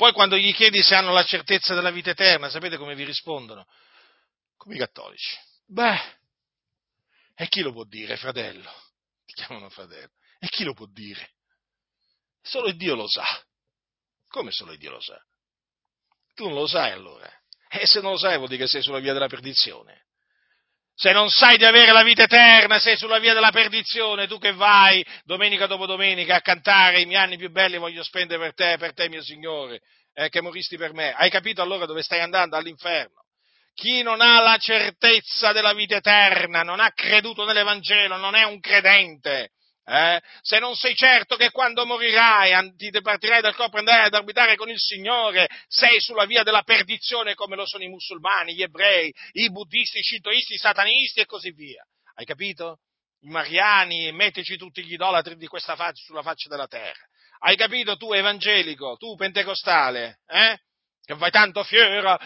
Poi 0.00 0.12
quando 0.12 0.38
gli 0.38 0.54
chiedi 0.54 0.82
se 0.82 0.94
hanno 0.94 1.12
la 1.12 1.24
certezza 1.24 1.74
della 1.74 1.90
vita 1.90 2.08
eterna, 2.08 2.48
sapete 2.48 2.78
come 2.78 2.94
vi 2.94 3.04
rispondono? 3.04 3.66
Come 4.56 4.76
i 4.76 4.78
cattolici. 4.78 5.36
Beh, 5.66 6.00
e 7.34 7.46
chi 7.48 7.60
lo 7.60 7.70
può 7.70 7.84
dire, 7.84 8.16
fratello? 8.16 8.72
ti 9.26 9.34
chiamano 9.34 9.68
fratello. 9.68 10.12
E 10.38 10.48
chi 10.48 10.64
lo 10.64 10.72
può 10.72 10.86
dire? 10.86 11.32
Solo 12.40 12.72
Dio 12.72 12.94
lo 12.94 13.06
sa. 13.06 13.26
Come 14.28 14.50
solo 14.52 14.74
Dio 14.74 14.90
lo 14.90 15.02
sa? 15.02 15.22
Tu 16.32 16.46
non 16.46 16.54
lo 16.54 16.66
sai 16.66 16.92
allora. 16.92 17.30
E 17.68 17.86
se 17.86 18.00
non 18.00 18.12
lo 18.12 18.18
sai 18.18 18.38
vuol 18.38 18.48
dire 18.48 18.62
che 18.62 18.68
sei 18.68 18.82
sulla 18.82 19.00
via 19.00 19.12
della 19.12 19.28
perdizione. 19.28 20.06
Se 21.00 21.12
non 21.12 21.30
sai 21.30 21.56
di 21.56 21.64
avere 21.64 21.92
la 21.92 22.02
vita 22.02 22.24
eterna, 22.24 22.78
sei 22.78 22.94
sulla 22.98 23.18
via 23.18 23.32
della 23.32 23.50
perdizione, 23.50 24.26
tu 24.26 24.36
che 24.36 24.52
vai 24.52 25.02
domenica 25.24 25.64
dopo 25.64 25.86
domenica 25.86 26.34
a 26.34 26.40
cantare 26.42 27.00
i 27.00 27.06
miei 27.06 27.22
anni 27.22 27.38
più 27.38 27.50
belli 27.50 27.78
voglio 27.78 28.02
spendere 28.02 28.38
per 28.38 28.52
te, 28.52 28.76
per 28.76 28.92
te 28.92 29.08
mio 29.08 29.22
Signore, 29.22 29.80
eh, 30.12 30.28
che 30.28 30.42
moristi 30.42 30.76
per 30.76 30.92
me. 30.92 31.14
Hai 31.14 31.30
capito 31.30 31.62
allora 31.62 31.86
dove 31.86 32.02
stai 32.02 32.20
andando? 32.20 32.54
All'inferno. 32.54 33.24
Chi 33.72 34.02
non 34.02 34.20
ha 34.20 34.42
la 34.42 34.58
certezza 34.58 35.52
della 35.52 35.72
vita 35.72 35.96
eterna, 35.96 36.60
non 36.60 36.80
ha 36.80 36.92
creduto 36.92 37.46
nell'Evangelo, 37.46 38.18
non 38.18 38.34
è 38.34 38.42
un 38.42 38.60
credente. 38.60 39.52
Eh? 39.90 40.22
Se 40.42 40.60
non 40.60 40.76
sei 40.76 40.94
certo 40.94 41.34
che 41.34 41.50
quando 41.50 41.84
morirai 41.84 42.76
ti 42.76 42.92
partirai 43.02 43.40
dal 43.40 43.56
corpo 43.56 43.74
e 43.74 43.78
andrai 43.80 44.06
ad 44.06 44.14
abitare 44.14 44.54
con 44.54 44.68
il 44.68 44.78
Signore, 44.78 45.48
sei 45.66 46.00
sulla 46.00 46.26
via 46.26 46.44
della 46.44 46.62
perdizione 46.62 47.34
come 47.34 47.56
lo 47.56 47.66
sono 47.66 47.82
i 47.82 47.88
musulmani, 47.88 48.54
gli 48.54 48.62
ebrei, 48.62 49.12
i 49.32 49.50
buddisti, 49.50 49.98
i 49.98 50.02
shintoisti, 50.02 50.54
i 50.54 50.58
satanisti 50.58 51.18
e 51.18 51.26
così 51.26 51.50
via. 51.50 51.84
Hai 52.14 52.24
capito? 52.24 52.78
I 53.22 53.30
mariani, 53.30 54.12
mettici 54.12 54.56
tutti 54.56 54.84
gli 54.84 54.92
idolatri 54.92 55.34
di 55.34 55.48
questa 55.48 55.74
faccia 55.74 56.04
sulla 56.04 56.22
faccia 56.22 56.48
della 56.48 56.68
terra. 56.68 57.08
Hai 57.40 57.56
capito 57.56 57.96
tu 57.96 58.12
evangelico, 58.12 58.96
tu 58.96 59.16
pentecostale, 59.16 60.20
eh? 60.28 60.56
che 61.04 61.14
vai 61.16 61.32
tanto 61.32 61.64
fiera, 61.64 62.16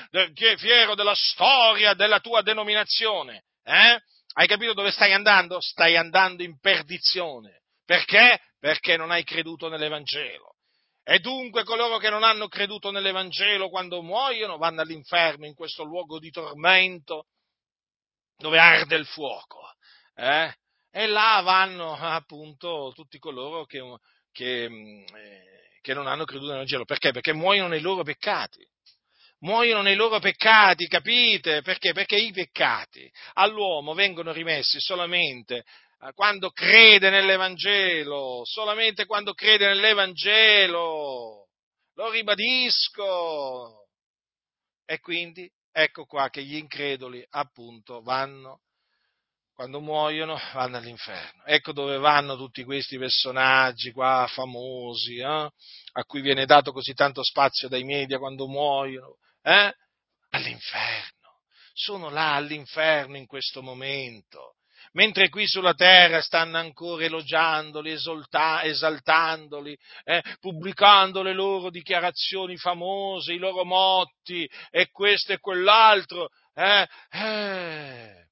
fiero 0.59 0.95
della 0.95 1.15
storia 1.15 1.95
della 1.95 2.21
tua 2.21 2.43
denominazione, 2.43 3.45
eh? 3.63 3.99
Hai 4.33 4.47
capito 4.47 4.73
dove 4.73 4.91
stai 4.91 5.13
andando? 5.13 5.61
Stai 5.61 5.97
andando 5.97 6.43
in 6.43 6.59
perdizione. 6.59 7.63
Perché? 7.85 8.41
Perché 8.59 8.97
non 8.97 9.11
hai 9.11 9.25
creduto 9.25 9.69
nell'Evangelo. 9.69 10.55
E 11.03 11.19
dunque 11.19 11.65
coloro 11.65 11.99
che 11.99 12.09
non 12.09 12.25
hanno 12.25 12.49
creduto 12.49 12.91
nell'Evangelo 12.91 13.69
quando 13.69 14.03
muoiono 14.03 14.57
vanno 14.57 14.81
all'inferno, 14.81 15.45
in 15.45 15.55
questo 15.55 15.85
luogo 15.85 16.19
di 16.19 16.31
tormento, 16.31 17.27
dove 18.37 18.59
arde 18.59 18.97
il 18.97 19.07
fuoco. 19.07 19.61
Eh? 20.15 20.53
E 20.91 21.07
là 21.07 21.43
vanno 21.45 21.95
appunto 21.95 22.93
tutti 22.95 23.19
coloro 23.19 23.67
che, 23.67 23.81
che, 24.33 24.65
eh, 24.65 25.79
che 25.83 25.95
non 25.95 26.07
hanno 26.07 26.25
creduto 26.25 26.47
nell'Evangelo. 26.49 26.85
Perché? 26.85 27.13
Perché 27.13 27.35
muoiono 27.35 27.69
nei 27.69 27.81
loro 27.81 28.03
peccati 28.03 28.67
muoiono 29.45 29.83
nei 29.83 29.95
loro 29.95 30.19
peccati, 30.19 30.87
capite? 30.87 31.63
Perché? 31.63 31.93
Perché 31.93 32.17
i 32.17 32.33
peccati 32.33 33.11
all'uomo 33.35 33.95
vengono 33.95 34.33
rimessi 34.33 34.81
solamente 34.81 35.65
eh, 36.01 36.13
quando 36.15 36.51
crede 36.51 37.11
nell'Evangelo, 37.11 38.43
solamente 38.45 39.07
quando 39.07 39.35
crede 39.35 39.67
nell'Evangelo. 39.67 41.49
Lo 41.97 42.11
ribadisco. 42.11 43.87
E 44.87 44.99
quindi 45.01 45.49
ecco 45.71 46.05
qua 46.05 46.29
che 46.29 46.43
gli 46.43 46.57
increduli 46.57 47.25
appunto 47.31 48.01
vanno 48.03 48.61
quando 49.55 49.81
muoiono 49.81 50.39
vanno 50.53 50.79
all'inferno. 50.79 51.45
Ecco 51.45 51.73
dove 51.73 51.99
vanno 51.99 52.37
tutti 52.37 52.65
questi 52.65 52.99
personaggi 52.99 53.93
qua 53.93 54.27
famosi, 54.29 55.19
eh? 55.19 55.27
a 55.27 56.05
cui 56.07 56.21
viene 56.23 56.45
dato 56.45 56.73
così 56.73 56.93
tanto 56.93 57.23
spazio 57.23 57.69
dai 57.69 57.85
media 57.85 58.19
quando 58.19 58.49
muoiono, 58.49 59.17
eh? 59.45 59.73
all'inferno. 60.31 61.13
Sono 61.73 62.09
là 62.09 62.35
all'inferno 62.35 63.17
in 63.17 63.27
questo 63.27 63.63
momento. 63.63 64.57
Mentre 64.93 65.29
qui 65.29 65.47
sulla 65.47 65.75
terra 65.75 66.21
stanno 66.21 66.57
ancora 66.57 67.05
elogiandoli, 67.05 67.91
esolta- 67.91 68.63
esaltandoli, 68.63 69.77
eh? 70.05 70.23
pubblicando 70.41 71.23
le 71.23 71.33
loro 71.33 71.71
dichiarazioni 71.71 72.57
famose, 72.57 73.33
i 73.33 73.39
loro 73.39 73.65
motti, 73.65 74.49
e 74.71 74.91
questo 74.91 75.33
e 75.33 75.39
quell'altro, 75.39 76.29
eh? 76.55 76.87
Eh 77.11 78.23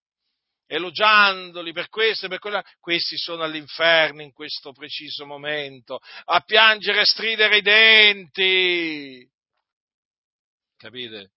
elogiandoli 0.73 1.73
per 1.73 1.89
questo 1.89 2.27
e 2.27 2.29
per 2.31 2.39
quella, 2.39 2.65
questi 2.81 3.19
sono 3.19 3.43
all'inferno 3.43 4.23
in 4.23 4.33
questo 4.33 4.73
preciso 4.73 5.27
momento, 5.27 6.01
a 6.25 6.41
piangere 6.41 7.03
e 7.03 7.05
stridere 7.05 7.59
i 7.59 7.63
denti. 7.63 9.31
Capite? 10.83 11.31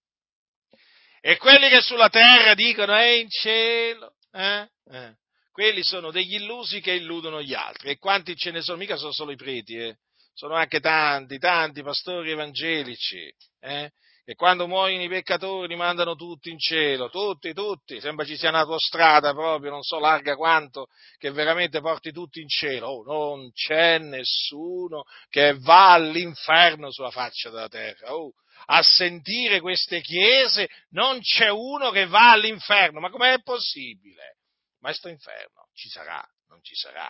E 1.22 1.38
quelli 1.38 1.70
che 1.70 1.80
sulla 1.82 2.10
terra 2.10 2.56
dicono 2.56 2.96
è 2.96 3.10
in 3.10 3.30
cielo, 3.30 4.16
eh? 4.32 4.68
Eh. 4.90 5.14
quelli 5.52 5.84
sono 5.84 6.10
degli 6.10 6.34
illusi 6.34 6.82
che 6.82 6.94
illudono 6.94 7.44
gli 7.44 7.54
altri. 7.54 7.92
E 7.92 8.00
quanti 8.00 8.36
ce 8.36 8.50
ne 8.50 8.64
sono? 8.64 8.80
Mica 8.80 8.96
sono 8.96 9.12
solo 9.12 9.30
i 9.30 9.36
preti, 9.36 9.76
eh? 9.76 9.98
sono 10.34 10.56
anche 10.56 10.80
tanti, 10.80 11.38
tanti 11.38 11.84
pastori 11.84 12.32
evangelici, 12.32 13.32
eh? 13.60 13.92
E 14.28 14.34
quando 14.34 14.66
muoiono 14.66 15.04
i 15.04 15.08
peccatori 15.08 15.68
li 15.68 15.76
mandano 15.76 16.16
tutti 16.16 16.50
in 16.50 16.58
cielo, 16.58 17.12
tutti, 17.12 17.54
tutti, 17.54 18.02
sembra 18.02 18.26
ci 18.26 18.36
sia 18.36 18.50
un'autostrada 18.50 19.32
proprio, 19.34 19.70
non 19.70 19.84
so 19.84 20.00
larga 20.00 20.36
quanto, 20.36 20.88
che 21.20 21.30
veramente 21.30 21.82
porti 21.82 22.12
tutti 22.12 22.42
in 22.42 22.48
cielo. 22.50 22.88
Oh, 22.88 23.04
non 23.04 23.52
c'è 23.52 24.00
nessuno 24.00 25.04
che 25.30 25.56
va 25.60 25.92
all'inferno 25.92 26.92
sulla 26.92 27.12
faccia 27.12 27.52
della 27.52 27.68
terra. 27.68 28.16
Oh, 28.16 28.34
a 28.66 28.82
sentire 28.82 29.60
queste 29.60 30.02
chiese 30.02 30.70
non 30.90 31.20
c'è 31.20 31.50
uno 31.50 31.92
che 31.92 32.06
va 32.06 32.32
all'inferno, 32.32 33.00
ma 33.00 33.10
com'è 33.10 33.42
possibile? 33.42 34.38
Ma 34.80 34.90
questo 34.90 35.10
inferno 35.10 35.70
ci 35.74 35.90
sarà, 35.90 36.24
non 36.48 36.62
ci 36.64 36.76
sarà. 36.76 37.10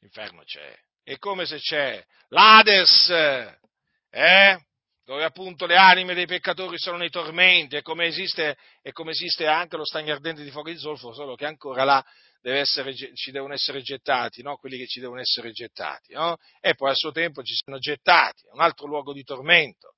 L'inferno 0.00 0.42
c'è. 0.44 0.76
E 1.02 1.18
come 1.18 1.46
se 1.46 1.58
c'è 1.58 2.04
l'Ades, 2.28 3.08
eh? 4.10 4.64
dove 5.04 5.24
appunto 5.24 5.66
le 5.66 5.76
anime 5.76 6.14
dei 6.14 6.26
peccatori 6.26 6.78
sono 6.78 6.96
nei 6.96 7.10
tormenti 7.10 7.76
e 7.76 7.82
come 7.82 8.06
esiste, 8.06 8.56
e 8.80 8.92
come 8.92 9.10
esiste 9.10 9.46
anche 9.46 9.76
lo 9.76 9.84
stagno 9.84 10.14
ardente 10.14 10.42
di 10.42 10.50
fuoco 10.50 10.70
di 10.70 10.78
zolfo, 10.78 11.12
solo 11.12 11.34
che 11.34 11.44
ancora 11.44 11.84
là 11.84 12.04
essere, 12.52 12.94
ci 12.94 13.30
devono 13.30 13.54
essere 13.54 13.80
gettati, 13.82 14.42
no? 14.42 14.56
quelli 14.56 14.76
che 14.76 14.86
ci 14.86 15.00
devono 15.00 15.20
essere 15.20 15.52
gettati, 15.52 16.12
no? 16.12 16.36
e 16.60 16.74
poi 16.74 16.90
a 16.90 16.94
suo 16.94 17.10
tempo 17.10 17.42
ci 17.42 17.54
sono 17.54 17.78
gettati, 17.78 18.44
un 18.52 18.60
altro 18.60 18.86
luogo 18.86 19.12
di 19.12 19.24
tormento 19.24 19.93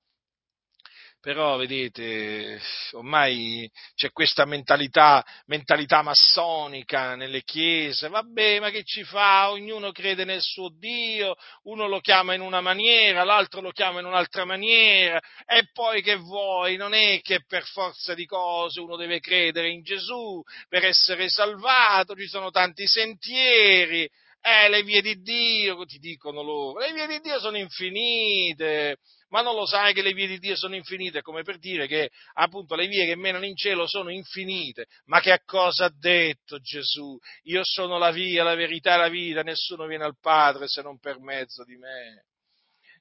però 1.26 1.56
vedete, 1.56 2.60
ormai 2.92 3.68
c'è 3.96 4.12
questa 4.12 4.44
mentalità, 4.44 5.26
mentalità 5.46 6.00
massonica 6.00 7.16
nelle 7.16 7.42
chiese, 7.42 8.06
vabbè, 8.06 8.60
ma 8.60 8.70
che 8.70 8.84
ci 8.84 9.02
fa? 9.02 9.50
Ognuno 9.50 9.90
crede 9.90 10.24
nel 10.24 10.40
suo 10.40 10.68
Dio, 10.68 11.34
uno 11.64 11.88
lo 11.88 11.98
chiama 11.98 12.34
in 12.34 12.42
una 12.42 12.60
maniera, 12.60 13.24
l'altro 13.24 13.60
lo 13.60 13.72
chiama 13.72 13.98
in 13.98 14.06
un'altra 14.06 14.44
maniera, 14.44 15.20
e 15.44 15.68
poi 15.72 16.00
che 16.00 16.14
vuoi? 16.14 16.76
Non 16.76 16.94
è 16.94 17.18
che 17.22 17.40
per 17.44 17.64
forza 17.64 18.14
di 18.14 18.24
cose 18.24 18.78
uno 18.78 18.94
deve 18.94 19.18
credere 19.18 19.68
in 19.68 19.82
Gesù 19.82 20.40
per 20.68 20.84
essere 20.84 21.28
salvato, 21.28 22.14
ci 22.14 22.28
sono 22.28 22.52
tanti 22.52 22.86
sentieri, 22.86 24.08
eh, 24.42 24.68
le 24.68 24.84
vie 24.84 25.02
di 25.02 25.20
Dio, 25.22 25.84
ti 25.86 25.98
dicono 25.98 26.40
loro, 26.42 26.78
le 26.78 26.92
vie 26.92 27.08
di 27.08 27.18
Dio 27.18 27.40
sono 27.40 27.56
infinite, 27.56 28.98
ma 29.28 29.42
non 29.42 29.54
lo 29.54 29.66
sai 29.66 29.92
che 29.92 30.02
le 30.02 30.12
vie 30.12 30.26
di 30.26 30.38
Dio 30.38 30.56
sono 30.56 30.74
infinite, 30.74 31.22
come 31.22 31.42
per 31.42 31.58
dire 31.58 31.86
che 31.86 32.10
appunto 32.34 32.74
le 32.74 32.86
vie 32.86 33.06
che 33.06 33.16
menano 33.16 33.44
in 33.44 33.56
cielo 33.56 33.86
sono 33.86 34.10
infinite. 34.10 34.86
Ma 35.06 35.20
che 35.20 35.40
cosa 35.44 35.86
ha 35.86 35.92
detto 35.94 36.58
Gesù? 36.58 37.18
Io 37.44 37.60
sono 37.64 37.98
la 37.98 38.10
via, 38.10 38.44
la 38.44 38.54
verità 38.54 38.94
e 38.94 38.98
la 38.98 39.08
vita, 39.08 39.42
nessuno 39.42 39.86
viene 39.86 40.04
al 40.04 40.18
Padre 40.20 40.68
se 40.68 40.82
non 40.82 40.98
per 40.98 41.18
mezzo 41.20 41.64
di 41.64 41.76
me. 41.76 42.24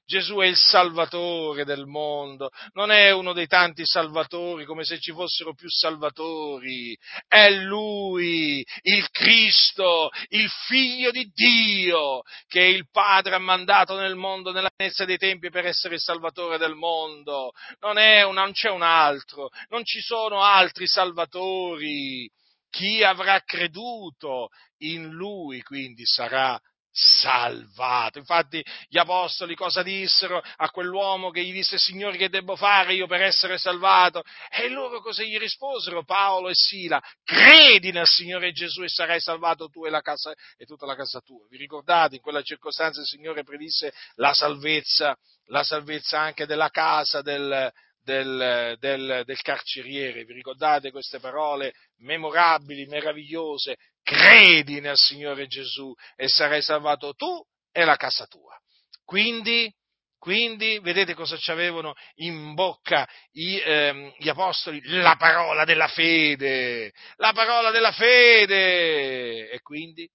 Gesù 0.06 0.36
è 0.36 0.46
il 0.46 0.56
salvatore 0.56 1.64
del 1.64 1.86
mondo, 1.86 2.50
non 2.74 2.92
è 2.92 3.10
uno 3.10 3.32
dei 3.32 3.48
tanti 3.48 3.84
salvatori 3.84 4.64
come 4.64 4.84
se 4.84 5.00
ci 5.00 5.10
fossero 5.10 5.52
più 5.52 5.68
salvatori, 5.68 6.96
è 7.26 7.50
Lui, 7.50 8.64
il 8.82 9.10
Cristo, 9.10 10.10
il 10.28 10.48
Figlio 10.48 11.10
di 11.10 11.28
Dio, 11.34 12.22
che 12.46 12.62
il 12.62 12.88
Padre 12.88 13.34
ha 13.34 13.40
mandato 13.40 13.96
nel 13.96 14.14
mondo 14.14 14.52
nella 14.52 14.70
pienezza 14.74 15.04
dei 15.04 15.18
tempi 15.18 15.50
per 15.50 15.66
essere 15.66 15.96
il 15.96 16.00
salvatore 16.00 16.56
del 16.56 16.76
mondo, 16.76 17.50
non, 17.80 17.96
una, 17.96 18.42
non 18.42 18.52
c'è 18.52 18.70
un 18.70 18.82
altro, 18.82 19.48
non 19.70 19.84
ci 19.84 20.00
sono 20.00 20.40
altri 20.42 20.86
salvatori. 20.86 22.30
Chi 22.70 23.02
avrà 23.02 23.40
creduto 23.40 24.50
in 24.78 25.08
Lui 25.08 25.62
quindi 25.62 26.04
sarà 26.04 26.60
salvato. 26.96 28.18
Infatti 28.18 28.64
gli 28.88 28.96
apostoli 28.96 29.54
cosa 29.54 29.82
dissero 29.82 30.42
a 30.56 30.70
quell'uomo 30.70 31.30
che 31.30 31.44
gli 31.44 31.52
disse 31.52 31.76
Signore 31.76 32.16
che 32.16 32.30
devo 32.30 32.56
fare 32.56 32.94
io 32.94 33.06
per 33.06 33.22
essere 33.22 33.58
salvato? 33.58 34.22
E 34.50 34.68
loro 34.70 35.02
cosa 35.02 35.22
gli 35.22 35.36
risposero? 35.36 36.04
Paolo 36.04 36.48
e 36.48 36.54
Sila, 36.54 37.02
credi 37.22 37.92
nel 37.92 38.06
Signore 38.06 38.52
Gesù 38.52 38.82
e 38.82 38.88
sarai 38.88 39.20
salvato 39.20 39.68
tu 39.68 39.84
e, 39.84 39.90
la 39.90 40.00
casa, 40.00 40.32
e 40.56 40.64
tutta 40.64 40.86
la 40.86 40.96
casa 40.96 41.20
tua. 41.20 41.46
Vi 41.50 41.58
ricordate 41.58 42.16
in 42.16 42.22
quella 42.22 42.40
circostanza 42.40 43.00
il 43.00 43.06
Signore 43.06 43.44
predisse 43.44 43.92
la 44.14 44.32
salvezza, 44.32 45.14
la 45.48 45.62
salvezza 45.62 46.18
anche 46.18 46.46
della 46.46 46.70
casa 46.70 47.20
del, 47.20 47.70
del, 48.02 48.76
del, 48.78 49.22
del, 49.26 49.40
carceriere. 49.42 50.24
Vi 50.24 50.32
ricordate 50.32 50.90
queste 50.90 51.18
parole 51.18 51.74
memorabili, 51.98 52.86
meravigliose? 52.86 53.76
Credi 54.06 54.80
nel 54.80 54.96
Signore 54.96 55.48
Gesù 55.48 55.92
e 56.14 56.28
sarai 56.28 56.62
salvato 56.62 57.12
tu 57.14 57.44
e 57.72 57.84
la 57.84 57.96
casa 57.96 58.24
tua. 58.26 58.56
Quindi, 59.04 59.68
quindi 60.16 60.78
vedete 60.78 61.12
cosa 61.12 61.36
ci 61.36 61.50
avevano 61.50 61.92
in 62.18 62.54
bocca 62.54 63.04
i, 63.32 63.60
ehm, 63.60 64.14
gli 64.18 64.28
apostoli? 64.28 64.80
La 64.84 65.16
parola 65.16 65.64
della 65.64 65.88
fede, 65.88 66.92
la 67.16 67.32
parola 67.32 67.72
della 67.72 67.90
fede. 67.90 69.50
E 69.50 69.60
quindi, 69.62 70.08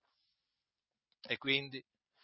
e 1.28 1.36
quindi 1.36 1.84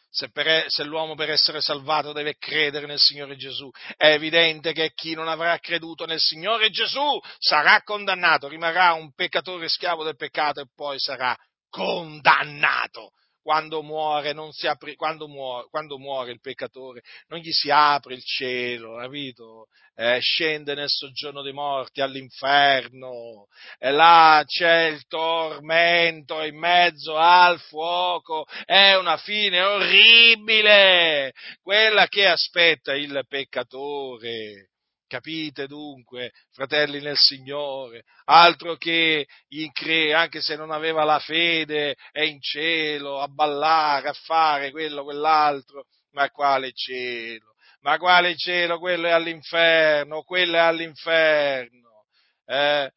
se, 0.09 0.31
per, 0.31 0.65
se, 0.69 0.85
l'uomo 0.85 1.15
per 1.15 1.31
essere 1.31 1.59
salvato 1.59 2.13
deve 2.13 2.37
credere 2.37 2.85
nel 2.85 2.97
Signore 2.97 3.35
Gesù, 3.35 3.69
è 3.97 4.13
evidente 4.13 4.71
che 4.71 4.93
chi 4.93 5.15
non 5.15 5.27
avrà 5.27 5.59
creduto 5.59 6.05
nel 6.05 6.21
Signore 6.21 6.69
Gesù 6.69 7.19
sarà 7.37 7.81
condannato, 7.83 8.47
rimarrà 8.47 8.93
un 8.93 9.11
peccatore 9.13 9.67
schiavo 9.67 10.05
del 10.05 10.15
peccato 10.15 10.61
e 10.61 10.69
poi 10.73 10.97
sarà 10.97 11.37
condannato 11.69 13.11
quando 13.47 13.81
muore, 13.81 14.35
apre, 14.63 14.95
quando, 14.97 15.29
muore, 15.29 15.67
quando 15.69 15.97
muore, 15.97 16.33
il 16.33 16.41
peccatore, 16.41 17.01
non 17.27 17.39
gli 17.39 17.53
si 17.53 17.69
apre 17.71 18.15
il 18.15 18.21
cielo, 18.21 18.97
capito? 18.97 19.67
Eh, 19.95 20.19
scende 20.19 20.75
nel 20.75 20.89
soggiorno 20.89 21.41
dei 21.41 21.53
morti 21.53 22.01
all'inferno, 22.01 23.47
e 23.79 23.91
là 23.91 24.43
c'è 24.45 24.87
il 24.87 25.07
tormento 25.07 26.43
in 26.43 26.57
mezzo 26.57 27.15
al 27.15 27.57
fuoco, 27.61 28.45
è 28.65 28.95
una 28.95 29.15
fine 29.15 29.61
orribile, 29.61 31.31
quella 31.61 32.05
che 32.07 32.27
aspetta 32.27 32.95
il 32.95 33.23
peccatore. 33.29 34.71
Capite 35.07 35.67
dunque, 35.67 36.33
fratelli 36.51 36.99
nel 36.99 37.15
Signore, 37.15 38.03
altro 38.25 38.75
che 38.75 39.25
incre, 39.49 40.13
anche 40.13 40.41
se 40.41 40.57
non 40.57 40.69
aveva 40.69 41.05
la 41.05 41.19
fede, 41.19 41.95
è 42.11 42.23
in 42.23 42.41
cielo 42.41 43.21
a 43.21 43.27
ballare, 43.29 44.09
a 44.09 44.13
fare 44.13 44.69
quello, 44.71 45.05
quell'altro, 45.05 45.85
ma 46.11 46.29
quale 46.29 46.73
cielo? 46.73 47.53
Ma 47.81 47.97
quale 47.97 48.35
cielo? 48.35 48.79
Quello 48.79 49.07
è 49.07 49.11
all'inferno, 49.11 50.23
quello 50.23 50.57
è 50.57 50.59
all'inferno. 50.59 52.05
Eh? 52.45 52.91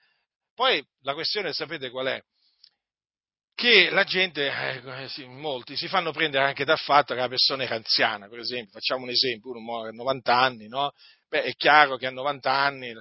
Poi 0.53 0.85
la 1.03 1.15
questione 1.15 1.53
sapete 1.53 1.91
qual 1.91 2.07
è? 2.07 2.21
Che 3.55 3.91
la 3.91 4.05
gente, 4.05 4.47
eh, 4.47 5.27
molti, 5.27 5.77
si 5.77 5.87
fanno 5.87 6.13
prendere 6.13 6.45
anche 6.45 6.65
dal 6.65 6.79
fatto 6.79 7.15
che 7.15 7.21
la 7.21 7.29
persona 7.29 7.63
era 7.63 7.77
anziana, 7.77 8.27
per 8.27 8.39
esempio, 8.39 8.73
facciamo 8.73 9.05
un 9.05 9.11
esempio, 9.11 9.51
uno 9.51 9.61
muore 9.61 9.91
a 9.91 9.93
90 9.93 10.35
anni, 10.35 10.67
no? 10.67 10.93
Beh, 11.31 11.45
è 11.45 11.55
chiaro 11.55 11.97
che 11.97 12.07
a 12.07 12.11
90 12.11 12.51
anni 12.51 12.93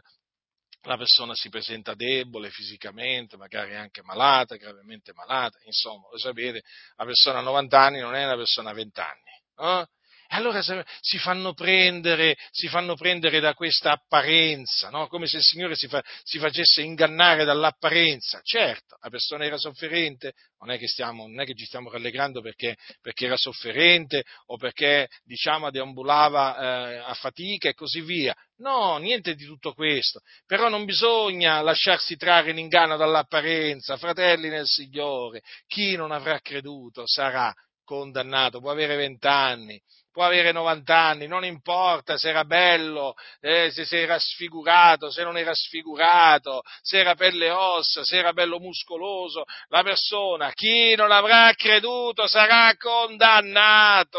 la 0.84 0.98
persona 0.98 1.34
si 1.34 1.50
presenta 1.50 1.96
debole 1.96 2.52
fisicamente, 2.52 3.38
magari 3.38 3.76
anche 3.76 4.04
malata, 4.04 4.56
gravemente 4.56 5.14
malata, 5.14 5.58
insomma, 5.64 6.08
lo 6.12 6.18
sapete, 6.20 6.62
la 6.96 7.06
persona 7.06 7.40
a 7.40 7.42
90 7.42 7.80
anni 7.80 8.00
non 8.00 8.14
è 8.14 8.24
una 8.24 8.36
persona 8.36 8.70
a 8.70 8.74
20 8.74 9.00
anni. 9.00 9.42
No? 9.56 9.88
E 10.32 10.36
allora 10.36 10.62
si 10.62 11.18
fanno 11.18 11.56
prendere, 11.56 12.38
si 12.52 12.68
fanno 12.68 12.94
prendere 12.94 13.40
da 13.40 13.56
questa 13.56 13.94
apparenza, 13.94 14.92
no? 14.92 15.08
come 15.08 15.26
se 15.26 15.38
il 15.38 15.44
Signore 15.44 15.74
si, 15.74 15.88
fa, 15.88 16.04
si, 16.22 16.38
facesse 16.38 16.84
ingannare 16.84 17.46
dall'apparenza. 17.46 18.40
Certo, 18.44 18.96
la 19.02 19.10
persona 19.10 19.46
era 19.46 19.58
sofferente, 19.58 20.34
non 20.60 20.70
è 20.70 20.78
che, 20.78 20.88
stiamo, 20.88 21.26
non 21.26 21.40
è 21.40 21.46
che 21.46 21.56
ci 21.56 21.66
stiamo 21.66 21.90
rallegrando 21.90 22.42
perché, 22.42 22.78
perché, 23.02 23.26
era 23.26 23.38
sofferente 23.38 24.24
o 24.46 24.58
perché 24.58 25.08
diciamo 25.24 25.72
deambulava 25.72 26.58
eh, 26.58 26.98
a 26.98 27.14
fatica 27.16 27.68
e 27.68 27.74
così 27.74 28.02
via. 28.02 28.36
No, 28.58 28.98
niente 28.98 29.34
di 29.34 29.46
tutto 29.46 29.74
questo. 29.74 30.22
Però 30.46 30.70
non 30.70 30.86
bisogna 30.86 31.60
lasciarsi 31.62 32.18
trarre 32.18 32.52
in 32.52 32.60
inganno 32.60 32.98
dall'apparenza, 32.98 33.98
fratelli 33.98 34.50
nel 34.50 34.68
Signore. 34.68 35.42
Chi 35.66 35.96
non 35.96 36.12
avrà 36.12 36.40
creduto 36.40 37.08
sarà 37.08 37.52
condannato, 37.90 38.60
può 38.60 38.70
avere 38.70 38.96
vent'anni, 38.96 39.82
può 40.12 40.26
avere 40.26 40.52
90 40.52 40.98
anni, 40.98 41.28
non 41.28 41.46
importa 41.46 42.18
se 42.18 42.30
era 42.30 42.44
bello, 42.46 43.14
eh, 43.40 43.70
se, 43.72 43.86
se, 43.86 44.02
era 44.02 44.18
sfigurato, 44.20 45.10
se 45.12 45.24
non 45.24 45.38
era 45.38 45.54
sfigurato, 45.54 46.62
se 46.82 46.98
era 46.98 47.16
per 47.16 47.34
le 47.34 47.50
ossa, 47.52 48.04
se 48.04 48.18
era 48.18 48.34
bello 48.34 48.60
muscoloso, 48.60 49.44
la 49.68 49.84
persona, 49.84 50.52
chi 50.52 50.96
non 50.96 51.12
avrà 51.12 51.54
creduto 51.54 52.28
sarà 52.28 52.76
condannato. 52.78 54.18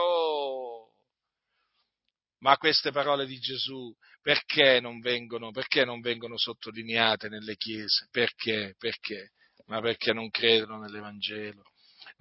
Ma 2.39 2.57
queste 2.57 2.91
parole 2.91 3.27
di 3.27 3.39
Gesù 3.39 3.95
perché 4.23 4.81
non 4.81 5.01
vengono, 5.01 5.51
perché 5.51 5.85
non 5.85 6.01
vengono 6.01 6.39
sottolineate 6.39 7.29
nelle 7.29 7.57
chiese? 7.57 8.09
Perché? 8.11 8.75
Perché? 8.79 9.33
Ma 9.67 9.81
perché 9.81 10.13
non 10.13 10.31
credono 10.31 10.79
nell'Evangelo 10.79 11.70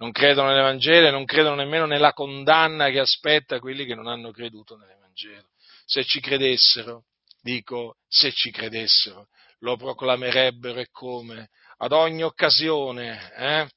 non 0.00 0.12
credono 0.12 0.48
nell'Evangelo 0.48 1.08
e 1.08 1.10
non 1.10 1.24
credono 1.26 1.56
nemmeno 1.56 1.84
nella 1.84 2.12
condanna 2.12 2.88
che 2.88 3.00
aspetta 3.00 3.58
quelli 3.58 3.84
che 3.84 3.94
non 3.94 4.06
hanno 4.06 4.30
creduto 4.30 4.76
nell'Evangelo. 4.76 5.48
Se 5.84 6.04
ci 6.04 6.20
credessero, 6.20 7.04
dico, 7.42 7.96
se 8.08 8.32
ci 8.32 8.50
credessero, 8.50 9.28
lo 9.58 9.76
proclamerebbero 9.76 10.80
e 10.80 10.88
come? 10.90 11.50
Ad 11.78 11.92
ogni 11.92 12.22
occasione, 12.22 13.32
eh? 13.36 13.68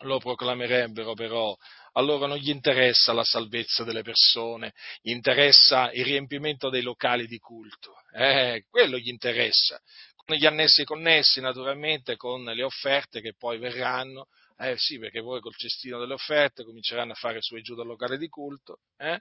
Lo 0.00 0.18
proclamerebbero 0.18 1.14
però. 1.14 1.56
A 1.92 2.00
loro 2.02 2.26
non 2.26 2.36
gli 2.36 2.50
interessa 2.50 3.14
la 3.14 3.24
salvezza 3.24 3.82
delle 3.82 4.02
persone, 4.02 4.74
gli 5.00 5.10
interessa 5.10 5.90
il 5.92 6.04
riempimento 6.04 6.68
dei 6.68 6.82
locali 6.82 7.26
di 7.26 7.38
culto. 7.38 7.94
Eh, 8.12 8.64
quello 8.68 8.98
gli 8.98 9.08
interessa. 9.08 9.80
Con 10.14 10.36
gli 10.36 10.44
annessi 10.44 10.84
connessi, 10.84 11.40
naturalmente, 11.40 12.16
con 12.16 12.44
le 12.44 12.62
offerte 12.62 13.22
che 13.22 13.32
poi 13.38 13.56
verranno, 13.56 14.26
eh 14.58 14.74
sì, 14.78 14.98
perché 14.98 15.20
poi 15.22 15.40
col 15.40 15.54
cestino 15.54 15.98
delle 15.98 16.14
offerte 16.14 16.64
cominceranno 16.64 17.12
a 17.12 17.16
fare 17.16 17.40
su 17.40 17.56
e 17.56 17.60
giù 17.60 17.74
dal 17.74 17.86
locale 17.86 18.16
di 18.16 18.28
culto. 18.28 18.80
Eh? 18.96 19.20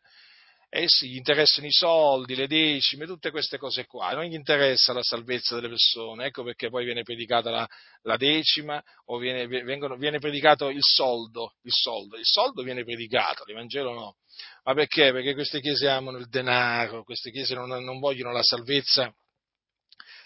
Eh 0.69 0.85
sì, 0.87 1.09
gli 1.09 1.15
interessano 1.15 1.67
i 1.67 1.71
soldi, 1.71 2.35
le 2.35 2.47
decime, 2.47 3.05
tutte 3.05 3.31
queste 3.31 3.57
cose 3.57 3.85
qua, 3.85 4.11
non 4.11 4.25
gli 4.25 4.33
interessa 4.33 4.91
la 4.91 5.03
salvezza 5.03 5.55
delle 5.55 5.69
persone, 5.69 6.25
ecco 6.25 6.43
perché 6.43 6.69
poi 6.69 6.83
viene 6.83 7.03
predicata 7.03 7.49
la, 7.49 7.67
la 8.01 8.17
decima 8.17 8.83
o 9.05 9.17
viene, 9.17 9.47
vengono, 9.47 9.95
viene, 9.95 10.19
predicato 10.19 10.69
il 10.69 10.81
soldo, 10.81 11.55
il 11.61 11.71
soldo, 11.71 12.17
il 12.17 12.25
soldo 12.25 12.61
viene 12.61 12.83
predicato, 12.83 13.45
l'Evangelo 13.45 13.93
no. 13.93 14.15
Ma 14.63 14.73
perché? 14.73 15.11
Perché 15.11 15.33
queste 15.33 15.61
chiese 15.61 15.87
amano 15.87 16.17
il 16.17 16.27
denaro, 16.27 17.03
queste 17.03 17.31
chiese 17.31 17.55
non, 17.55 17.69
non 17.69 17.99
vogliono 17.99 18.33
la 18.33 18.43
salvezza, 18.43 19.13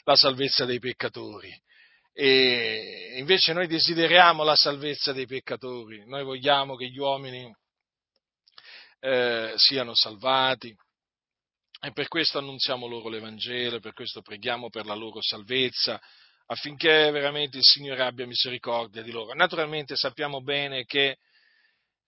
la 0.03 0.15
salvezza 0.15 0.65
dei 0.65 0.79
peccatori. 0.79 1.51
E 2.21 3.13
invece 3.15 3.53
noi 3.53 3.65
desideriamo 3.67 4.43
la 4.43 4.57
salvezza 4.57 5.13
dei 5.13 5.25
peccatori, 5.25 6.05
noi 6.05 6.25
vogliamo 6.25 6.75
che 6.75 6.89
gli 6.89 6.97
uomini 6.97 7.49
eh, 8.99 9.53
siano 9.55 9.95
salvati 9.95 10.75
e 11.79 11.93
per 11.93 12.09
questo 12.09 12.39
annunziamo 12.39 12.87
loro 12.87 13.07
l'Evangelo, 13.07 13.79
per 13.79 13.93
questo 13.93 14.21
preghiamo 14.21 14.69
per 14.69 14.85
la 14.85 14.95
loro 14.95 15.21
salvezza, 15.21 15.97
affinché 16.47 17.09
veramente 17.09 17.59
il 17.59 17.63
Signore 17.63 18.03
abbia 18.03 18.27
misericordia 18.27 19.01
di 19.01 19.11
loro. 19.11 19.33
Naturalmente 19.33 19.95
sappiamo 19.95 20.41
bene 20.41 20.83
che 20.83 21.19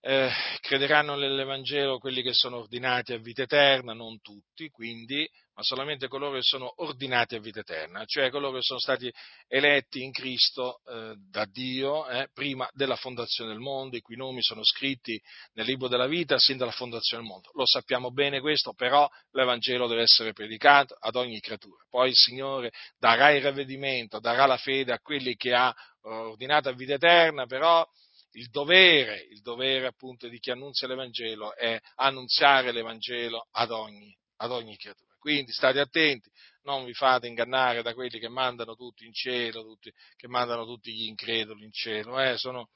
eh, 0.01 0.29
crederanno 0.59 1.15
nell'Evangelo 1.15 1.99
quelli 1.99 2.21
che 2.21 2.33
sono 2.33 2.57
ordinati 2.57 3.13
a 3.13 3.17
vita 3.17 3.43
eterna, 3.43 3.93
non 3.93 4.19
tutti, 4.19 4.67
quindi 4.71 5.25
ma 5.53 5.63
solamente 5.63 6.07
coloro 6.07 6.35
che 6.35 6.43
sono 6.43 6.71
ordinati 6.77 7.35
a 7.35 7.39
vita 7.39 7.59
eterna, 7.59 8.05
cioè 8.05 8.29
coloro 8.29 8.57
che 8.57 8.63
sono 8.63 8.79
stati 8.79 9.11
eletti 9.47 10.01
in 10.01 10.11
Cristo 10.11 10.81
eh, 10.85 11.15
da 11.29 11.45
Dio 11.45 12.07
eh, 12.07 12.29
prima 12.33 12.69
della 12.71 12.95
fondazione 12.95 13.51
del 13.51 13.59
mondo, 13.59 13.97
i 13.97 14.01
cui 14.01 14.15
nomi 14.15 14.41
sono 14.41 14.63
scritti 14.63 15.21
nel 15.53 15.65
libro 15.65 15.87
della 15.87 16.07
vita 16.07 16.37
sin 16.39 16.57
dalla 16.57 16.71
fondazione 16.71 17.23
del 17.23 17.31
mondo. 17.31 17.49
Lo 17.53 17.65
sappiamo 17.65 18.11
bene 18.11 18.39
questo, 18.39 18.73
però 18.73 19.09
l'Evangelo 19.31 19.87
deve 19.87 20.03
essere 20.03 20.33
predicato 20.33 20.95
ad 20.99 21.15
ogni 21.15 21.39
creatura. 21.39 21.83
Poi 21.89 22.09
il 22.09 22.15
Signore 22.15 22.71
darà 22.97 23.31
il 23.31 23.41
ravvedimento, 23.41 24.19
darà 24.19 24.45
la 24.45 24.57
fede 24.57 24.93
a 24.93 24.99
quelli 24.99 25.35
che 25.35 25.53
ha 25.53 25.69
eh, 25.69 26.09
ordinato 26.09 26.69
a 26.69 26.73
vita 26.73 26.93
eterna, 26.93 27.45
però 27.45 27.85
il 28.33 28.49
dovere, 28.49 29.27
il 29.29 29.41
dovere 29.41 29.87
appunto 29.87 30.27
di 30.27 30.39
chi 30.39 30.51
annunzia 30.51 30.87
l'Evangelo 30.87 31.53
è 31.55 31.77
annunziare 31.95 32.71
l'Evangelo 32.71 33.47
ad 33.51 33.71
ogni, 33.71 34.15
ad 34.37 34.51
ogni 34.51 34.77
creatura. 34.77 35.10
Quindi 35.21 35.51
state 35.51 35.79
attenti, 35.79 36.31
non 36.63 36.83
vi 36.83 36.93
fate 36.93 37.27
ingannare 37.27 37.83
da 37.83 37.93
quelli 37.93 38.17
che 38.17 38.27
mandano 38.27 38.75
tutti 38.75 39.05
in 39.05 39.13
cielo, 39.13 39.61
tutti, 39.61 39.93
che 40.15 40.27
mandano 40.27 40.65
tutti 40.65 40.91
gli 40.91 41.05
increduli 41.05 41.63
in 41.63 41.71
cielo. 41.71 42.19
Eh, 42.19 42.39
sono, 42.39 42.69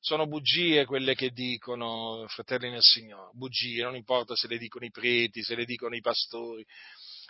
sono 0.00 0.26
bugie 0.26 0.84
quelle 0.84 1.14
che 1.14 1.30
dicono, 1.30 2.24
fratelli 2.26 2.70
nel 2.70 2.82
Signore, 2.82 3.30
bugie, 3.34 3.84
non 3.84 3.94
importa 3.94 4.34
se 4.34 4.48
le 4.48 4.58
dicono 4.58 4.84
i 4.84 4.90
preti, 4.90 5.44
se 5.44 5.54
le 5.54 5.64
dicono 5.64 5.94
i 5.94 6.00
pastori, 6.00 6.66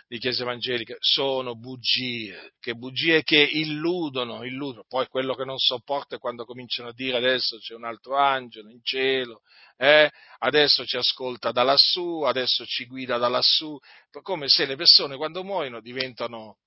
di 0.07 0.19
chiese 0.19 0.43
evangeliche 0.43 0.97
sono 0.99 1.55
bugie, 1.55 2.53
che 2.59 2.73
bugie 2.73 3.23
che 3.23 3.41
illudono, 3.41 4.43
illudono. 4.43 4.85
Poi 4.87 5.07
quello 5.07 5.33
che 5.33 5.45
non 5.45 5.57
sopporta 5.57 6.15
è 6.15 6.19
quando 6.19 6.45
cominciano 6.45 6.89
a 6.89 6.93
dire 6.93 7.17
adesso 7.17 7.57
c'è 7.57 7.73
un 7.73 7.85
altro 7.85 8.15
angelo 8.15 8.69
in 8.69 8.81
cielo, 8.83 9.41
eh? 9.77 10.09
adesso 10.39 10.85
ci 10.85 10.97
ascolta 10.97 11.51
da 11.51 11.63
lassù, 11.63 12.21
adesso 12.21 12.65
ci 12.65 12.85
guida 12.85 13.17
da 13.17 13.27
lassù, 13.27 13.77
come 14.21 14.47
se 14.47 14.65
le 14.65 14.75
persone 14.75 15.17
quando 15.17 15.43
muoiono 15.43 15.81
diventano, 15.81 16.57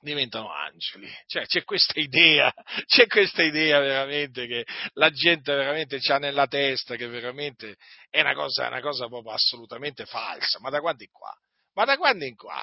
diventano 0.00 0.52
angeli. 0.52 1.08
Cioè, 1.26 1.46
c'è 1.46 1.64
questa 1.64 2.00
idea, 2.00 2.52
c'è 2.86 3.06
questa 3.06 3.42
idea 3.42 3.78
veramente 3.80 4.46
che 4.46 4.64
la 4.94 5.10
gente 5.10 5.54
veramente 5.54 6.00
ha 6.08 6.18
nella 6.18 6.46
testa, 6.46 6.96
che 6.96 7.06
veramente 7.08 7.76
è 8.08 8.20
una 8.20 8.34
cosa, 8.34 8.68
una 8.68 8.80
cosa 8.80 9.06
proprio 9.06 9.32
assolutamente 9.32 10.06
falsa. 10.06 10.58
Ma 10.60 10.70
da 10.70 10.80
quando 10.80 11.04
è 11.04 11.08
qua? 11.10 11.34
Ma 11.80 11.86
da 11.86 11.96
quando 11.96 12.26
in 12.26 12.36
qua? 12.36 12.62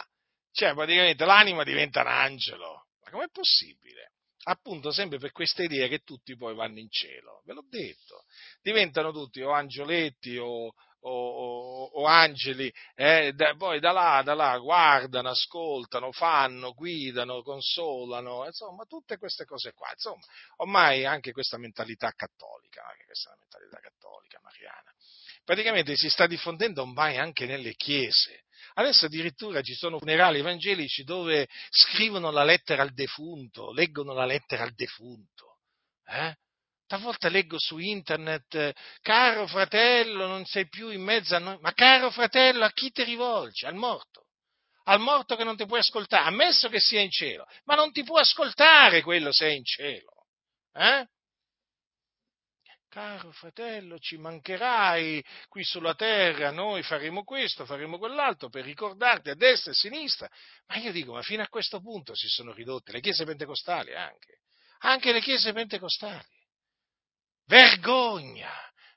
Cioè, 0.51 0.75
praticamente 0.75 1.25
l'anima 1.25 1.63
diventa 1.63 2.01
un 2.01 2.07
angelo. 2.07 2.85
Ma 3.03 3.09
com'è 3.09 3.27
possibile? 3.31 4.11
Appunto, 4.43 4.91
sempre 4.91 5.17
per 5.17 5.31
questa 5.31 5.63
idea 5.63 5.87
che 5.87 6.03
tutti 6.03 6.37
poi 6.37 6.53
vanno 6.53 6.77
in 6.77 6.87
cielo. 6.91 7.41
Ve 7.43 7.53
l'ho 7.53 7.65
detto. 7.67 8.25
Diventano 8.61 9.11
tutti 9.11 9.41
o 9.41 9.49
angioletti 9.53 10.37
o, 10.37 10.67
o, 10.67 10.71
o, 10.99 11.83
o 11.85 12.05
angeli, 12.05 12.71
eh, 12.93 13.33
da, 13.33 13.55
poi 13.55 13.79
da 13.79 13.91
là, 13.91 14.21
da 14.23 14.35
là 14.35 14.55
guardano, 14.59 15.29
ascoltano, 15.29 16.11
fanno, 16.11 16.73
guidano, 16.73 17.41
consolano, 17.41 18.45
insomma, 18.45 18.85
tutte 18.85 19.17
queste 19.17 19.45
cose 19.45 19.73
qua. 19.73 19.89
Insomma, 19.91 20.23
ormai 20.57 21.05
anche 21.05 21.31
questa 21.31 21.57
mentalità 21.57 22.11
cattolica, 22.11 22.85
anche 22.85 23.05
questa 23.05 23.35
mentalità 23.39 23.79
cattolica 23.79 24.39
mariana, 24.43 24.93
praticamente 25.43 25.95
si 25.95 26.07
sta 26.07 26.27
diffondendo 26.27 26.83
ormai 26.83 27.17
anche 27.17 27.47
nelle 27.47 27.73
chiese. 27.73 28.43
Adesso 28.77 29.07
addirittura 29.07 29.63
ci 29.63 29.73
sono 29.73 29.97
funerali 29.97 30.37
evangelici 30.37 31.03
dove 31.03 31.47
scrivono 31.69 32.29
la 32.29 32.43
lettera 32.43 32.83
al 32.83 32.93
defunto, 32.93 33.71
leggono 33.71 34.13
la 34.13 34.25
lettera 34.25 34.63
al 34.63 34.75
defunto. 34.75 35.57
Eh? 36.05 36.35
Talvolta 36.85 37.27
leggo 37.27 37.57
su 37.57 37.79
internet, 37.79 38.73
caro 39.01 39.47
fratello, 39.47 40.27
non 40.27 40.45
sei 40.45 40.67
più 40.67 40.89
in 40.89 41.01
mezzo 41.01 41.35
a 41.35 41.39
noi, 41.39 41.57
ma 41.59 41.73
caro 41.73 42.11
fratello, 42.11 42.63
a 42.65 42.71
chi 42.71 42.91
ti 42.91 43.03
rivolgi? 43.03 43.65
Al 43.65 43.73
morto. 43.73 44.27
Al 44.83 44.99
morto 44.99 45.35
che 45.35 45.43
non 45.43 45.57
ti 45.57 45.65
puoi 45.65 45.79
ascoltare, 45.79 46.27
ammesso 46.27 46.69
che 46.69 46.79
sia 46.79 47.01
in 47.01 47.09
cielo, 47.09 47.47
ma 47.63 47.73
non 47.73 47.91
ti 47.91 48.03
può 48.03 48.19
ascoltare 48.19 49.01
quello 49.01 49.33
se 49.33 49.47
è 49.47 49.51
in 49.51 49.65
cielo. 49.65 50.27
Eh? 50.73 51.07
Caro 52.97 53.31
fratello, 53.31 53.99
ci 53.99 54.17
mancherai 54.17 55.23
qui 55.49 55.63
sulla 55.63 55.93
terra, 55.93 56.49
noi 56.49 56.81
faremo 56.81 57.23
questo, 57.23 57.63
faremo 57.63 57.99
quell'altro 57.99 58.49
per 58.49 58.65
ricordarti 58.65 59.29
a 59.29 59.35
destra 59.35 59.69
e 59.69 59.75
a 59.75 59.77
sinistra. 59.77 60.27
Ma 60.65 60.77
io 60.77 60.91
dico, 60.91 61.13
ma 61.13 61.21
fino 61.21 61.43
a 61.43 61.47
questo 61.47 61.79
punto 61.79 62.15
si 62.15 62.27
sono 62.27 62.53
ridotte 62.53 62.91
le 62.91 62.99
chiese 62.99 63.23
pentecostali 63.23 63.93
anche, 63.93 64.39
anche 64.79 65.11
le 65.11 65.21
chiese 65.21 65.53
pentecostali. 65.53 66.25
Vergogna, 67.45 68.51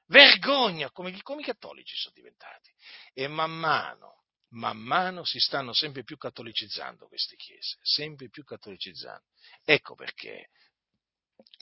vergogna, 0.06 0.90
come, 0.92 1.20
come 1.20 1.42
i 1.42 1.44
cattolici 1.44 1.94
sono 1.96 2.14
diventati. 2.14 2.72
E 3.12 3.28
man 3.28 3.50
mano, 3.50 4.22
man 4.52 4.78
mano 4.78 5.24
si 5.24 5.38
stanno 5.38 5.74
sempre 5.74 6.04
più 6.04 6.16
catolicizzando 6.16 7.06
queste 7.06 7.36
chiese, 7.36 7.76
sempre 7.82 8.30
più 8.30 8.44
catolicizzando. 8.44 9.26
Ecco 9.62 9.94
perché 9.94 10.48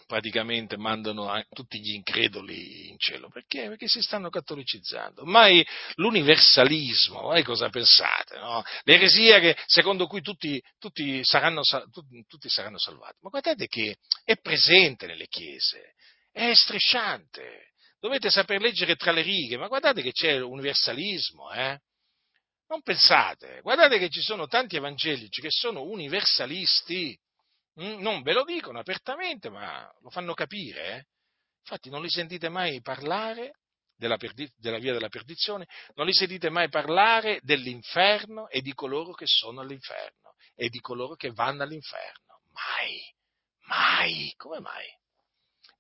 praticamente 0.07 0.77
mandano 0.77 1.31
tutti 1.51 1.79
gli 1.81 1.93
increduli 1.93 2.89
in 2.89 2.99
cielo. 2.99 3.29
Perché? 3.29 3.69
Perché 3.69 3.89
si 3.89 4.01
stanno 4.01 4.31
cattolicicizzando. 4.31 5.23
Ormai 5.23 5.65
l'universalismo, 5.95 7.21
voi 7.21 7.43
cosa 7.43 7.69
pensate? 7.69 8.39
No? 8.39 8.63
L'eresia 8.85 9.39
che, 9.39 9.57
secondo 9.67 10.07
cui 10.07 10.23
tutti, 10.23 10.63
tutti, 10.79 11.23
saranno, 11.25 11.63
tutti, 12.27 12.49
saranno 12.49 12.79
salvati. 12.79 13.17
Ma 13.21 13.31
guardate 13.31 13.67
che 13.67 13.97
è 14.25 14.37
presente 14.37 15.07
nelle 15.07 15.27
chiese, 15.27 15.95
è 16.33 16.53
strisciante. 16.55 17.73
Dovete 18.01 18.31
saper 18.31 18.61
leggere 18.61 18.95
tra 18.95 19.11
le 19.11 19.23
righe, 19.23 19.57
ma 19.57 19.67
guardate 19.67 20.03
che 20.03 20.13
c'è 20.13 20.41
universalismo, 20.41 21.51
eh? 21.53 21.81
Non 22.69 22.83
pensate, 22.83 23.61
guardate 23.63 23.99
che 23.99 24.11
ci 24.11 24.21
sono 24.21 24.47
tanti 24.47 24.77
evangelici 24.77 25.41
che 25.41 25.51
sono 25.51 25.83
universalisti, 25.83 27.19
non 27.79 28.23
ve 28.23 28.33
lo 28.33 28.45
dicono 28.45 28.79
apertamente, 28.79 29.51
ma 29.51 29.91
lo 30.01 30.11
fanno 30.11 30.35
capire. 30.35 30.97
Eh? 30.97 31.05
Infatti 31.61 31.91
non 31.91 32.03
li 32.03 32.11
sentite 32.11 32.49
mai 32.49 32.81
parlare 32.81 33.61
della, 33.97 34.17
perdi- 34.17 34.51
della, 34.57 34.79
via 34.79 34.93
della 34.93 35.09
perdizione, 35.09 35.67
non 35.95 36.07
li 36.07 36.13
sentite 36.13 36.51
mai 36.51 36.69
parlare 36.69 37.41
dell'inferno 37.43 38.49
e 38.49 38.61
di 38.61 38.73
coloro 38.73 39.13
che 39.13 39.27
sono 39.27 39.61
all'inferno 39.61 40.35
e 40.55 40.69
di 40.69 40.81
coloro 40.81 41.15
che 41.15 41.31
vanno 41.33 41.63
all'inferno. 41.63 42.41
Mai, 42.53 43.01
mai, 43.67 44.33
come 44.37 44.61
mai? 44.61 44.97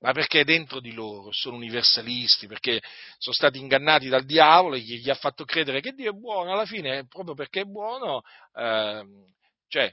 ma 0.00 0.12
perché 0.12 0.44
dentro 0.44 0.80
di 0.80 0.92
loro 0.92 1.32
sono 1.32 1.56
universalisti, 1.56 2.46
perché 2.46 2.80
sono 3.18 3.34
stati 3.34 3.58
ingannati 3.58 4.08
dal 4.08 4.24
diavolo 4.24 4.76
e 4.76 4.80
gli, 4.80 5.10
ha 5.10 5.14
fatto 5.14 5.44
credere 5.44 5.80
che 5.80 5.92
Dio 5.92 6.10
è 6.10 6.14
buono, 6.14 6.52
alla 6.52 6.66
fine 6.66 7.06
proprio 7.06 7.34
perché 7.34 7.62
è 7.62 7.64
buono, 7.64 8.22
eh, 8.54 9.04
cioè 9.66 9.92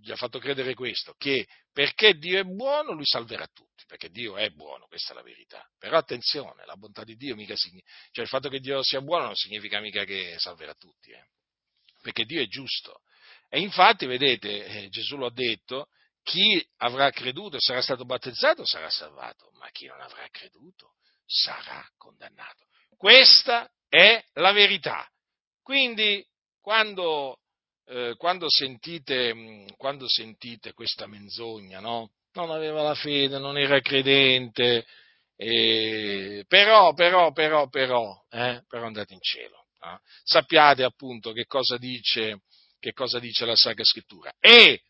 gli 0.00 0.10
ha 0.10 0.16
fatto 0.16 0.38
credere 0.38 0.74
questo, 0.74 1.14
che 1.16 1.46
perché 1.72 2.14
Dio 2.14 2.40
è 2.40 2.44
buono 2.44 2.92
lui 2.92 3.06
salverà 3.06 3.46
tutti, 3.46 3.84
perché 3.86 4.10
Dio 4.10 4.36
è 4.36 4.50
buono, 4.50 4.86
questa 4.86 5.12
è 5.12 5.16
la 5.16 5.22
verità. 5.22 5.66
Però 5.78 5.96
attenzione, 5.96 6.64
la 6.64 6.76
bontà 6.76 7.04
di 7.04 7.16
Dio 7.16 7.34
mica 7.34 7.54
significa, 7.56 7.90
cioè 8.10 8.24
il 8.24 8.30
fatto 8.30 8.48
che 8.48 8.60
Dio 8.60 8.82
sia 8.82 9.00
buono 9.00 9.26
non 9.26 9.34
significa 9.34 9.80
mica 9.80 10.04
che 10.04 10.36
salverà 10.38 10.74
tutti, 10.74 11.10
eh, 11.10 11.24
perché 12.02 12.24
Dio 12.24 12.40
è 12.40 12.46
giusto. 12.46 13.02
E 13.48 13.60
infatti, 13.60 14.06
vedete, 14.06 14.64
eh, 14.64 14.88
Gesù 14.88 15.16
lo 15.16 15.26
ha 15.26 15.32
detto, 15.32 15.88
chi 16.22 16.62
avrà 16.78 17.10
creduto 17.10 17.56
e 17.56 17.60
sarà 17.60 17.80
stato 17.80 18.04
battezzato 18.04 18.66
sarà 18.66 18.90
salvato, 18.90 19.50
ma 19.54 19.70
chi 19.70 19.86
non 19.86 20.00
avrà 20.00 20.28
creduto 20.30 20.96
sarà 21.24 21.86
condannato. 21.96 22.66
Questa 22.96 23.70
è 23.88 24.22
la 24.34 24.52
verità. 24.52 25.10
Quindi, 25.62 26.26
quando, 26.60 27.40
eh, 27.88 28.14
quando, 28.16 28.46
sentite, 28.48 29.34
mm, 29.34 29.66
quando 29.76 30.08
sentite, 30.08 30.72
questa 30.72 31.06
menzogna, 31.06 31.80
no? 31.80 32.10
Non 32.32 32.50
aveva 32.50 32.82
la 32.82 32.94
fede, 32.94 33.38
non 33.38 33.56
era 33.56 33.80
credente, 33.80 34.86
eh, 35.36 36.44
però, 36.46 36.92
però, 36.92 37.32
però, 37.32 37.68
però, 37.68 38.24
eh, 38.30 38.62
però 38.68 38.86
andate 38.86 39.14
in 39.14 39.20
cielo. 39.20 39.56
Sappiate 40.24 40.82
appunto 40.82 41.32
che 41.32 41.46
cosa 41.46 41.78
dice, 41.78 42.42
che 42.78 42.92
cosa 42.92 43.18
dice 43.18 43.46
la 43.46 43.56
Sacra 43.56 43.84
Scrittura. 43.84 44.34
E 44.38 44.82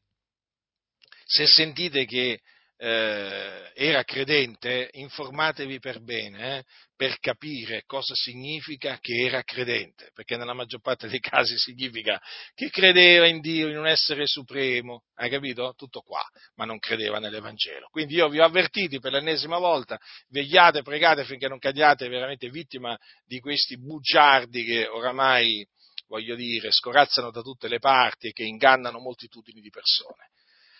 se 1.24 1.46
sentite 1.46 2.04
che 2.06 2.40
eh, 2.80 3.72
era 3.74 4.04
credente, 4.04 4.88
informatevi 4.92 5.80
per 5.80 6.00
bene, 6.00 6.58
eh, 6.58 6.64
per 6.94 7.18
capire 7.18 7.82
cosa 7.86 8.14
significa 8.14 8.98
che 9.00 9.24
era 9.26 9.42
credente, 9.42 10.10
perché 10.14 10.36
nella 10.36 10.54
maggior 10.54 10.80
parte 10.80 11.08
dei 11.08 11.18
casi 11.18 11.58
significa 11.58 12.20
che 12.54 12.70
credeva 12.70 13.26
in 13.26 13.40
Dio, 13.40 13.68
in 13.68 13.78
un 13.78 13.86
essere 13.86 14.26
supremo, 14.26 15.02
hai 15.16 15.28
capito? 15.28 15.74
Tutto 15.76 16.00
qua, 16.00 16.22
ma 16.54 16.64
non 16.64 16.78
credeva 16.78 17.18
nell'Evangelo. 17.18 17.88
Quindi 17.90 18.14
io 18.14 18.28
vi 18.28 18.38
ho 18.38 18.44
avvertiti 18.44 19.00
per 19.00 19.12
l'ennesima 19.12 19.58
volta, 19.58 19.98
vegliate, 20.28 20.82
pregate 20.82 21.24
finché 21.24 21.48
non 21.48 21.58
cadiate 21.58 22.08
veramente 22.08 22.48
vittima 22.48 22.96
di 23.24 23.40
questi 23.40 23.76
bugiardi 23.76 24.64
che 24.64 24.86
oramai, 24.86 25.66
voglio 26.06 26.36
dire, 26.36 26.70
scorazzano 26.70 27.32
da 27.32 27.42
tutte 27.42 27.66
le 27.66 27.80
parti 27.80 28.28
e 28.28 28.32
che 28.32 28.44
ingannano 28.44 29.00
moltitudini 29.00 29.60
di 29.60 29.70
persone. 29.70 30.30